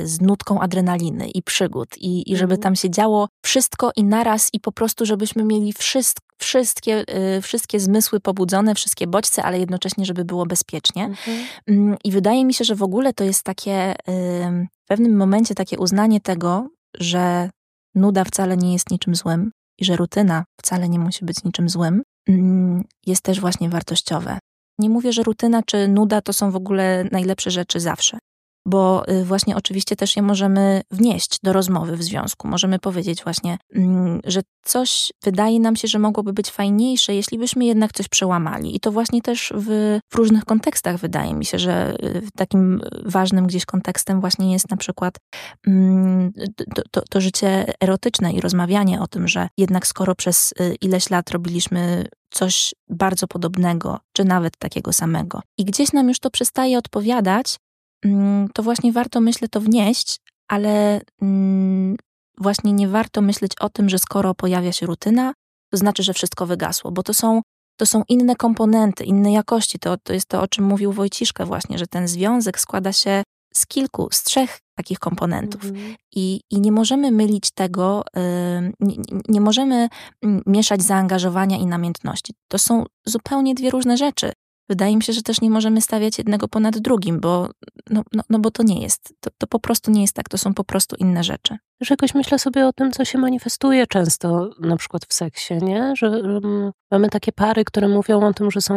y, 0.00 0.06
z 0.06 0.20
nutką 0.20 0.60
adrenaliny 0.60 1.28
i 1.28 1.42
przygód. 1.42 1.88
I, 1.98 2.32
i 2.32 2.36
żeby 2.36 2.54
mhm. 2.54 2.62
tam 2.62 2.76
się 2.76 2.90
działo 2.90 3.28
wszystko 3.44 3.90
i 3.96 4.04
naraz 4.04 4.48
i 4.52 4.60
po 4.60 4.72
prostu, 4.72 5.06
żebyśmy 5.06 5.44
mieli 5.44 5.72
wszystko 5.72 6.32
wszystkie, 6.38 7.04
y, 7.36 7.42
wszystkie 7.42 7.80
zmysły 7.80 8.20
pobudzone, 8.20 8.74
wszystkie 8.74 9.06
bodźce, 9.06 9.42
ale 9.42 9.58
jednocześnie, 9.58 10.04
żeby 10.04 10.24
było 10.24 10.46
bezpiecznie. 10.46 11.04
Mhm. 11.04 11.38
Mm, 11.66 11.96
I 12.04 12.12
wydaje 12.12 12.44
mi 12.44 12.54
się, 12.54 12.64
że 12.64 12.74
w 12.74 12.82
ogóle 12.82 13.12
to 13.12 13.24
jest 13.24 13.42
takie 13.42 13.94
w 14.84 14.88
pewnym 14.88 15.16
momencie 15.16 15.54
takie 15.54 15.78
uznanie 15.78 16.20
tego, 16.20 16.68
że 16.98 17.50
nuda 17.94 18.24
wcale 18.24 18.56
nie 18.56 18.72
jest 18.72 18.90
niczym 18.90 19.14
złym 19.14 19.50
i 19.78 19.84
że 19.84 19.96
rutyna 19.96 20.44
wcale 20.60 20.88
nie 20.88 20.98
musi 20.98 21.24
być 21.24 21.44
niczym 21.44 21.68
złym, 21.68 22.02
mm, 22.28 22.84
jest 23.06 23.22
też 23.22 23.40
właśnie 23.40 23.68
wartościowe. 23.68 24.38
Nie 24.82 24.88
mówię, 24.88 25.12
że 25.12 25.22
rutyna 25.22 25.62
czy 25.62 25.88
nuda 25.88 26.20
to 26.20 26.32
są 26.32 26.50
w 26.50 26.56
ogóle 26.56 27.04
najlepsze 27.12 27.50
rzeczy 27.50 27.80
zawsze 27.80 28.18
bo 28.66 29.08
y, 29.08 29.24
właśnie 29.24 29.56
oczywiście 29.56 29.96
też 29.96 30.16
je 30.16 30.22
możemy 30.22 30.82
wnieść 30.90 31.38
do 31.42 31.52
rozmowy 31.52 31.96
w 31.96 32.02
związku. 32.02 32.48
Możemy 32.48 32.78
powiedzieć 32.78 33.24
właśnie, 33.24 33.58
mm, 33.74 34.20
że 34.24 34.40
coś 34.64 35.12
wydaje 35.24 35.60
nam 35.60 35.76
się, 35.76 35.88
że 35.88 35.98
mogłoby 35.98 36.32
być 36.32 36.50
fajniejsze, 36.50 37.14
jeśli 37.14 37.38
byśmy 37.38 37.64
jednak 37.64 37.92
coś 37.92 38.08
przełamali. 38.08 38.76
I 38.76 38.80
to 38.80 38.92
właśnie 38.92 39.22
też 39.22 39.52
w, 39.56 39.98
w 40.10 40.14
różnych 40.14 40.44
kontekstach 40.44 40.96
wydaje 40.96 41.34
mi 41.34 41.44
się, 41.44 41.58
że 41.58 41.94
y, 42.04 42.22
takim 42.36 42.80
ważnym 43.04 43.46
gdzieś 43.46 43.64
kontekstem 43.64 44.20
właśnie 44.20 44.52
jest 44.52 44.70
na 44.70 44.76
przykład 44.76 45.14
mm, 45.66 46.32
to, 46.74 46.82
to, 46.90 47.02
to 47.10 47.20
życie 47.20 47.74
erotyczne 47.80 48.32
i 48.32 48.40
rozmawianie 48.40 49.00
o 49.00 49.06
tym, 49.06 49.28
że 49.28 49.48
jednak 49.58 49.86
skoro 49.86 50.14
przez 50.14 50.54
y, 50.60 50.74
ileś 50.80 51.10
lat 51.10 51.30
robiliśmy 51.30 52.06
coś 52.32 52.74
bardzo 52.88 53.26
podobnego, 53.26 53.98
czy 54.12 54.24
nawet 54.24 54.56
takiego 54.56 54.92
samego. 54.92 55.40
I 55.58 55.64
gdzieś 55.64 55.92
nam 55.92 56.08
już 56.08 56.18
to 56.18 56.30
przestaje 56.30 56.78
odpowiadać, 56.78 57.56
to 58.54 58.62
właśnie 58.62 58.92
warto, 58.92 59.20
myślę, 59.20 59.48
to 59.48 59.60
wnieść, 59.60 60.20
ale 60.48 61.00
mm, 61.22 61.96
właśnie 62.38 62.72
nie 62.72 62.88
warto 62.88 63.20
myśleć 63.20 63.52
o 63.60 63.68
tym, 63.68 63.88
że 63.88 63.98
skoro 63.98 64.34
pojawia 64.34 64.72
się 64.72 64.86
rutyna, 64.86 65.32
to 65.70 65.76
znaczy, 65.76 66.02
że 66.02 66.14
wszystko 66.14 66.46
wygasło, 66.46 66.90
bo 66.90 67.02
to 67.02 67.14
są, 67.14 67.42
to 67.76 67.86
są 67.86 68.02
inne 68.08 68.36
komponenty, 68.36 69.04
inne 69.04 69.32
jakości. 69.32 69.78
To, 69.78 69.96
to 70.02 70.12
jest 70.12 70.26
to, 70.26 70.42
o 70.42 70.48
czym 70.48 70.64
mówił 70.64 70.92
Wojciszka 70.92 71.46
właśnie, 71.46 71.78
że 71.78 71.86
ten 71.86 72.08
związek 72.08 72.60
składa 72.60 72.92
się 72.92 73.22
z 73.54 73.66
kilku, 73.66 74.08
z 74.12 74.22
trzech 74.22 74.58
takich 74.76 74.98
komponentów. 74.98 75.64
Mhm. 75.64 75.94
I, 76.14 76.40
I 76.50 76.60
nie 76.60 76.72
możemy 76.72 77.10
mylić 77.10 77.50
tego, 77.50 78.04
yy, 78.16 78.22
nie, 78.80 78.96
nie, 79.28 79.40
możemy 79.40 79.88
mm, 80.22 80.42
mieszać 80.46 80.82
zaangażowania 80.82 81.56
i 81.56 81.66
namiętności. 81.66 82.34
To 82.48 82.58
są 82.58 82.84
zupełnie 83.06 83.54
dwie 83.54 83.70
różne 83.70 83.96
rzeczy 83.96 84.32
wydaje 84.72 84.96
mi 84.96 85.02
się, 85.02 85.12
że 85.12 85.22
też 85.22 85.40
nie 85.40 85.50
możemy 85.50 85.80
stawiać 85.80 86.18
jednego 86.18 86.48
ponad 86.48 86.78
drugim, 86.78 87.20
bo, 87.20 87.48
no, 87.90 88.02
no, 88.12 88.22
no 88.30 88.38
bo 88.38 88.50
to 88.50 88.62
nie 88.62 88.82
jest. 88.82 89.14
To, 89.20 89.30
to 89.38 89.46
po 89.46 89.58
prostu 89.60 89.90
nie 89.90 90.00
jest 90.00 90.14
tak, 90.14 90.28
to 90.28 90.38
są 90.38 90.54
po 90.54 90.64
prostu 90.64 90.96
inne 90.96 91.24
rzeczy. 91.24 91.56
Że 91.80 91.92
jakoś 91.92 92.14
myślę 92.14 92.38
sobie 92.38 92.66
o 92.66 92.72
tym, 92.72 92.92
co 92.92 93.04
się 93.04 93.18
manifestuje 93.18 93.86
często, 93.86 94.50
na 94.60 94.76
przykład 94.76 95.04
w 95.04 95.14
seksie, 95.14 95.54
nie? 95.62 95.92
Że 95.96 96.10
um, 96.10 96.72
mamy 96.90 97.08
takie 97.08 97.32
pary, 97.32 97.64
które 97.64 97.88
mówią 97.88 98.26
o 98.26 98.32
tym, 98.32 98.50
że 98.50 98.60
są 98.60 98.74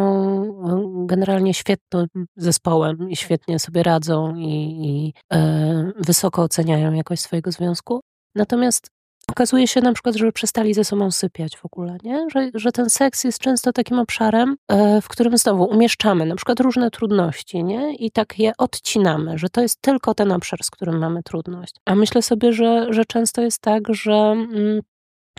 generalnie 1.05 1.53
świetnym 1.53 2.07
zespołem 2.35 3.09
i 3.09 3.15
świetnie 3.15 3.59
sobie 3.59 3.83
radzą 3.83 4.35
i, 4.35 4.51
i 4.85 5.13
e, 5.33 5.91
wysoko 5.97 6.43
oceniają 6.43 6.93
jakość 6.93 7.21
swojego 7.21 7.51
związku. 7.51 8.01
Natomiast 8.35 8.94
Okazuje 9.31 9.67
się 9.67 9.81
na 9.81 9.93
przykład, 9.93 10.15
że 10.15 10.31
przestali 10.31 10.73
ze 10.73 10.83
sobą 10.83 11.11
sypiać 11.11 11.57
w 11.57 11.65
ogóle, 11.65 11.97
nie? 12.03 12.25
Że, 12.33 12.49
że 12.53 12.71
ten 12.71 12.89
seks 12.89 13.23
jest 13.23 13.39
często 13.39 13.73
takim 13.73 13.99
obszarem, 13.99 14.55
e, 14.67 15.01
w 15.01 15.07
którym 15.07 15.37
znowu 15.37 15.63
umieszczamy 15.63 16.25
na 16.25 16.35
przykład 16.35 16.59
różne 16.59 16.91
trudności, 16.91 17.63
nie? 17.63 17.95
I 17.95 18.11
tak 18.11 18.39
je 18.39 18.51
odcinamy, 18.57 19.37
że 19.37 19.49
to 19.49 19.61
jest 19.61 19.81
tylko 19.81 20.13
ten 20.13 20.31
obszar, 20.31 20.63
z 20.63 20.71
którym 20.71 20.97
mamy 20.97 21.23
trudność. 21.23 21.75
A 21.85 21.95
myślę 21.95 22.21
sobie, 22.21 22.53
że, 22.53 22.93
że 22.93 23.05
często 23.05 23.41
jest 23.41 23.61
tak, 23.61 23.83
że 23.93 24.13
mm, 24.13 24.81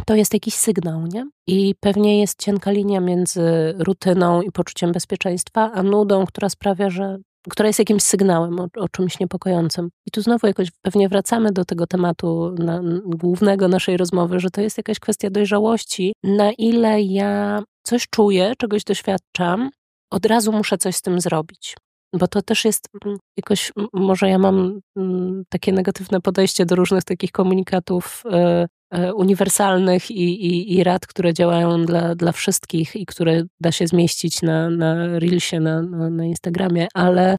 to 0.07 0.14
jest 0.14 0.35
jakiś 0.35 0.55
sygnał, 0.55 1.07
nie? 1.07 1.27
I 1.46 1.75
pewnie 1.81 2.20
jest 2.20 2.42
cienka 2.42 2.70
linia 2.70 3.01
między 3.01 3.75
rutyną 3.79 4.42
i 4.42 4.53
poczuciem 4.53 4.92
bezpieczeństwa, 4.92 5.70
a 5.75 5.83
nudą, 5.83 6.27
która 6.27 6.49
sprawia, 6.49 6.90
że 6.90 7.18
która 7.51 7.67
jest 7.67 7.79
jakimś 7.79 8.03
sygnałem 8.03 8.61
o, 8.61 8.69
o, 8.77 8.89
czymś 8.89 9.21
niepokojącym. 9.21 9.89
I 10.07 10.11
tu 10.11 10.23
znowu 10.23 10.47
jakoś 10.47 10.71
pewnie 10.83 11.09
wracamy 11.09 11.53
do 11.53 11.65
tego 11.65 11.87
tematu 11.87 12.55
na, 12.59 12.81
głównego 13.05 13.69
naszej 13.69 13.97
rozmowy, 13.97 14.41
że 14.41 14.51
to 14.51 14.61
jest 14.61 14.77
jakaś 14.77 14.99
kwestia 14.99 15.31
dojrzałości, 15.31 16.15
na 16.23 16.53
ile 16.53 17.03
ja 17.03 17.63
coś 17.83 18.09
czuję, 18.11 18.53
czegoś 18.59 18.85
doświadczam, 18.85 19.71
od 20.11 20.27
razu 20.27 20.53
muszę 20.53 20.79
coś 20.79 20.97
z 20.97 21.03
tym 21.03 21.21
zrobić. 21.21 21.77
Bo 22.13 22.29
to 22.29 22.43
też 22.43 22.65
jest 22.65 22.89
mm, 23.05 23.19
jakoś, 23.37 23.73
może 23.93 24.29
ja 24.29 24.39
mam 24.39 24.81
mm, 24.97 25.43
takie 25.49 25.73
negatywne 25.73 26.21
podejście 26.21 26.67
do 26.67 26.75
różnych 26.75 27.05
takich 27.05 27.33
komunikatów 27.33 28.23
e, 28.33 28.67
uniwersalnych 29.14 30.11
i, 30.11 30.46
i, 30.46 30.79
i 30.79 30.85
rad, 30.85 31.07
które 31.07 31.35
działają 31.35 31.85
dla, 31.85 32.14
dla 32.14 32.33
wszystkich 32.33 32.96
i 32.96 33.07
które 33.07 33.42
da 33.61 33.72
się 33.72 33.87
zmieścić 33.87 34.42
na, 34.42 34.70
na 34.70 35.18
Reelsie, 35.18 35.61
na, 35.61 35.83
na, 35.83 36.11
na 36.11 36.25
Instagramie, 36.25 36.88
ale 36.94 37.37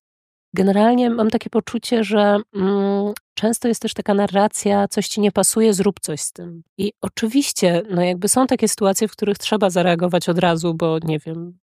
generalnie 0.53 1.09
mam 1.09 1.29
takie 1.29 1.49
poczucie, 1.49 2.03
że 2.03 2.39
mm, 2.55 3.13
często 3.33 3.67
jest 3.67 3.81
też 3.81 3.93
taka 3.93 4.13
narracja, 4.13 4.87
coś 4.87 5.07
ci 5.07 5.21
nie 5.21 5.31
pasuje, 5.31 5.73
zrób 5.73 5.99
coś 5.99 6.21
z 6.21 6.31
tym. 6.31 6.63
I 6.77 6.93
oczywiście, 7.01 7.81
no 7.89 8.01
jakby 8.01 8.27
są 8.27 8.47
takie 8.47 8.67
sytuacje, 8.67 9.07
w 9.07 9.11
których 9.11 9.37
trzeba 9.37 9.69
zareagować 9.69 10.29
od 10.29 10.39
razu, 10.39 10.73
bo 10.73 10.99
nie 11.03 11.19
wiem, 11.19 11.57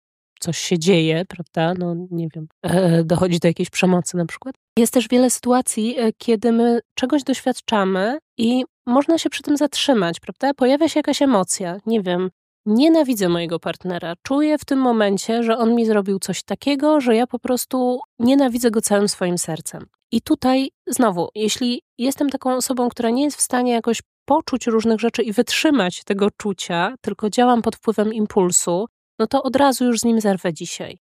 coś 0.45 0.59
się 0.59 0.79
dzieje, 0.79 1.25
prawda? 1.29 1.75
No 1.79 1.95
nie 2.11 2.29
wiem, 2.35 2.47
e, 2.63 3.05
dochodzi 3.05 3.39
do 3.39 3.49
jakiejś 3.49 3.71
przemocy 3.71 4.17
na 4.17 4.27
przykład. 4.27 4.55
Jest 4.79 4.93
też 4.93 5.09
wiele 5.09 5.31
sytuacji, 5.31 5.99
e, 5.99 6.13
kiedy 6.19 6.53
my 6.53 6.81
czegoś 6.95 7.23
doświadczamy 7.23 8.19
i 8.39 8.65
można 8.87 9.19
się 9.19 9.31
przy 9.31 9.43
tym 9.43 9.57
zatrzymać, 9.57 10.21
prawda? 10.21 10.55
Pojawia 10.55 10.89
się 10.89 10.99
jakaś 10.99 11.23
emocja, 11.23 11.77
nie 11.87 12.03
wiem, 12.03 12.31
nienawidzę 12.67 13.29
mojego 13.29 13.59
partnera. 13.59 14.15
Czuję 14.23 14.59
w 14.59 14.65
tym 14.65 14.79
momencie, 14.79 15.43
że 15.43 15.59
on 15.59 15.75
mi 15.75 15.87
zrobił 15.87 16.19
coś 16.19 16.43
takiego, 16.43 17.01
że 17.01 17.17
ja 17.17 17.27
po 17.27 17.39
prostu 17.39 18.01
nienawidzę 18.19 18.71
go 18.71 18.81
całym 18.81 19.09
swoim 19.09 19.39
sercem. 19.39 19.87
I 20.13 20.21
tutaj 20.21 20.71
znowu, 20.87 21.29
jeśli 21.35 21.83
jestem 21.99 22.31
taką 22.31 22.57
osobą, 22.57 22.89
która 22.89 23.11
nie 23.11 23.25
jest 23.25 23.37
w 23.37 23.41
stanie 23.41 23.73
jakoś 23.73 24.01
poczuć 24.25 24.67
różnych 24.67 25.01
rzeczy 25.01 25.23
i 25.23 25.33
wytrzymać 25.33 26.05
tego 26.05 26.29
czucia, 26.37 26.95
tylko 27.01 27.31
działam 27.31 27.63
pod 27.63 27.77
wpływem 27.77 28.15
impulsu, 28.15 28.87
no 29.19 29.27
to 29.27 29.43
od 29.43 29.57
razu 29.57 29.85
już 29.85 30.01
z 30.01 30.05
nim 30.05 30.21
zerwę 30.21 30.53
dzisiaj. 30.53 30.99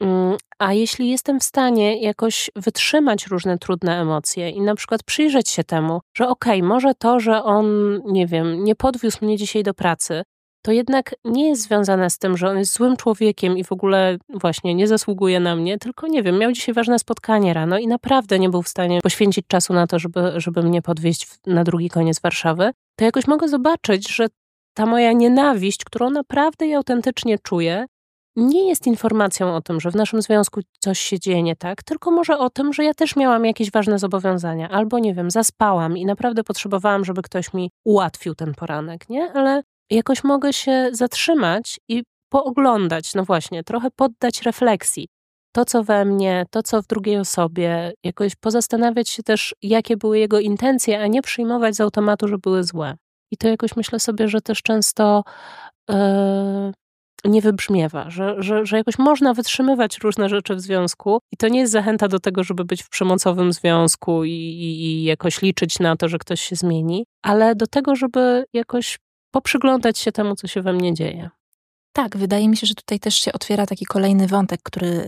Mm, 0.00 0.36
a 0.58 0.72
jeśli 0.72 1.10
jestem 1.10 1.40
w 1.40 1.44
stanie 1.44 2.00
jakoś 2.00 2.50
wytrzymać 2.56 3.26
różne 3.26 3.58
trudne 3.58 4.00
emocje 4.00 4.50
i 4.50 4.60
na 4.60 4.74
przykład 4.74 5.02
przyjrzeć 5.02 5.48
się 5.48 5.64
temu, 5.64 6.00
że 6.16 6.28
okej, 6.28 6.58
okay, 6.58 6.68
może 6.68 6.94
to, 6.94 7.20
że 7.20 7.42
on, 7.42 7.66
nie 8.04 8.26
wiem, 8.26 8.64
nie 8.64 8.74
podwiózł 8.74 9.18
mnie 9.24 9.36
dzisiaj 9.36 9.62
do 9.62 9.74
pracy, 9.74 10.22
to 10.66 10.72
jednak 10.72 11.14
nie 11.24 11.48
jest 11.48 11.62
związane 11.62 12.10
z 12.10 12.18
tym, 12.18 12.36
że 12.36 12.48
on 12.48 12.58
jest 12.58 12.72
złym 12.72 12.96
człowiekiem 12.96 13.58
i 13.58 13.64
w 13.64 13.72
ogóle 13.72 14.16
właśnie 14.28 14.74
nie 14.74 14.88
zasługuje 14.88 15.40
na 15.40 15.56
mnie, 15.56 15.78
tylko 15.78 16.06
nie 16.06 16.22
wiem, 16.22 16.38
miał 16.38 16.52
dzisiaj 16.52 16.74
ważne 16.74 16.98
spotkanie 16.98 17.54
rano 17.54 17.78
i 17.78 17.86
naprawdę 17.86 18.38
nie 18.38 18.48
był 18.48 18.62
w 18.62 18.68
stanie 18.68 19.00
poświęcić 19.02 19.46
czasu 19.46 19.72
na 19.72 19.86
to, 19.86 19.98
żeby, 19.98 20.32
żeby 20.36 20.62
mnie 20.62 20.82
podwieźć 20.82 21.26
na 21.46 21.64
drugi 21.64 21.90
koniec 21.90 22.20
Warszawy, 22.20 22.70
to 22.96 23.04
jakoś 23.04 23.26
mogę 23.26 23.48
zobaczyć, 23.48 24.14
że 24.14 24.26
ta 24.76 24.86
moja 24.86 25.12
nienawiść, 25.12 25.84
którą 25.84 26.10
naprawdę 26.10 26.66
i 26.66 26.74
autentycznie 26.74 27.38
czuję, 27.38 27.86
nie 28.36 28.68
jest 28.68 28.86
informacją 28.86 29.54
o 29.54 29.60
tym, 29.60 29.80
że 29.80 29.90
w 29.90 29.96
naszym 29.96 30.22
związku 30.22 30.60
coś 30.78 31.00
się 31.00 31.20
dzieje 31.20 31.42
nie 31.42 31.56
tak, 31.56 31.82
tylko 31.82 32.10
może 32.10 32.38
o 32.38 32.50
tym, 32.50 32.72
że 32.72 32.84
ja 32.84 32.94
też 32.94 33.16
miałam 33.16 33.44
jakieś 33.44 33.70
ważne 33.70 33.98
zobowiązania, 33.98 34.68
albo 34.68 34.98
nie 34.98 35.14
wiem, 35.14 35.30
zaspałam 35.30 35.96
i 35.96 36.06
naprawdę 36.06 36.44
potrzebowałam, 36.44 37.04
żeby 37.04 37.22
ktoś 37.22 37.54
mi 37.54 37.70
ułatwił 37.84 38.34
ten 38.34 38.54
poranek, 38.54 39.08
nie? 39.08 39.32
Ale 39.32 39.62
jakoś 39.90 40.24
mogę 40.24 40.52
się 40.52 40.88
zatrzymać 40.92 41.80
i 41.88 42.02
pooglądać, 42.28 43.14
no 43.14 43.24
właśnie, 43.24 43.64
trochę 43.64 43.88
poddać 43.90 44.42
refleksji. 44.42 45.08
To, 45.52 45.64
co 45.64 45.84
we 45.84 46.04
mnie, 46.04 46.46
to, 46.50 46.62
co 46.62 46.82
w 46.82 46.86
drugiej 46.86 47.18
osobie, 47.18 47.92
jakoś 48.04 48.34
pozastanawiać 48.36 49.08
się 49.08 49.22
też, 49.22 49.54
jakie 49.62 49.96
były 49.96 50.18
jego 50.18 50.40
intencje, 50.40 51.02
a 51.02 51.06
nie 51.06 51.22
przyjmować 51.22 51.76
z 51.76 51.80
automatu, 51.80 52.28
że 52.28 52.38
były 52.38 52.64
złe. 52.64 52.96
I 53.30 53.36
to 53.36 53.48
jakoś 53.48 53.76
myślę 53.76 54.00
sobie, 54.00 54.28
że 54.28 54.40
też 54.40 54.62
często 54.62 55.24
yy, 55.88 55.96
nie 57.24 57.42
wybrzmiewa, 57.42 58.10
że, 58.10 58.34
że, 58.38 58.66
że 58.66 58.76
jakoś 58.76 58.98
można 58.98 59.34
wytrzymywać 59.34 59.98
różne 59.98 60.28
rzeczy 60.28 60.54
w 60.54 60.60
związku 60.60 61.18
i 61.32 61.36
to 61.36 61.48
nie 61.48 61.60
jest 61.60 61.72
zachęta 61.72 62.08
do 62.08 62.20
tego, 62.20 62.44
żeby 62.44 62.64
być 62.64 62.82
w 62.82 62.88
przemocowym 62.88 63.52
związku 63.52 64.24
i, 64.24 64.30
i, 64.30 64.84
i 64.84 65.04
jakoś 65.04 65.42
liczyć 65.42 65.78
na 65.78 65.96
to, 65.96 66.08
że 66.08 66.18
ktoś 66.18 66.40
się 66.40 66.56
zmieni, 66.56 67.06
ale 67.22 67.54
do 67.54 67.66
tego, 67.66 67.96
żeby 67.96 68.44
jakoś 68.52 68.98
poprzyglądać 69.30 69.98
się 69.98 70.12
temu, 70.12 70.36
co 70.36 70.46
się 70.46 70.62
we 70.62 70.72
mnie 70.72 70.94
dzieje. 70.94 71.30
Tak, 71.92 72.16
wydaje 72.16 72.48
mi 72.48 72.56
się, 72.56 72.66
że 72.66 72.74
tutaj 72.74 73.00
też 73.00 73.14
się 73.14 73.32
otwiera 73.32 73.66
taki 73.66 73.84
kolejny 73.86 74.26
wątek, 74.26 74.60
który 74.62 75.06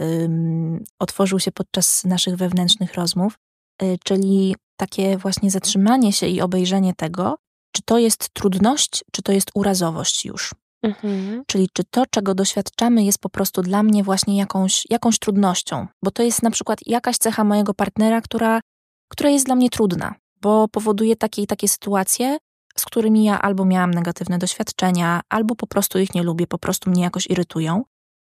otworzył 0.98 1.40
się 1.40 1.52
podczas 1.52 2.04
naszych 2.04 2.36
wewnętrznych 2.36 2.94
rozmów, 2.94 3.38
y, 3.82 3.96
czyli 4.04 4.56
takie 4.76 5.16
właśnie 5.16 5.50
zatrzymanie 5.50 6.12
się 6.12 6.26
i 6.26 6.40
obejrzenie 6.40 6.94
tego, 6.94 7.36
czy 7.78 7.82
to 7.84 7.98
jest 7.98 8.28
trudność, 8.32 9.04
czy 9.12 9.22
to 9.22 9.32
jest 9.32 9.50
urazowość 9.54 10.24
już. 10.24 10.54
Mhm. 10.82 11.44
Czyli 11.46 11.68
czy 11.72 11.84
to, 11.84 12.04
czego 12.10 12.34
doświadczamy, 12.34 13.04
jest 13.04 13.18
po 13.18 13.28
prostu 13.28 13.62
dla 13.62 13.82
mnie 13.82 14.04
właśnie 14.04 14.36
jakąś, 14.36 14.86
jakąś 14.90 15.18
trudnością, 15.18 15.86
bo 16.02 16.10
to 16.10 16.22
jest 16.22 16.42
na 16.42 16.50
przykład 16.50 16.78
jakaś 16.86 17.16
cecha 17.16 17.44
mojego 17.44 17.74
partnera, 17.74 18.20
która, 18.20 18.60
która 19.08 19.30
jest 19.30 19.46
dla 19.46 19.54
mnie 19.54 19.70
trudna, 19.70 20.14
bo 20.40 20.68
powoduje 20.68 21.16
takie 21.16 21.42
i 21.42 21.46
takie 21.46 21.68
sytuacje, 21.68 22.38
z 22.76 22.84
którymi 22.84 23.24
ja 23.24 23.42
albo 23.42 23.64
miałam 23.64 23.90
negatywne 23.90 24.38
doświadczenia, 24.38 25.20
albo 25.28 25.54
po 25.54 25.66
prostu 25.66 25.98
ich 25.98 26.14
nie 26.14 26.22
lubię, 26.22 26.46
po 26.46 26.58
prostu 26.58 26.90
mnie 26.90 27.02
jakoś 27.02 27.26
irytują. 27.26 27.84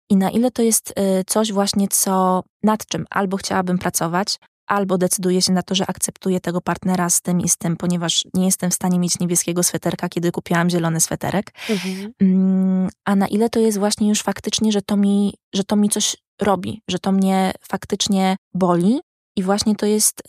I 0.10 0.16
na 0.16 0.30
ile 0.30 0.52
to 0.52 0.62
jest 0.62 0.89
y, 0.89 1.24
coś 1.28 1.52
właśnie, 1.52 1.88
co 1.88 2.43
nad 2.64 2.86
czym 2.86 3.06
albo 3.10 3.38
chciałabym 3.38 3.78
pracować, 3.78 4.39
albo 4.68 4.97
decyduję 4.97 5.41
się 5.41 5.53
na 5.53 5.64
to, 5.64 5.76
że 5.76 5.88
akceptuję 5.88 6.39
tego 6.39 6.62
partnera 6.62 7.09
z 7.09 7.22
tym 7.22 7.41
i 7.41 7.49
z 7.49 7.57
tym, 7.57 7.78
ponieważ 7.78 8.26
nie 8.34 8.45
jestem 8.45 8.72
w 8.72 8.74
stanie 8.74 8.99
mieć 8.99 9.20
niebieskiego 9.20 9.64
sweterka, 9.64 10.09
kiedy 10.09 10.32
kupiłam 10.32 10.70
zielony 10.70 11.01
sweterek. 11.01 11.51
Mhm. 11.70 12.14
Mm, 12.22 12.89
a 13.05 13.16
na 13.16 13.28
ile 13.28 13.49
to 13.49 13.59
jest 13.59 13.78
właśnie 13.78 14.09
już 14.09 14.22
faktycznie, 14.22 14.72
że 14.72 14.82
to 14.82 14.97
mi, 14.97 15.34
że 15.53 15.64
to 15.64 15.76
mi 15.76 15.89
coś 15.89 16.18
robi, 16.41 16.82
że 16.88 16.99
to 16.99 17.12
mnie 17.12 17.51
faktycznie 17.62 18.36
boli 18.53 18.99
i 19.36 19.43
właśnie 19.43 19.76
to 19.76 19.86
jest 19.86 20.22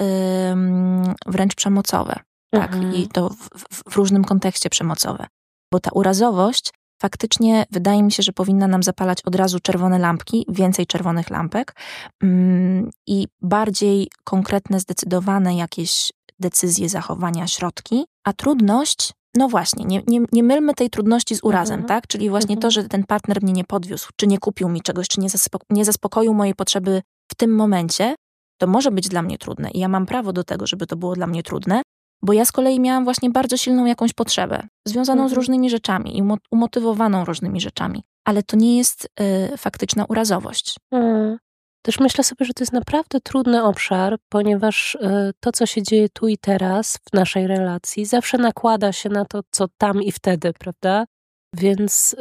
wręcz 1.27 1.55
przemocowe. 1.55 2.21
Tak, 2.51 2.75
mhm. 2.75 2.95
i 2.95 3.09
to 3.09 3.29
w, 3.29 3.49
w, 3.71 3.93
w 3.93 3.97
różnym 3.97 4.25
kontekście 4.25 4.71
przemocowe. 4.71 5.27
Bo 5.73 5.81
ta 5.81 5.91
urazowość 5.95 6.71
faktycznie 7.03 7.67
wydaje 7.71 8.03
mi 8.03 8.13
się, 8.13 8.23
że 8.23 8.33
powinna 8.33 8.69
nam 8.69 8.83
zapalać 8.83 9.23
od 9.23 9.35
razu 9.35 9.61
czerwone 9.61 9.99
lampki, 9.99 10.47
więcej 10.49 10.87
czerwonych 10.87 11.31
lampek 11.31 11.75
mm, 12.23 12.91
i 13.07 13.29
bardziej 13.41 14.09
konkretne, 14.25 14.81
zdecydowane 14.81 15.57
jakieś 15.57 16.13
decyzje, 16.41 16.89
zachowania, 16.89 17.47
środki, 17.47 18.05
a 18.25 18.33
trudność 18.33 19.13
no 19.37 19.49
właśnie, 19.49 19.85
nie, 19.85 20.03
nie, 20.07 20.21
nie 20.33 20.43
mylmy 20.43 20.75
tej 20.75 20.91
trudności 20.91 21.37
z 21.37 21.45
urazem, 21.45 21.81
mhm. 21.81 21.89
tak? 21.89 22.07
Czyli 22.07 22.31
właśnie 22.31 22.55
mhm. 22.55 22.63
to, 22.63 22.71
że 22.71 22.89
ten 22.89 23.05
partner 23.05 23.43
mnie 23.43 23.53
nie 23.53 23.65
podwiózł, 23.65 24.09
czy 24.17 24.27
nie 24.27 24.39
kupił 24.39 24.69
mi 24.69 24.83
czegoś, 24.83 25.09
czy 25.09 25.21
nie, 25.21 25.29
zaspoko 25.29 25.67
nie 25.71 25.85
zaspokoił 25.85 26.35
mojej 26.35 26.55
potrzeby 26.55 27.03
w 27.33 27.35
tym 27.35 27.55
momencie, 27.55 28.15
to 28.59 28.67
może 28.67 28.91
być 28.91 29.09
dla 29.09 29.23
mnie 29.23 29.39
trudne 29.39 29.71
i 29.71 29.79
ja 29.79 29.89
mam 29.89 30.07
prawo 30.07 30.33
do 30.33 30.45
tego, 30.45 30.67
żeby 30.67 30.87
to 30.87 30.97
było 30.97 31.15
dla 31.15 31.27
mnie 31.27 31.43
trudne, 31.43 31.83
bo 32.23 32.33
ja 32.33 32.45
z 32.45 32.53
kolei 32.53 32.81
miałam 32.81 33.05
właśnie 33.05 33.31
bardzo 33.31 33.57
silną 33.57 33.85
jakąś 33.85 34.13
potrzebę, 34.13 34.69
związaną 34.87 35.23
mhm. 35.23 35.31
z 35.31 35.33
różnymi 35.33 35.71
rzeczami 35.71 36.19
i 36.19 36.23
umotywowaną 36.51 37.25
różnymi 37.25 37.61
rzeczami. 37.61 38.05
Ale 38.25 38.43
to 38.43 38.57
nie 38.57 38.79
jest 38.79 39.09
y, 39.53 39.57
faktyczna 39.57 40.05
urazowość. 40.09 40.77
Mm. 40.91 41.39
Też 41.83 42.01
myślę 42.01 42.25
sobie, 42.25 42.47
że 42.47 42.55
to 42.55 42.63
jest 42.63 42.73
naprawdę 42.73 43.21
trudny 43.21 43.65
obszar, 43.65 44.17
ponieważ 44.29 44.95
y, 44.95 44.99
to, 45.41 45.53
co 45.53 45.67
się 45.67 45.83
dzieje 45.83 46.09
tu 46.09 46.29
i 46.29 46.39
teraz 46.39 46.99
w 47.11 47.17
naszej 47.17 47.47
relacji, 47.47 48.07
zawsze 48.07 48.39
nakłada 48.39 48.93
się 48.93 49.09
na 49.09 49.25
to, 49.25 49.41
co 49.51 49.67
tam 49.79 50.03
i 50.03 50.13
wtedy, 50.13 50.53
prawda? 50.59 51.05
Więc 51.57 52.17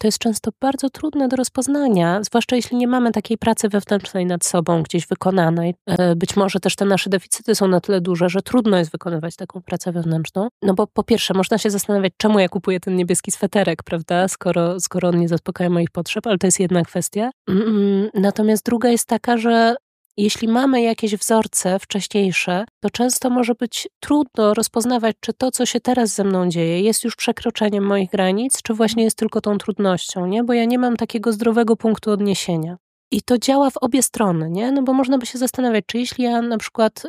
to 0.00 0.08
jest 0.08 0.18
często 0.18 0.50
bardzo 0.60 0.90
trudne 0.90 1.28
do 1.28 1.36
rozpoznania, 1.36 2.20
zwłaszcza 2.22 2.56
jeśli 2.56 2.76
nie 2.76 2.88
mamy 2.88 3.12
takiej 3.12 3.38
pracy 3.38 3.68
wewnętrznej 3.68 4.26
nad 4.26 4.44
sobą 4.44 4.82
gdzieś 4.82 5.06
wykonanej. 5.06 5.74
Yy, 5.86 6.16
być 6.16 6.36
może 6.36 6.60
też 6.60 6.76
te 6.76 6.84
nasze 6.84 7.10
deficyty 7.10 7.54
są 7.54 7.68
na 7.68 7.80
tyle 7.80 8.00
duże, 8.00 8.28
że 8.28 8.42
trudno 8.42 8.78
jest 8.78 8.92
wykonywać 8.92 9.36
taką 9.36 9.62
pracę 9.62 9.92
wewnętrzną. 9.92 10.48
No 10.62 10.74
bo 10.74 10.86
po 10.86 11.02
pierwsze, 11.02 11.34
można 11.34 11.58
się 11.58 11.70
zastanawiać, 11.70 12.12
czemu 12.16 12.38
ja 12.38 12.48
kupuję 12.48 12.80
ten 12.80 12.96
niebieski 12.96 13.30
sweterek, 13.30 13.82
prawda, 13.82 14.28
skoro, 14.28 14.80
skoro 14.80 15.08
on 15.08 15.20
nie 15.20 15.28
zaspokaja 15.28 15.70
moich 15.70 15.90
potrzeb, 15.90 16.26
ale 16.26 16.38
to 16.38 16.46
jest 16.46 16.60
jedna 16.60 16.82
kwestia. 16.82 17.30
Yy, 17.48 18.10
natomiast 18.14 18.64
druga 18.64 18.88
jest 18.88 19.08
taka, 19.08 19.36
że 19.36 19.74
jeśli 20.16 20.48
mamy 20.48 20.82
jakieś 20.82 21.16
wzorce 21.16 21.78
wcześniejsze, 21.78 22.64
to 22.80 22.90
często 22.90 23.30
może 23.30 23.54
być 23.54 23.88
trudno 24.00 24.54
rozpoznawać, 24.54 25.16
czy 25.20 25.32
to, 25.32 25.50
co 25.50 25.66
się 25.66 25.80
teraz 25.80 26.14
ze 26.14 26.24
mną 26.24 26.48
dzieje, 26.48 26.80
jest 26.80 27.04
już 27.04 27.16
przekroczeniem 27.16 27.84
moich 27.84 28.10
granic, 28.10 28.62
czy 28.62 28.74
właśnie 28.74 29.04
jest 29.04 29.18
tylko 29.18 29.40
tą 29.40 29.58
trudnością, 29.58 30.26
nie? 30.26 30.44
Bo 30.44 30.52
ja 30.52 30.64
nie 30.64 30.78
mam 30.78 30.96
takiego 30.96 31.32
zdrowego 31.32 31.76
punktu 31.76 32.10
odniesienia. 32.10 32.76
I 33.10 33.22
to 33.22 33.38
działa 33.38 33.70
w 33.70 33.76
obie 33.76 34.02
strony, 34.02 34.50
nie? 34.50 34.72
No 34.72 34.82
bo 34.82 34.92
można 34.92 35.18
by 35.18 35.26
się 35.26 35.38
zastanawiać, 35.38 35.84
czy 35.86 35.98
jeśli 35.98 36.24
ja 36.24 36.42
na 36.42 36.58
przykład 36.58 37.04
y, 37.04 37.08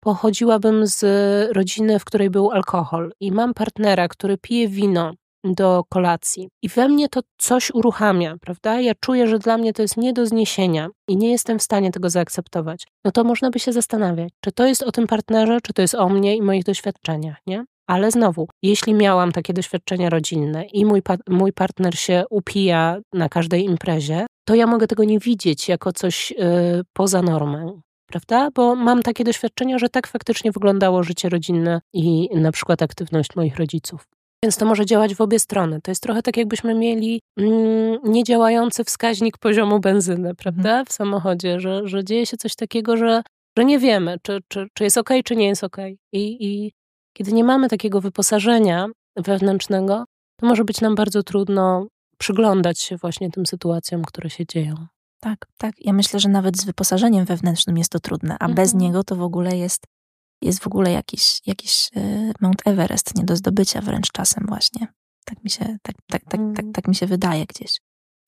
pochodziłabym 0.00 0.86
z 0.86 1.02
rodziny, 1.56 1.98
w 1.98 2.04
której 2.04 2.30
był 2.30 2.50
alkohol 2.50 3.12
i 3.20 3.32
mam 3.32 3.54
partnera, 3.54 4.08
który 4.08 4.38
pije 4.38 4.68
wino 4.68 5.12
do 5.44 5.84
kolacji. 5.88 6.48
I 6.62 6.68
we 6.68 6.88
mnie 6.88 7.08
to 7.08 7.20
coś 7.38 7.70
uruchamia, 7.70 8.36
prawda? 8.40 8.80
Ja 8.80 8.92
czuję, 9.00 9.26
że 9.26 9.38
dla 9.38 9.58
mnie 9.58 9.72
to 9.72 9.82
jest 9.82 9.96
nie 9.96 10.12
do 10.12 10.26
zniesienia 10.26 10.88
i 11.08 11.16
nie 11.16 11.30
jestem 11.30 11.58
w 11.58 11.62
stanie 11.62 11.90
tego 11.90 12.10
zaakceptować. 12.10 12.86
No 13.04 13.10
to 13.10 13.24
można 13.24 13.50
by 13.50 13.58
się 13.58 13.72
zastanawiać, 13.72 14.32
czy 14.40 14.52
to 14.52 14.66
jest 14.66 14.82
o 14.82 14.92
tym 14.92 15.06
partnerze, 15.06 15.58
czy 15.62 15.72
to 15.72 15.82
jest 15.82 15.94
o 15.94 16.08
mnie 16.08 16.36
i 16.36 16.42
moich 16.42 16.64
doświadczeniach, 16.64 17.36
nie? 17.46 17.64
Ale 17.86 18.10
znowu, 18.10 18.48
jeśli 18.62 18.94
miałam 18.94 19.32
takie 19.32 19.52
doświadczenia 19.52 20.10
rodzinne 20.10 20.64
i 20.64 20.84
mój, 20.84 21.02
pa 21.02 21.16
mój 21.28 21.52
partner 21.52 21.98
się 21.98 22.24
upija 22.30 22.98
na 23.12 23.28
każdej 23.28 23.64
imprezie, 23.64 24.26
to 24.44 24.54
ja 24.54 24.66
mogę 24.66 24.86
tego 24.86 25.04
nie 25.04 25.18
widzieć 25.18 25.68
jako 25.68 25.92
coś 25.92 26.30
yy, 26.30 26.82
poza 26.92 27.22
normą. 27.22 27.80
Prawda? 28.06 28.48
Bo 28.54 28.74
mam 28.74 29.02
takie 29.02 29.24
doświadczenia, 29.24 29.78
że 29.78 29.88
tak 29.88 30.06
faktycznie 30.06 30.52
wyglądało 30.52 31.02
życie 31.02 31.28
rodzinne 31.28 31.80
i 31.92 32.28
na 32.34 32.52
przykład 32.52 32.82
aktywność 32.82 33.36
moich 33.36 33.56
rodziców. 33.56 34.06
Więc 34.44 34.56
to 34.56 34.66
może 34.66 34.86
działać 34.86 35.14
w 35.14 35.20
obie 35.20 35.38
strony. 35.38 35.80
To 35.80 35.90
jest 35.90 36.02
trochę 36.02 36.22
tak, 36.22 36.36
jakbyśmy 36.36 36.74
mieli 36.74 37.20
mm, 37.38 37.98
niedziałający 38.04 38.84
wskaźnik 38.84 39.38
poziomu 39.38 39.80
benzyny, 39.80 40.34
prawda, 40.34 40.70
mhm. 40.70 40.86
w 40.86 40.92
samochodzie, 40.92 41.60
że, 41.60 41.88
że 41.88 42.04
dzieje 42.04 42.26
się 42.26 42.36
coś 42.36 42.54
takiego, 42.54 42.96
że, 42.96 43.22
że 43.58 43.64
nie 43.64 43.78
wiemy, 43.78 44.16
czy, 44.22 44.40
czy, 44.48 44.66
czy 44.74 44.84
jest 44.84 44.98
ok, 44.98 45.10
czy 45.24 45.36
nie 45.36 45.46
jest 45.46 45.64
ok. 45.64 45.76
I, 46.12 46.46
I 46.46 46.72
kiedy 47.16 47.32
nie 47.32 47.44
mamy 47.44 47.68
takiego 47.68 48.00
wyposażenia 48.00 48.86
wewnętrznego, 49.16 50.04
to 50.40 50.46
może 50.46 50.64
być 50.64 50.80
nam 50.80 50.94
bardzo 50.94 51.22
trudno 51.22 51.86
przyglądać 52.18 52.80
się 52.80 52.96
właśnie 52.96 53.30
tym 53.30 53.46
sytuacjom, 53.46 54.04
które 54.04 54.30
się 54.30 54.46
dzieją. 54.46 54.74
Tak, 55.20 55.46
tak. 55.58 55.74
Ja 55.78 55.92
myślę, 55.92 56.20
że 56.20 56.28
nawet 56.28 56.56
z 56.56 56.64
wyposażeniem 56.64 57.24
wewnętrznym 57.24 57.78
jest 57.78 57.90
to 57.90 58.00
trudne, 58.00 58.36
a 58.40 58.44
mhm. 58.44 58.54
bez 58.54 58.74
niego 58.74 59.04
to 59.04 59.16
w 59.16 59.22
ogóle 59.22 59.56
jest 59.56 59.84
jest 60.44 60.62
w 60.62 60.66
ogóle 60.66 60.92
jakiś, 60.92 61.40
jakiś 61.46 61.90
e, 61.96 62.32
Mount 62.40 62.62
Everest 62.64 63.14
nie 63.14 63.24
do 63.24 63.36
zdobycia 63.36 63.80
wręcz 63.80 64.12
czasem 64.12 64.44
właśnie. 64.48 64.86
Tak 65.24 65.44
mi 65.44 65.50
się, 65.50 65.64
tak, 65.82 65.96
tak, 66.10 66.22
tak, 66.24 66.40
tak, 66.54 66.64
mm. 66.64 66.72
tak 66.72 66.88
mi 66.88 66.94
się 66.94 67.06
wydaje 67.06 67.46
gdzieś. 67.46 67.80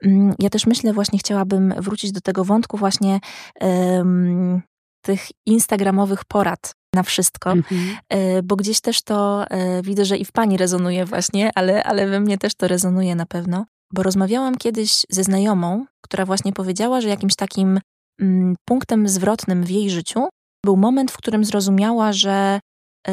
Mm, 0.03 0.35
ja 0.39 0.51
też 0.51 0.67
myślę, 0.67 0.93
właśnie 0.93 1.19
chciałabym 1.19 1.75
wrócić 1.79 2.12
do 2.12 2.21
tego 2.21 2.45
wątku 2.45 2.77
właśnie 2.77 3.21
um, 3.61 4.62
tych 5.03 5.29
instagramowych 5.47 6.25
porad 6.25 6.75
na 6.95 7.03
wszystko, 7.03 7.51
mm-hmm. 7.51 8.43
bo 8.45 8.57
gdzieś 8.57 8.81
też 8.81 9.03
to 9.03 9.47
e, 9.51 9.83
widzę, 9.83 10.05
że 10.05 10.17
i 10.17 10.25
w 10.25 10.33
pani 10.33 10.57
rezonuje 10.57 11.05
właśnie, 11.05 11.51
ale, 11.55 11.85
ale 11.85 12.07
we 12.07 12.21
mnie 12.21 12.39
też 12.39 12.55
to 12.55 12.69
rezonuje 12.69 13.14
na 13.14 13.27
pewno, 13.27 13.67
bo 13.93 14.03
rozmawiałam 14.03 14.55
kiedyś 14.55 15.07
ze 15.11 15.25
znajomą, 15.25 15.87
która 16.01 16.27
właśnie 16.27 16.53
powiedziała, 16.53 17.01
że 17.01 17.09
jakimś 17.09 17.37
takim 17.37 17.81
mm, 18.21 18.57
punktem 18.64 19.09
zwrotnym 19.09 19.64
w 19.64 19.71
jej 19.71 19.91
życiu 19.91 20.29
był 20.67 20.77
moment, 20.77 21.11
w 21.11 21.17
którym 21.17 21.45
zrozumiała, 21.45 22.12
że 22.12 22.61
e, 23.09 23.12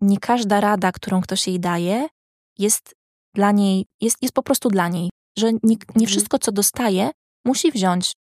nie 0.00 0.18
każda 0.18 0.60
rada, 0.60 0.92
którą 0.92 1.20
ktoś 1.20 1.46
jej 1.48 1.60
daje, 1.60 2.08
jest 2.58 2.94
dla 3.34 3.52
niej, 3.52 3.86
jest, 4.00 4.16
jest 4.22 4.34
po 4.34 4.42
prostu 4.42 4.68
dla 4.68 4.88
niej. 4.88 5.10
Że 5.38 5.52
nie, 5.52 5.60
nie 5.62 5.76
mhm. 6.04 6.06
wszystko, 6.06 6.38
co 6.38 6.52
dostaje, 6.52 7.10
musi 7.46 7.72
wziąć. 7.72 8.12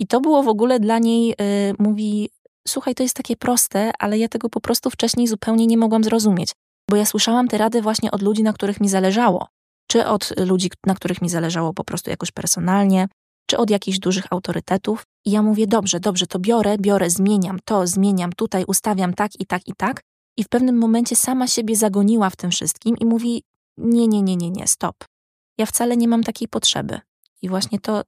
I 0.00 0.06
to 0.06 0.20
było 0.20 0.42
w 0.42 0.48
ogóle 0.48 0.80
dla 0.80 0.98
niej, 0.98 1.32
y, 1.32 1.34
mówi, 1.78 2.30
słuchaj, 2.68 2.94
to 2.94 3.02
jest 3.02 3.16
takie 3.16 3.36
proste, 3.36 3.90
ale 3.98 4.18
ja 4.18 4.28
tego 4.28 4.48
po 4.48 4.60
prostu 4.60 4.90
wcześniej 4.90 5.26
zupełnie 5.26 5.66
nie 5.66 5.78
mogłam 5.78 6.04
zrozumieć. 6.04 6.52
Bo 6.90 6.96
ja 6.96 7.06
słyszałam 7.06 7.48
te 7.48 7.58
rady 7.58 7.82
właśnie 7.82 8.10
od 8.10 8.22
ludzi, 8.22 8.42
na 8.42 8.52
których 8.52 8.80
mi 8.80 8.88
zależało. 8.88 9.48
Czy 9.90 10.06
od 10.06 10.32
ludzi, 10.38 10.70
na 10.86 10.94
których 10.94 11.22
mi 11.22 11.28
zależało 11.28 11.74
po 11.74 11.84
prostu 11.84 12.10
jakoś 12.10 12.30
personalnie, 12.30 13.08
czy 13.46 13.58
od 13.58 13.70
jakichś 13.70 13.98
dużych 13.98 14.24
autorytetów. 14.30 15.02
I 15.24 15.30
ja 15.30 15.42
mówię, 15.42 15.66
dobrze, 15.66 16.00
dobrze, 16.00 16.26
to 16.26 16.38
biorę, 16.38 16.78
biorę, 16.78 17.10
zmieniam 17.10 17.58
to, 17.64 17.86
zmieniam 17.86 18.32
tutaj, 18.32 18.64
ustawiam 18.66 19.14
tak 19.14 19.40
i 19.40 19.46
tak 19.46 19.68
i 19.68 19.72
tak. 19.76 20.02
I 20.36 20.44
w 20.44 20.48
pewnym 20.48 20.78
momencie 20.78 21.16
sama 21.16 21.46
siebie 21.46 21.76
zagoniła 21.76 22.30
w 22.30 22.36
tym 22.36 22.50
wszystkim 22.50 22.96
i 22.96 23.06
mówi, 23.06 23.42
nie, 23.76 24.08
nie, 24.08 24.22
nie, 24.22 24.36
nie, 24.36 24.50
nie, 24.50 24.66
stop. 24.66 24.96
Ja 25.58 25.66
wcale 25.66 25.96
nie 25.96 26.08
mam 26.08 26.22
takiej 26.22 26.48
potrzeby. 26.48 27.00
I 27.42 27.48
właśnie 27.48 27.80
to, 27.80 28.02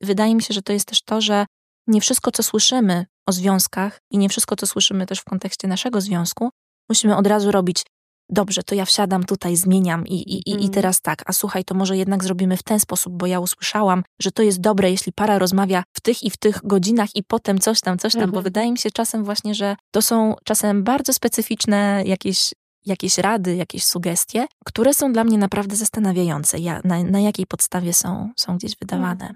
wydaje 0.00 0.34
mi 0.34 0.42
się, 0.42 0.54
że 0.54 0.62
to 0.62 0.72
jest 0.72 0.88
też 0.88 1.02
to, 1.02 1.20
że 1.20 1.46
nie 1.86 2.00
wszystko, 2.00 2.30
co 2.30 2.42
słyszymy 2.42 3.06
o 3.26 3.32
związkach 3.32 4.00
i 4.10 4.18
nie 4.18 4.28
wszystko, 4.28 4.56
co 4.56 4.66
słyszymy 4.66 5.06
też 5.06 5.20
w 5.20 5.24
kontekście 5.24 5.68
naszego 5.68 6.00
związku, 6.00 6.50
musimy 6.88 7.16
od 7.16 7.26
razu 7.26 7.52
robić 7.52 7.82
dobrze, 8.28 8.62
to 8.62 8.74
ja 8.74 8.84
wsiadam 8.84 9.24
tutaj, 9.24 9.56
zmieniam 9.56 10.06
i, 10.06 10.14
i, 10.14 10.34
i, 10.34 10.50
i 10.50 10.54
mhm. 10.54 10.70
teraz 10.70 11.00
tak, 11.00 11.22
a 11.26 11.32
słuchaj, 11.32 11.64
to 11.64 11.74
może 11.74 11.96
jednak 11.96 12.24
zrobimy 12.24 12.56
w 12.56 12.62
ten 12.62 12.80
sposób, 12.80 13.12
bo 13.12 13.26
ja 13.26 13.40
usłyszałam, 13.40 14.02
że 14.20 14.32
to 14.32 14.42
jest 14.42 14.60
dobre, 14.60 14.90
jeśli 14.90 15.12
para 15.12 15.38
rozmawia 15.38 15.84
w 15.92 16.00
tych 16.00 16.22
i 16.22 16.30
w 16.30 16.36
tych 16.36 16.60
godzinach 16.64 17.16
i 17.16 17.22
potem 17.22 17.58
coś 17.58 17.80
tam, 17.80 17.98
coś 17.98 18.12
tam, 18.12 18.22
mhm. 18.22 18.34
bo 18.34 18.42
wydaje 18.42 18.72
mi 18.72 18.78
się 18.78 18.90
czasem 18.90 19.24
właśnie, 19.24 19.54
że 19.54 19.76
to 19.90 20.02
są 20.02 20.34
czasem 20.44 20.84
bardzo 20.84 21.12
specyficzne 21.12 22.02
jakieś 22.06 22.54
jakieś 22.86 23.18
rady, 23.18 23.56
jakieś 23.56 23.84
sugestie, 23.84 24.46
które 24.64 24.94
są 24.94 25.12
dla 25.12 25.24
mnie 25.24 25.38
naprawdę 25.38 25.76
zastanawiające, 25.76 26.58
ja, 26.58 26.80
na, 26.84 27.02
na 27.02 27.20
jakiej 27.20 27.46
podstawie 27.46 27.92
są, 27.92 28.32
są 28.36 28.56
gdzieś 28.56 28.76
wydawane. 28.76 29.34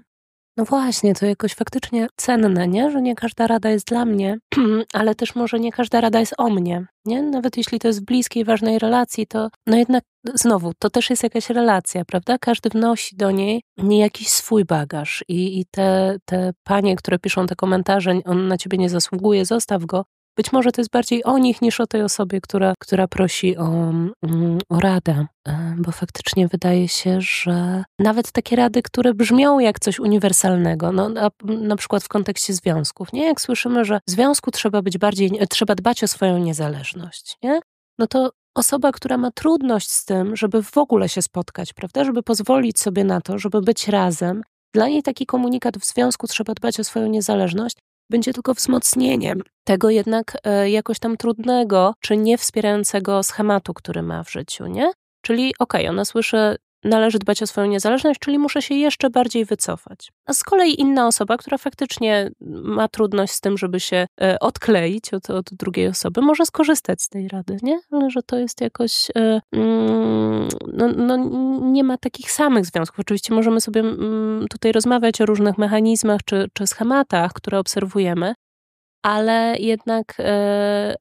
No 0.57 0.65
właśnie, 0.65 1.13
to 1.13 1.25
jakoś 1.25 1.53
faktycznie 1.53 2.07
cenne, 2.15 2.67
nie? 2.67 2.91
Że 2.91 3.01
nie 3.01 3.15
każda 3.15 3.47
rada 3.47 3.69
jest 3.69 3.87
dla 3.87 4.05
mnie, 4.05 4.37
ale 4.93 5.15
też 5.15 5.35
może 5.35 5.59
nie 5.59 5.71
każda 5.71 6.01
rada 6.01 6.19
jest 6.19 6.33
o 6.37 6.49
mnie, 6.49 6.85
nie? 7.05 7.21
Nawet 7.21 7.57
jeśli 7.57 7.79
to 7.79 7.87
jest 7.87 8.01
w 8.01 8.05
bliskiej, 8.05 8.45
ważnej 8.45 8.79
relacji, 8.79 9.27
to 9.27 9.49
no 9.67 9.77
jednak 9.77 10.03
znowu, 10.33 10.71
to 10.79 10.89
też 10.89 11.09
jest 11.09 11.23
jakaś 11.23 11.49
relacja, 11.49 12.05
prawda? 12.05 12.37
Każdy 12.37 12.69
wnosi 12.69 13.15
do 13.15 13.31
niej 13.31 13.61
nie 13.77 13.99
jakiś 13.99 14.29
swój 14.29 14.65
bagaż 14.65 15.23
i, 15.27 15.59
i 15.59 15.65
te, 15.71 16.17
te 16.25 16.51
panie, 16.63 16.95
które 16.95 17.19
piszą 17.19 17.45
te 17.45 17.55
komentarze, 17.55 18.19
on 18.25 18.47
na 18.47 18.57
ciebie 18.57 18.77
nie 18.77 18.89
zasługuje, 18.89 19.45
zostaw 19.45 19.85
go, 19.85 20.05
być 20.37 20.51
może 20.51 20.71
to 20.71 20.81
jest 20.81 20.91
bardziej 20.91 21.23
o 21.23 21.37
nich 21.37 21.61
niż 21.61 21.79
o 21.79 21.87
tej 21.87 22.01
osobie, 22.01 22.41
która, 22.41 22.73
która 22.79 23.07
prosi 23.07 23.57
o, 23.57 23.67
mm, 24.23 24.57
o 24.69 24.79
radę, 24.79 25.25
e, 25.47 25.75
bo 25.77 25.91
faktycznie 25.91 26.47
wydaje 26.47 26.87
się, 26.87 27.21
że 27.21 27.83
nawet 27.99 28.31
takie 28.31 28.55
rady, 28.55 28.81
które 28.81 29.13
brzmią 29.13 29.59
jak 29.59 29.79
coś 29.79 29.99
uniwersalnego, 29.99 30.91
no, 30.91 31.09
na, 31.09 31.29
na 31.43 31.75
przykład 31.75 32.03
w 32.03 32.07
kontekście 32.07 32.53
związków, 32.53 33.13
nie? 33.13 33.25
Jak 33.25 33.41
słyszymy, 33.41 33.85
że 33.85 33.99
w 34.07 34.11
związku 34.11 34.51
trzeba 34.51 34.81
być 34.81 34.97
bardziej, 34.97 35.31
trzeba 35.49 35.75
dbać 35.75 36.03
o 36.03 36.07
swoją 36.07 36.37
niezależność, 36.37 37.37
nie? 37.43 37.59
No 37.99 38.07
to 38.07 38.31
osoba, 38.55 38.91
która 38.91 39.17
ma 39.17 39.31
trudność 39.31 39.91
z 39.91 40.05
tym, 40.05 40.35
żeby 40.35 40.63
w 40.63 40.77
ogóle 40.77 41.09
się 41.09 41.21
spotkać, 41.21 41.73
prawda, 41.73 42.03
żeby 42.03 42.23
pozwolić 42.23 42.79
sobie 42.79 43.03
na 43.03 43.21
to, 43.21 43.37
żeby 43.37 43.61
być 43.61 43.87
razem, 43.87 44.41
dla 44.73 44.87
niej 44.87 45.03
taki 45.03 45.25
komunikat 45.25 45.77
w 45.77 45.85
związku 45.85 46.27
trzeba 46.27 46.53
dbać 46.53 46.79
o 46.79 46.83
swoją 46.83 47.07
niezależność, 47.07 47.77
będzie 48.13 48.33
tylko 48.33 48.53
wzmocnieniem 48.53 49.41
tego 49.63 49.89
jednak 49.89 50.37
e, 50.43 50.69
jakoś 50.69 50.99
tam 50.99 51.17
trudnego 51.17 51.93
czy 51.99 52.17
niewspierającego 52.17 53.23
schematu, 53.23 53.73
który 53.73 54.01
ma 54.01 54.23
w 54.23 54.31
życiu, 54.31 54.67
nie? 54.67 54.91
Czyli 55.21 55.53
okej, 55.59 55.81
okay, 55.81 55.89
ona 55.89 56.05
słyszy 56.05 56.55
należy 56.83 57.19
dbać 57.19 57.43
o 57.43 57.47
swoją 57.47 57.67
niezależność, 57.67 58.19
czyli 58.19 58.39
muszę 58.39 58.61
się 58.61 58.75
jeszcze 58.75 59.09
bardziej 59.09 59.45
wycofać. 59.45 60.11
A 60.25 60.33
z 60.33 60.43
kolei 60.43 60.81
inna 60.81 61.07
osoba, 61.07 61.37
która 61.37 61.57
faktycznie 61.57 62.31
ma 62.63 62.87
trudność 62.87 63.33
z 63.33 63.41
tym, 63.41 63.57
żeby 63.57 63.79
się 63.79 64.07
e, 64.21 64.39
odkleić 64.39 65.13
od, 65.13 65.29
od 65.29 65.45
drugiej 65.51 65.87
osoby, 65.87 66.21
może 66.21 66.45
skorzystać 66.45 67.01
z 67.01 67.09
tej 67.09 67.27
rady, 67.27 67.57
nie? 67.61 67.79
Ale 67.91 68.09
że 68.09 68.23
to 68.23 68.37
jest 68.37 68.61
jakoś. 68.61 69.11
E, 69.15 69.41
mm, 69.51 70.47
no, 70.73 70.87
no, 70.87 71.17
nie 71.61 71.83
ma 71.83 71.97
takich 71.97 72.31
samych 72.31 72.65
związków. 72.65 72.99
Oczywiście 72.99 73.33
możemy 73.33 73.61
sobie 73.61 73.81
mm, 73.81 74.47
tutaj 74.49 74.71
rozmawiać 74.71 75.21
o 75.21 75.25
różnych 75.25 75.57
mechanizmach 75.57 76.21
czy, 76.25 76.47
czy 76.53 76.67
schematach, 76.67 77.33
które 77.33 77.59
obserwujemy, 77.59 78.33
ale 79.03 79.55
jednak 79.59 80.15
e, 80.19 80.95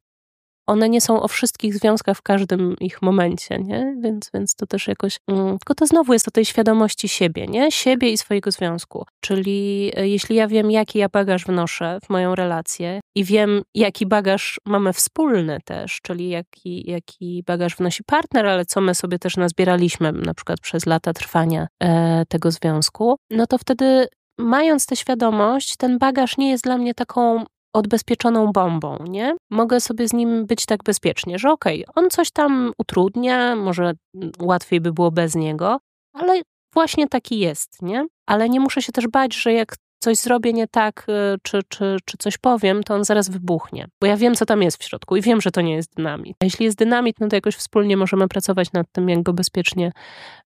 one 0.67 0.89
nie 0.89 1.01
są 1.01 1.23
o 1.23 1.29
wszystkich 1.29 1.75
związkach 1.75 2.17
w 2.17 2.23
każdym 2.23 2.77
ich 2.81 3.03
momencie, 3.03 3.59
nie? 3.59 3.97
Więc, 4.01 4.31
więc 4.35 4.55
to 4.55 4.67
też 4.67 4.89
jakoś, 4.89 5.17
mm, 5.29 5.59
tylko 5.59 5.75
to 5.75 5.87
znowu 5.87 6.13
jest 6.13 6.29
o 6.29 6.31
tej 6.31 6.45
świadomości 6.45 7.09
siebie, 7.09 7.47
nie? 7.47 7.73
Siebie 7.73 8.11
i 8.11 8.19
swojego 8.19 8.51
związku. 8.51 9.05
Czyli 9.21 9.93
e, 9.97 10.09
jeśli 10.09 10.37
ja 10.37 10.49
wiem, 10.49 10.71
jaki 10.71 10.99
ja 10.99 11.09
bagaż 11.09 11.45
wnoszę 11.45 11.99
w 12.05 12.11
moją 12.11 12.35
relację 12.35 13.01
i 13.15 13.25
wiem, 13.25 13.63
jaki 13.75 14.07
bagaż 14.07 14.61
mamy 14.67 14.93
wspólny 14.93 15.59
też, 15.65 16.01
czyli 16.03 16.29
jaki, 16.29 16.91
jaki 16.91 17.43
bagaż 17.47 17.77
wnosi 17.77 18.05
partner, 18.05 18.47
ale 18.47 18.65
co 18.65 18.81
my 18.81 18.95
sobie 18.95 19.19
też 19.19 19.37
nazbieraliśmy 19.37 20.13
na 20.13 20.35
przykład 20.35 20.61
przez 20.61 20.87
lata 20.87 21.13
trwania 21.13 21.67
e, 21.83 22.23
tego 22.29 22.51
związku, 22.51 23.17
no 23.31 23.47
to 23.47 23.59
wtedy 23.59 24.07
mając 24.39 24.87
tę 24.87 24.97
świadomość, 24.97 25.77
ten 25.77 25.99
bagaż 25.99 26.39
nie 26.39 26.51
jest 26.51 26.65
dla 26.65 26.79
mnie 26.79 26.95
taką 26.95 27.45
odbezpieczoną 27.73 28.53
bombą, 28.53 28.99
nie? 29.09 29.37
Mogę 29.51 29.81
sobie 29.81 30.09
z 30.09 30.13
nim 30.13 30.47
być 30.47 30.67
tak 30.67 30.83
bezpiecznie, 30.85 31.39
że 31.39 31.51
okej, 31.51 31.87
okay, 31.87 32.03
on 32.05 32.11
coś 32.11 32.31
tam 32.31 32.73
utrudnia, 32.79 33.57
może 33.57 33.93
łatwiej 34.41 34.81
by 34.81 34.93
było 34.93 35.11
bez 35.11 35.35
niego, 35.35 35.79
ale 36.13 36.43
właśnie 36.75 37.09
taki 37.09 37.39
jest, 37.39 37.83
nie? 37.83 38.07
Ale 38.27 38.49
nie 38.49 38.61
muszę 38.61 38.83
się 38.83 38.93
też 38.93 39.09
bać, 39.09 39.35
że 39.35 39.53
jak 39.53 39.77
coś 40.03 40.17
zrobię 40.17 40.53
nie 40.53 40.69
tak, 40.69 41.07
y, 41.09 41.39
czy, 41.43 41.61
czy, 41.69 41.97
czy 42.05 42.17
coś 42.19 42.39
powiem, 42.39 42.83
to 42.83 42.95
on 42.95 43.05
zaraz 43.05 43.29
wybuchnie. 43.29 43.89
Bo 44.01 44.07
ja 44.07 44.17
wiem, 44.17 44.35
co 44.35 44.47
tam 44.47 44.63
jest 44.63 44.83
w 44.83 44.85
środku 44.85 45.17
i 45.17 45.23
wiem, 45.23 45.41
że 45.41 45.51
to 45.51 45.61
nie 45.61 45.75
jest 45.75 45.95
dynamit. 45.97 46.37
A 46.41 46.45
jeśli 46.45 46.65
jest 46.65 46.79
dynamit, 46.79 47.17
no 47.21 47.29
to 47.29 47.37
jakoś 47.37 47.55
wspólnie 47.55 47.97
możemy 47.97 48.29
pracować 48.29 48.73
nad 48.73 48.87
tym, 48.93 49.09
jak 49.09 49.23
go 49.23 49.33
bezpiecznie, 49.33 49.93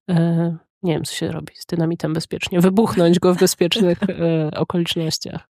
yy, 0.08 0.16
nie 0.82 0.92
wiem, 0.94 1.04
co 1.04 1.14
się 1.14 1.32
robi 1.32 1.52
z 1.56 1.66
dynamitem 1.66 2.12
bezpiecznie, 2.12 2.60
wybuchnąć 2.60 3.18
go 3.18 3.34
w 3.34 3.38
bezpiecznych 3.38 3.98
yy, 4.08 4.50
okolicznościach. 4.58 5.48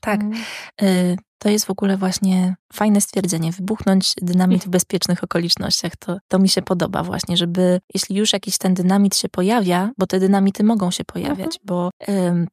Tak. 0.00 0.20
Mm. 0.20 0.34
Y, 0.82 1.16
to 1.38 1.48
jest 1.48 1.64
w 1.64 1.70
ogóle 1.70 1.96
właśnie 1.96 2.56
fajne 2.72 3.00
stwierdzenie, 3.00 3.52
wybuchnąć 3.52 4.14
dynamit 4.22 4.64
w 4.64 4.68
bezpiecznych 4.68 5.24
okolicznościach. 5.24 5.96
To, 5.96 6.18
to 6.28 6.38
mi 6.38 6.48
się 6.48 6.62
podoba 6.62 7.02
właśnie, 7.02 7.36
żeby 7.36 7.80
jeśli 7.94 8.16
już 8.16 8.32
jakiś 8.32 8.58
ten 8.58 8.74
dynamit 8.74 9.16
się 9.16 9.28
pojawia, 9.28 9.90
bo 9.98 10.06
te 10.06 10.20
dynamity 10.20 10.64
mogą 10.64 10.90
się 10.90 11.04
pojawiać, 11.04 11.38
mhm. 11.38 11.60
bo 11.64 11.90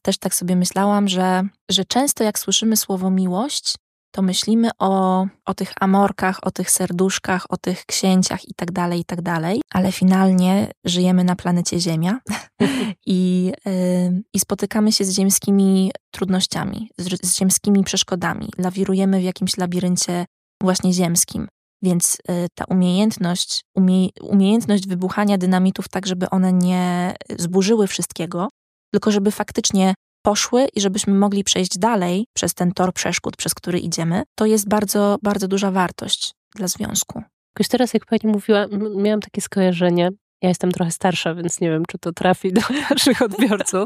też 0.02 0.18
tak 0.18 0.36
sobie 0.36 0.56
myślałam, 0.56 1.08
że, 1.08 1.44
że 1.72 1.86
często 1.86 2.24
jak 2.24 2.40
słyszymy 2.40 2.78
słowo 2.78 3.10
miłość, 3.10 3.76
to 4.16 4.22
myślimy 4.22 4.70
o, 4.80 5.26
o 5.46 5.54
tych 5.54 5.74
amorkach, 5.82 6.40
o 6.42 6.52
tych 6.52 6.72
serduszkach, 6.72 7.46
o 7.50 7.58
tych 7.58 7.86
księciach 7.86 8.50
i 8.50 8.54
tak 8.56 8.72
dalej, 8.72 9.00
i 9.00 9.06
tak 9.06 9.22
dalej, 9.22 9.62
ale 9.72 9.92
finalnie 9.92 10.72
żyjemy 10.86 11.24
na 11.24 11.36
planecie 11.36 11.80
Ziemia 11.80 12.20
i, 13.06 13.52
yy, 13.66 14.24
i 14.34 14.40
spotykamy 14.40 14.92
się 14.92 15.06
z 15.06 15.16
ziemskimi 15.16 15.92
trudnościami, 16.12 16.90
z, 16.98 17.28
z 17.28 17.38
ziemskimi 17.38 17.84
przeszkodami. 17.84 18.50
Lawirujemy 18.58 19.20
w 19.20 19.24
jakimś 19.24 19.58
labiryncie 19.58 20.26
właśnie 20.62 20.94
ziemskim. 20.94 21.48
Więc 21.84 22.16
y, 22.16 22.48
ta 22.56 22.66
umiejętność, 22.66 23.62
umie, 23.76 24.08
umiejętność 24.22 24.88
wybuchania 24.88 25.38
dynamitów 25.38 25.90
tak, 25.90 26.08
żeby 26.08 26.30
one 26.30 26.54
nie 26.54 27.14
zburzyły 27.38 27.88
wszystkiego, 27.88 28.50
tylko 28.94 29.12
żeby 29.12 29.32
faktycznie 29.32 29.94
poszły 30.24 30.68
i 30.76 30.82
żebyśmy 30.82 31.14
mogli 31.14 31.44
przejść 31.44 31.78
dalej 31.78 32.26
przez 32.34 32.54
ten 32.54 32.72
tor 32.72 32.94
przeszkód, 32.94 33.38
przez 33.38 33.54
który 33.54 33.80
idziemy, 33.80 34.24
to 34.36 34.46
jest 34.46 34.68
bardzo, 34.68 35.18
bardzo 35.22 35.48
duża 35.48 35.72
wartość 35.72 36.34
dla 36.56 36.68
związku. 36.68 37.24
Jakoś 37.56 37.68
teraz, 37.68 37.94
jak 37.94 38.06
pani 38.06 38.34
mówiła, 38.34 38.66
miałam 38.96 39.20
takie 39.20 39.42
skojarzenie. 39.42 40.10
Ja 40.42 40.50
jestem 40.50 40.72
trochę 40.72 40.92
starsza, 40.92 41.36
więc 41.36 41.62
nie 41.62 41.70
wiem, 41.70 41.84
czy 41.88 41.98
to 41.98 42.12
trafi 42.12 42.54
do 42.54 42.62
naszych 42.90 43.22
odbiorców, 43.22 43.86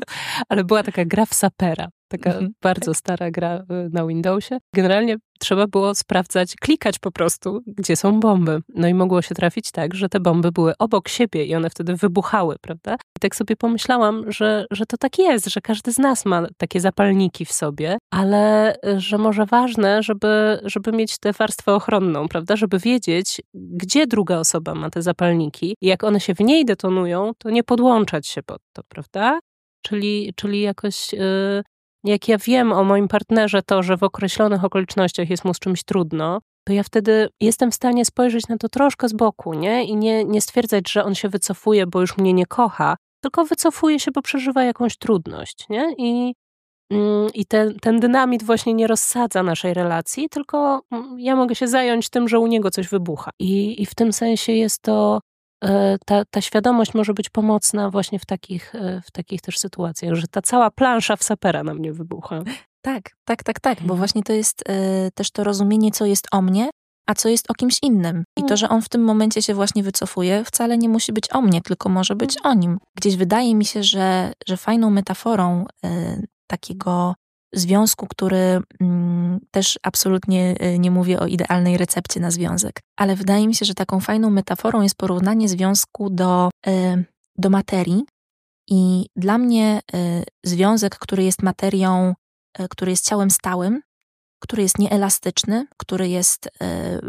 ale 0.49 0.63
była 0.63 0.83
taka 0.83 1.05
gra 1.05 1.25
w 1.25 1.33
sapera 1.33 1.87
taka 2.07 2.29
mhm. 2.29 2.51
bardzo 2.61 2.93
stara 2.93 3.31
gra 3.31 3.57
y, 3.57 3.63
na 3.91 4.07
Windowsie. 4.07 4.57
Generalnie 4.75 5.17
trzeba 5.39 5.67
było 5.67 5.95
sprawdzać, 5.95 6.55
klikać 6.55 6.99
po 6.99 7.11
prostu, 7.11 7.61
gdzie 7.67 7.95
są 7.95 8.19
bomby. 8.19 8.61
No 8.75 8.87
i 8.87 8.93
mogło 8.93 9.21
się 9.21 9.35
trafić 9.35 9.71
tak, 9.71 9.95
że 9.95 10.09
te 10.09 10.19
bomby 10.19 10.51
były 10.51 10.73
obok 10.79 11.09
siebie 11.09 11.45
i 11.45 11.55
one 11.55 11.69
wtedy 11.69 11.95
wybuchały, 11.95 12.55
prawda? 12.61 12.95
I 12.95 13.19
tak 13.19 13.35
sobie 13.35 13.55
pomyślałam, 13.55 14.31
że, 14.31 14.65
że 14.71 14.85
to 14.85 14.97
tak 14.97 15.19
jest, 15.19 15.47
że 15.49 15.61
każdy 15.61 15.91
z 15.91 15.97
nas 15.97 16.25
ma 16.25 16.47
takie 16.57 16.79
zapalniki 16.79 17.45
w 17.45 17.51
sobie, 17.51 17.97
ale 18.11 18.75
y, 18.75 18.99
że 18.99 19.17
może 19.17 19.45
ważne, 19.45 20.03
żeby, 20.03 20.59
żeby 20.63 20.91
mieć 20.91 21.17
tę 21.17 21.33
warstwę 21.33 21.73
ochronną, 21.73 22.27
prawda? 22.27 22.55
Żeby 22.55 22.79
wiedzieć, 22.79 23.41
gdzie 23.53 24.07
druga 24.07 24.37
osoba 24.37 24.75
ma 24.75 24.89
te 24.89 25.01
zapalniki 25.01 25.75
i 25.81 25.87
jak 25.87 26.03
one 26.03 26.19
się 26.19 26.35
w 26.35 26.39
niej 26.39 26.65
detonują, 26.65 27.31
to 27.37 27.49
nie 27.49 27.63
podłączać 27.63 28.27
się 28.27 28.43
pod 28.43 28.61
to, 28.73 28.81
prawda? 28.89 29.39
Czyli, 29.81 30.33
czyli 30.35 30.61
jakoś 30.61 31.13
y, 31.13 31.63
jak 32.03 32.27
ja 32.27 32.37
wiem 32.37 32.73
o 32.73 32.83
moim 32.83 33.07
partnerze 33.07 33.61
to, 33.63 33.83
że 33.83 33.97
w 33.97 34.03
określonych 34.03 34.63
okolicznościach 34.63 35.29
jest 35.29 35.45
mu 35.45 35.53
z 35.53 35.59
czymś 35.59 35.83
trudno, 35.83 36.39
to 36.67 36.73
ja 36.73 36.83
wtedy 36.83 37.29
jestem 37.41 37.71
w 37.71 37.75
stanie 37.75 38.05
spojrzeć 38.05 38.47
na 38.47 38.57
to 38.57 38.69
troszkę 38.69 39.09
z 39.09 39.13
boku, 39.13 39.53
nie? 39.53 39.83
I 39.85 39.95
nie, 39.95 40.25
nie 40.25 40.41
stwierdzać, 40.41 40.91
że 40.91 41.03
on 41.03 41.15
się 41.15 41.29
wycofuje, 41.29 41.87
bo 41.87 42.01
już 42.01 42.17
mnie 42.17 42.33
nie 42.33 42.45
kocha, 42.45 42.95
tylko 43.23 43.45
wycofuje 43.45 43.99
się, 43.99 44.11
bo 44.11 44.21
przeżywa 44.21 44.63
jakąś 44.63 44.97
trudność, 44.97 45.65
nie? 45.69 45.95
I, 45.97 46.33
mm, 46.91 47.27
i 47.33 47.45
ten, 47.45 47.79
ten 47.79 47.99
dynamit 47.99 48.43
właśnie 48.43 48.73
nie 48.73 48.87
rozsadza 48.87 49.43
naszej 49.43 49.73
relacji, 49.73 50.29
tylko 50.29 50.81
mm, 50.91 51.19
ja 51.19 51.35
mogę 51.35 51.55
się 51.55 51.67
zająć 51.67 52.09
tym, 52.09 52.27
że 52.27 52.39
u 52.39 52.47
niego 52.47 52.71
coś 52.71 52.87
wybucha. 52.87 53.31
I, 53.39 53.81
i 53.81 53.85
w 53.85 53.95
tym 53.95 54.13
sensie 54.13 54.51
jest 54.53 54.81
to 54.81 55.19
ta, 56.05 56.25
ta 56.25 56.41
świadomość 56.41 56.93
może 56.93 57.13
być 57.13 57.29
pomocna 57.29 57.89
właśnie 57.89 58.19
w 58.19 58.25
takich, 58.25 58.75
e, 58.75 59.01
w 59.05 59.11
takich 59.11 59.41
też 59.41 59.57
sytuacjach, 59.57 60.15
że 60.15 60.27
ta 60.27 60.41
cała 60.41 60.71
plansza 60.71 61.15
w 61.15 61.23
sapera 61.23 61.63
na 61.63 61.73
mnie 61.73 61.93
wybucha. 61.93 62.43
Tak, 62.81 63.11
tak, 63.25 63.43
tak, 63.43 63.59
tak, 63.59 63.83
bo 63.83 63.95
właśnie 63.95 64.23
to 64.23 64.33
jest 64.33 64.69
y, 64.69 65.11
też 65.15 65.31
to 65.31 65.43
rozumienie, 65.43 65.91
co 65.91 66.05
jest 66.05 66.27
o 66.31 66.41
mnie, 66.41 66.69
a 67.07 67.15
co 67.15 67.29
jest 67.29 67.51
o 67.51 67.53
kimś 67.53 67.79
innym. 67.81 68.23
I 68.37 68.41
to, 68.41 68.47
mm. 68.47 68.57
że 68.57 68.69
on 68.69 68.81
w 68.81 68.89
tym 68.89 69.03
momencie 69.03 69.41
się 69.41 69.53
właśnie 69.53 69.83
wycofuje, 69.83 70.43
wcale 70.43 70.77
nie 70.77 70.89
musi 70.89 71.13
być 71.13 71.33
o 71.33 71.41
mnie, 71.41 71.61
tylko 71.61 71.89
może 71.89 72.15
być 72.15 72.37
mm. 72.37 72.51
o 72.51 72.59
nim. 72.59 72.77
Gdzieś 72.95 73.15
wydaje 73.15 73.55
mi 73.55 73.65
się, 73.65 73.83
że, 73.83 74.33
że 74.47 74.57
fajną 74.57 74.89
metaforą 74.89 75.65
y, 75.85 76.27
takiego 76.47 77.15
związku, 77.53 78.07
który 78.07 78.61
mm, 78.81 79.39
też 79.51 79.79
absolutnie 79.83 80.55
y, 80.61 80.79
nie 80.79 80.91
mówię 80.91 81.19
o 81.19 81.27
idealnej 81.27 81.77
recepcie 81.77 82.19
na 82.19 82.31
związek, 82.31 82.79
ale 82.97 83.15
wydaje 83.15 83.47
mi 83.47 83.55
się, 83.55 83.65
że 83.65 83.73
taką 83.73 83.99
fajną 83.99 84.29
metaforą 84.29 84.81
jest 84.81 84.95
porównanie 84.95 85.49
związku 85.49 86.09
do, 86.09 86.49
y, 86.67 87.05
do 87.37 87.49
materii. 87.49 88.05
I 88.69 89.05
dla 89.15 89.37
mnie 89.37 89.79
y, 89.95 90.23
związek, 90.45 90.99
który 90.99 91.23
jest 91.23 91.43
materią, 91.43 92.13
który 92.69 92.91
jest 92.91 93.05
ciałem 93.05 93.31
stałym, 93.31 93.81
który 94.39 94.63
jest 94.63 94.79
nieelastyczny, 94.79 95.67
który 95.77 96.09
jest 96.09 96.49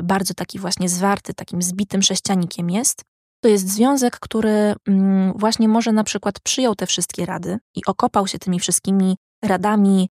bardzo 0.03 0.35
taki 0.35 0.59
właśnie 0.59 0.89
zwarty, 0.89 1.35
takim 1.35 1.63
zbitym 1.63 2.03
sześcianikiem 2.03 2.71
jest, 2.71 3.03
to 3.41 3.49
jest 3.49 3.69
związek, 3.69 4.21
który 4.21 4.75
mm, 4.89 5.33
właśnie 5.37 5.69
może 5.69 5.93
na 5.93 6.05
przykład 6.05 6.41
przyjął 6.41 6.75
te 6.75 6.87
wszystkie 6.87 7.27
rady 7.27 7.59
i 7.75 7.85
okopał 7.87 8.27
się 8.27 8.39
tymi 8.39 8.61
wszystkimi 8.61 9.17
radami 9.45 10.09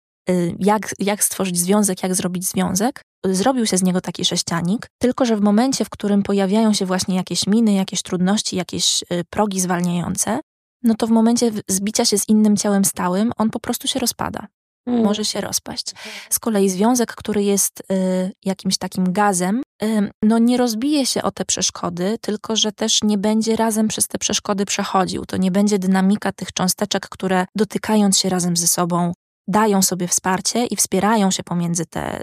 jak, 0.59 0.93
jak 0.99 1.23
stworzyć 1.23 1.57
związek, 1.57 2.03
jak 2.03 2.15
zrobić 2.15 2.47
związek. 2.47 3.01
Zrobił 3.25 3.65
się 3.65 3.77
z 3.77 3.83
niego 3.83 4.01
taki 4.01 4.25
sześcianik, 4.25 4.87
tylko 5.01 5.25
że 5.25 5.37
w 5.37 5.41
momencie, 5.41 5.85
w 5.85 5.89
którym 5.89 6.23
pojawiają 6.23 6.73
się 6.73 6.85
właśnie 6.85 7.15
jakieś 7.15 7.47
miny, 7.47 7.73
jakieś 7.73 8.01
trudności, 8.01 8.55
jakieś 8.55 9.03
y, 9.03 9.23
progi 9.29 9.61
zwalniające, 9.61 10.39
no 10.83 10.95
to 10.95 11.07
w 11.07 11.09
momencie 11.09 11.51
zbicia 11.67 12.05
się 12.05 12.17
z 12.17 12.29
innym 12.29 12.57
ciałem 12.57 12.85
stałym, 12.85 13.31
on 13.37 13.49
po 13.49 13.59
prostu 13.59 13.87
się 13.87 13.99
rozpada. 13.99 14.47
mm. 14.93 15.03
może 15.03 15.25
się 15.25 15.41
rozpaść. 15.41 15.93
Z 16.29 16.39
kolei 16.39 16.69
związek, 16.69 17.15
który 17.15 17.43
jest 17.43 17.79
y, 17.79 18.31
jakimś 18.45 18.77
takim 18.77 19.13
gazem, 19.13 19.61
y, 19.83 20.11
no 20.23 20.37
nie 20.37 20.57
rozbije 20.57 21.05
się 21.05 21.21
o 21.21 21.31
te 21.31 21.45
przeszkody, 21.45 22.17
tylko 22.21 22.55
że 22.55 22.71
też 22.71 23.03
nie 23.03 23.17
będzie 23.17 23.55
razem 23.55 23.87
przez 23.87 24.07
te 24.07 24.17
przeszkody 24.17 24.65
przechodził. 24.65 25.25
To 25.25 25.37
nie 25.37 25.51
będzie 25.51 25.79
dynamika 25.79 26.31
tych 26.31 26.53
cząsteczek, 26.53 27.09
które 27.09 27.45
dotykając 27.55 28.19
się 28.19 28.29
razem 28.29 28.57
ze 28.57 28.67
sobą 28.67 29.13
dają 29.47 29.81
sobie 29.81 30.07
wsparcie 30.07 30.65
i 30.65 30.75
wspierają 30.75 31.31
się 31.31 31.43
pomiędzy, 31.43 31.85
te, 31.85 32.21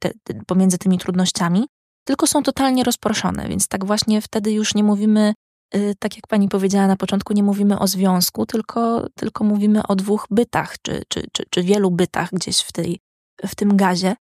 te, 0.00 0.10
pomiędzy 0.46 0.78
tymi 0.78 0.98
trudnościami, 0.98 1.66
tylko 2.04 2.26
są 2.26 2.42
totalnie 2.42 2.84
rozproszone, 2.84 3.48
więc 3.48 3.68
tak 3.68 3.84
właśnie 3.84 4.20
wtedy 4.20 4.52
już 4.52 4.74
nie 4.74 4.84
mówimy, 4.84 5.34
y, 5.74 5.94
tak 5.98 6.16
jak 6.16 6.26
pani 6.26 6.48
powiedziała 6.48 6.86
na 6.86 6.96
początku, 6.96 7.32
nie 7.32 7.42
mówimy 7.42 7.78
o 7.78 7.86
związku, 7.86 8.46
tylko, 8.46 9.06
tylko 9.14 9.44
mówimy 9.44 9.86
o 9.86 9.96
dwóch 9.96 10.26
bytach, 10.30 10.76
czy, 10.82 11.02
czy, 11.08 11.24
czy, 11.32 11.44
czy 11.50 11.62
wielu 11.62 11.90
bytach 11.90 12.30
gdzieś 12.32 12.60
w, 12.60 12.72
tej, 12.72 12.98
w 13.46 13.54
tym 13.54 13.76
gazie. 13.76 14.16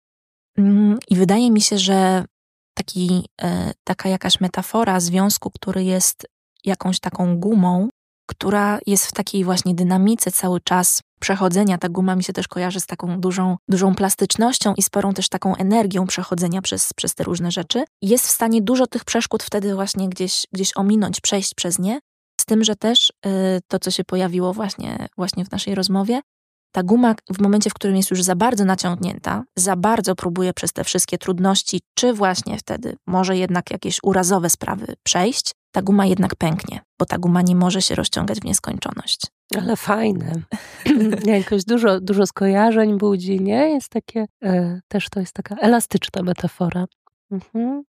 Mm, 0.59 0.98
I 1.09 1.16
wydaje 1.16 1.51
mi 1.51 1.61
się, 1.61 1.78
że 1.78 2.24
taki, 2.74 3.26
e, 3.42 3.72
taka 3.84 4.09
jakaś 4.09 4.40
metafora 4.40 5.01
związku, 5.01 5.51
który 5.51 5.84
jest 5.84 6.26
jakąś 6.64 7.01
taką 7.01 7.38
gumą, 7.38 7.88
która 8.30 8.78
jest 8.86 9.06
w 9.06 9.12
takiej 9.12 9.44
właśnie 9.44 9.74
dynamice 9.74 10.30
cały 10.30 10.60
czas 10.60 11.02
przechodzenia. 11.20 11.78
Ta 11.78 11.88
guma 11.88 12.16
mi 12.16 12.24
się 12.24 12.32
też 12.32 12.48
kojarzy 12.48 12.80
z 12.80 12.86
taką 12.86 13.20
dużą, 13.20 13.56
dużą 13.68 13.94
plastycznością 13.94 14.74
i 14.74 14.82
sporą 14.82 15.12
też 15.14 15.28
taką 15.28 15.56
energią 15.56 16.06
przechodzenia 16.06 16.62
przez, 16.62 16.92
przez 16.92 17.14
te 17.14 17.24
różne 17.24 17.50
rzeczy. 17.50 17.84
Jest 18.02 18.26
w 18.26 18.30
stanie 18.30 18.62
dużo 18.62 18.86
tych 18.86 19.04
przeszkód 19.04 19.42
wtedy 19.42 19.74
właśnie 19.74 20.08
gdzieś, 20.08 20.46
gdzieś 20.52 20.76
ominąć, 20.76 21.20
przejść 21.20 21.54
przez 21.54 21.78
nie. 21.78 22.00
Z 22.40 22.44
tym, 22.44 22.64
że 22.64 22.76
też 22.76 23.12
y, 23.26 23.60
to, 23.68 23.78
co 23.78 23.90
się 23.90 24.04
pojawiło 24.04 24.52
właśnie, 24.52 25.08
właśnie 25.16 25.44
w 25.44 25.50
naszej 25.50 25.74
rozmowie, 25.74 26.20
ta 26.72 26.82
guma 26.82 27.14
w 27.34 27.40
momencie, 27.40 27.70
w 27.70 27.74
którym 27.74 27.96
jest 27.96 28.10
już 28.10 28.22
za 28.22 28.36
bardzo 28.36 28.64
naciągnięta, 28.64 29.44
za 29.56 29.76
bardzo 29.76 30.14
próbuje 30.14 30.52
przez 30.52 30.72
te 30.72 30.84
wszystkie 30.84 31.18
trudności, 31.18 31.80
czy 31.94 32.12
właśnie 32.12 32.58
wtedy 32.58 32.96
może 33.06 33.36
jednak 33.36 33.70
jakieś 33.70 33.98
urazowe 34.02 34.50
sprawy 34.50 34.94
przejść, 35.02 35.52
ta 35.72 35.82
guma 35.82 36.06
jednak 36.06 36.36
pęknie, 36.36 36.80
bo 36.98 37.06
ta 37.06 37.18
guma 37.18 37.42
nie 37.42 37.56
może 37.56 37.82
się 37.82 37.94
rozciągać 37.94 38.40
w 38.40 38.44
nieskończoność. 38.44 39.20
Ale 39.56 39.76
fajne. 39.76 40.32
Jakoś 41.24 41.64
dużo, 41.64 42.00
dużo 42.00 42.26
skojarzeń 42.26 42.98
budzi, 42.98 43.40
nie? 43.40 43.70
Jest 43.70 43.88
takie, 43.88 44.26
e, 44.44 44.80
też 44.88 45.08
to 45.10 45.20
jest 45.20 45.32
taka 45.32 45.56
elastyczna 45.56 46.22
metafora. 46.22 46.84
Mhm. 47.30 47.82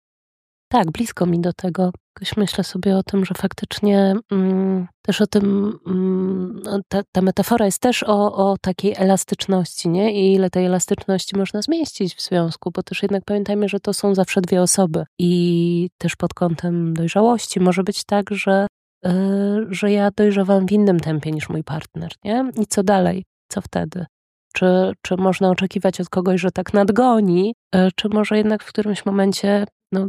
Tak, 0.72 0.90
blisko 0.90 1.26
mi 1.26 1.40
do 1.40 1.52
tego. 1.52 1.90
Jakoś 2.16 2.36
myślę 2.36 2.64
sobie 2.64 2.96
o 2.96 3.02
tym, 3.02 3.24
że 3.24 3.34
faktycznie 3.34 4.14
mm, 4.32 4.88
też 5.02 5.20
o 5.20 5.26
tym, 5.26 5.78
mm, 5.86 6.60
no, 6.64 6.80
ta, 6.88 7.02
ta, 7.12 7.22
metafora 7.22 7.64
jest 7.66 7.78
też 7.78 8.02
o, 8.02 8.34
o 8.34 8.56
takiej 8.60 8.94
elastyczności, 8.96 9.88
nie? 9.88 10.12
I 10.12 10.34
ile 10.34 10.50
tej 10.50 10.66
elastyczności 10.66 11.36
można 11.36 11.62
zmieścić 11.62 12.14
w 12.14 12.22
związku, 12.22 12.70
bo 12.70 12.82
też 12.82 13.02
jednak 13.02 13.24
pamiętajmy, 13.24 13.68
że 13.68 13.80
to 13.80 13.94
są 13.94 14.14
zawsze 14.14 14.40
dwie 14.40 14.62
osoby. 14.62 15.04
I 15.18 15.90
też 15.98 16.16
pod 16.16 16.34
kątem 16.34 16.94
dojrzałości 16.94 17.60
może 17.60 17.82
być 17.82 18.04
tak, 18.04 18.30
że, 18.30 18.66
yy, 19.04 19.66
że 19.70 19.92
ja 19.92 20.10
dojrzewam 20.16 20.66
w 20.66 20.72
innym 20.72 21.00
tempie 21.00 21.30
niż 21.30 21.48
mój 21.48 21.64
partner, 21.64 22.12
nie? 22.24 22.50
I 22.56 22.66
co 22.66 22.82
dalej? 22.82 23.24
Co 23.48 23.60
wtedy? 23.60 24.06
Czy, 24.54 24.92
czy 25.02 25.16
można 25.16 25.50
oczekiwać 25.50 26.00
od 26.00 26.08
kogoś, 26.08 26.40
że 26.40 26.50
tak 26.50 26.74
nadgoni, 26.74 27.54
yy, 27.74 27.88
czy 27.96 28.08
może 28.08 28.36
jednak 28.36 28.62
w 28.62 28.68
którymś 28.68 29.06
momencie 29.06 29.64
no, 29.92 30.08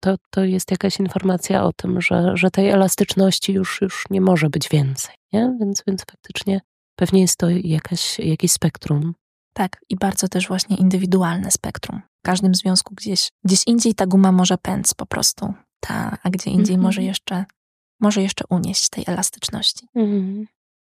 to, 0.00 0.16
to 0.30 0.44
jest 0.44 0.70
jakaś 0.70 1.00
informacja 1.00 1.64
o 1.64 1.72
tym, 1.72 2.00
że, 2.00 2.36
że 2.36 2.50
tej 2.50 2.68
elastyczności 2.68 3.52
już, 3.52 3.80
już 3.80 4.04
nie 4.10 4.20
może 4.20 4.50
być 4.50 4.68
więcej. 4.68 5.14
Nie? 5.32 5.56
Więc, 5.60 5.82
więc 5.86 6.04
faktycznie 6.10 6.60
pewnie 6.96 7.20
jest 7.20 7.36
to 7.36 7.46
jakaś, 7.50 8.18
jakieś 8.18 8.52
spektrum. 8.52 9.14
Tak, 9.52 9.80
i 9.88 9.96
bardzo 9.96 10.28
też 10.28 10.48
właśnie 10.48 10.76
indywidualne 10.76 11.50
spektrum. 11.50 12.00
W 12.00 12.26
każdym 12.26 12.54
związku 12.54 12.94
gdzieś, 12.94 13.28
gdzieś 13.44 13.62
indziej 13.66 13.94
ta 13.94 14.06
guma 14.06 14.32
może 14.32 14.58
pędz 14.58 14.94
po 14.94 15.06
prostu, 15.06 15.54
ta, 15.80 16.18
a 16.22 16.30
gdzie 16.30 16.50
indziej 16.50 16.78
może, 16.78 17.02
jeszcze, 17.02 17.44
może 18.00 18.22
jeszcze 18.22 18.44
unieść 18.50 18.88
tej 18.88 19.04
elastyczności. 19.06 19.86
-hmm. 19.96 20.44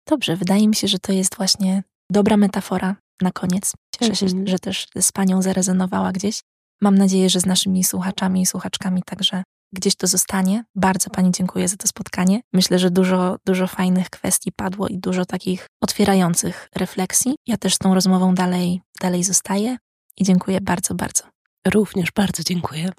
Dobrze, 0.08 0.36
wydaje 0.36 0.68
mi 0.68 0.74
się, 0.74 0.88
że 0.88 0.98
to 0.98 1.12
jest 1.12 1.36
właśnie 1.36 1.82
dobra 2.10 2.36
metafora 2.36 2.96
na 3.22 3.32
koniec. 3.32 3.72
Cieszę 3.98 4.16
się, 4.16 4.26
mhm. 4.26 4.46
że 4.46 4.58
też 4.58 4.86
z 5.00 5.12
panią 5.12 5.42
zarezonowała 5.42 6.12
gdzieś. 6.12 6.40
Mam 6.82 6.98
nadzieję, 6.98 7.30
że 7.30 7.40
z 7.40 7.46
naszymi 7.46 7.84
słuchaczami 7.84 8.42
i 8.42 8.46
słuchaczkami 8.46 9.02
także 9.06 9.42
gdzieś 9.72 9.96
to 9.96 10.06
zostanie. 10.06 10.64
Bardzo 10.74 11.10
Pani 11.10 11.30
dziękuję 11.32 11.68
za 11.68 11.76
to 11.76 11.88
spotkanie. 11.88 12.40
Myślę, 12.52 12.78
że 12.78 12.90
dużo, 12.90 13.36
dużo 13.46 13.66
fajnych 13.66 14.10
kwestii 14.10 14.52
padło 14.52 14.88
i 14.88 14.98
dużo 14.98 15.24
takich 15.24 15.66
otwierających 15.82 16.68
refleksji. 16.76 17.34
Ja 17.46 17.56
też 17.56 17.74
z 17.74 17.78
tą 17.78 17.94
rozmową 17.94 18.34
dalej, 18.34 18.80
dalej 19.00 19.24
zostaję 19.24 19.76
i 20.16 20.24
dziękuję 20.24 20.60
bardzo, 20.60 20.94
bardzo. 20.94 21.24
Również 21.66 22.12
bardzo 22.12 22.42
dziękuję. 22.42 22.92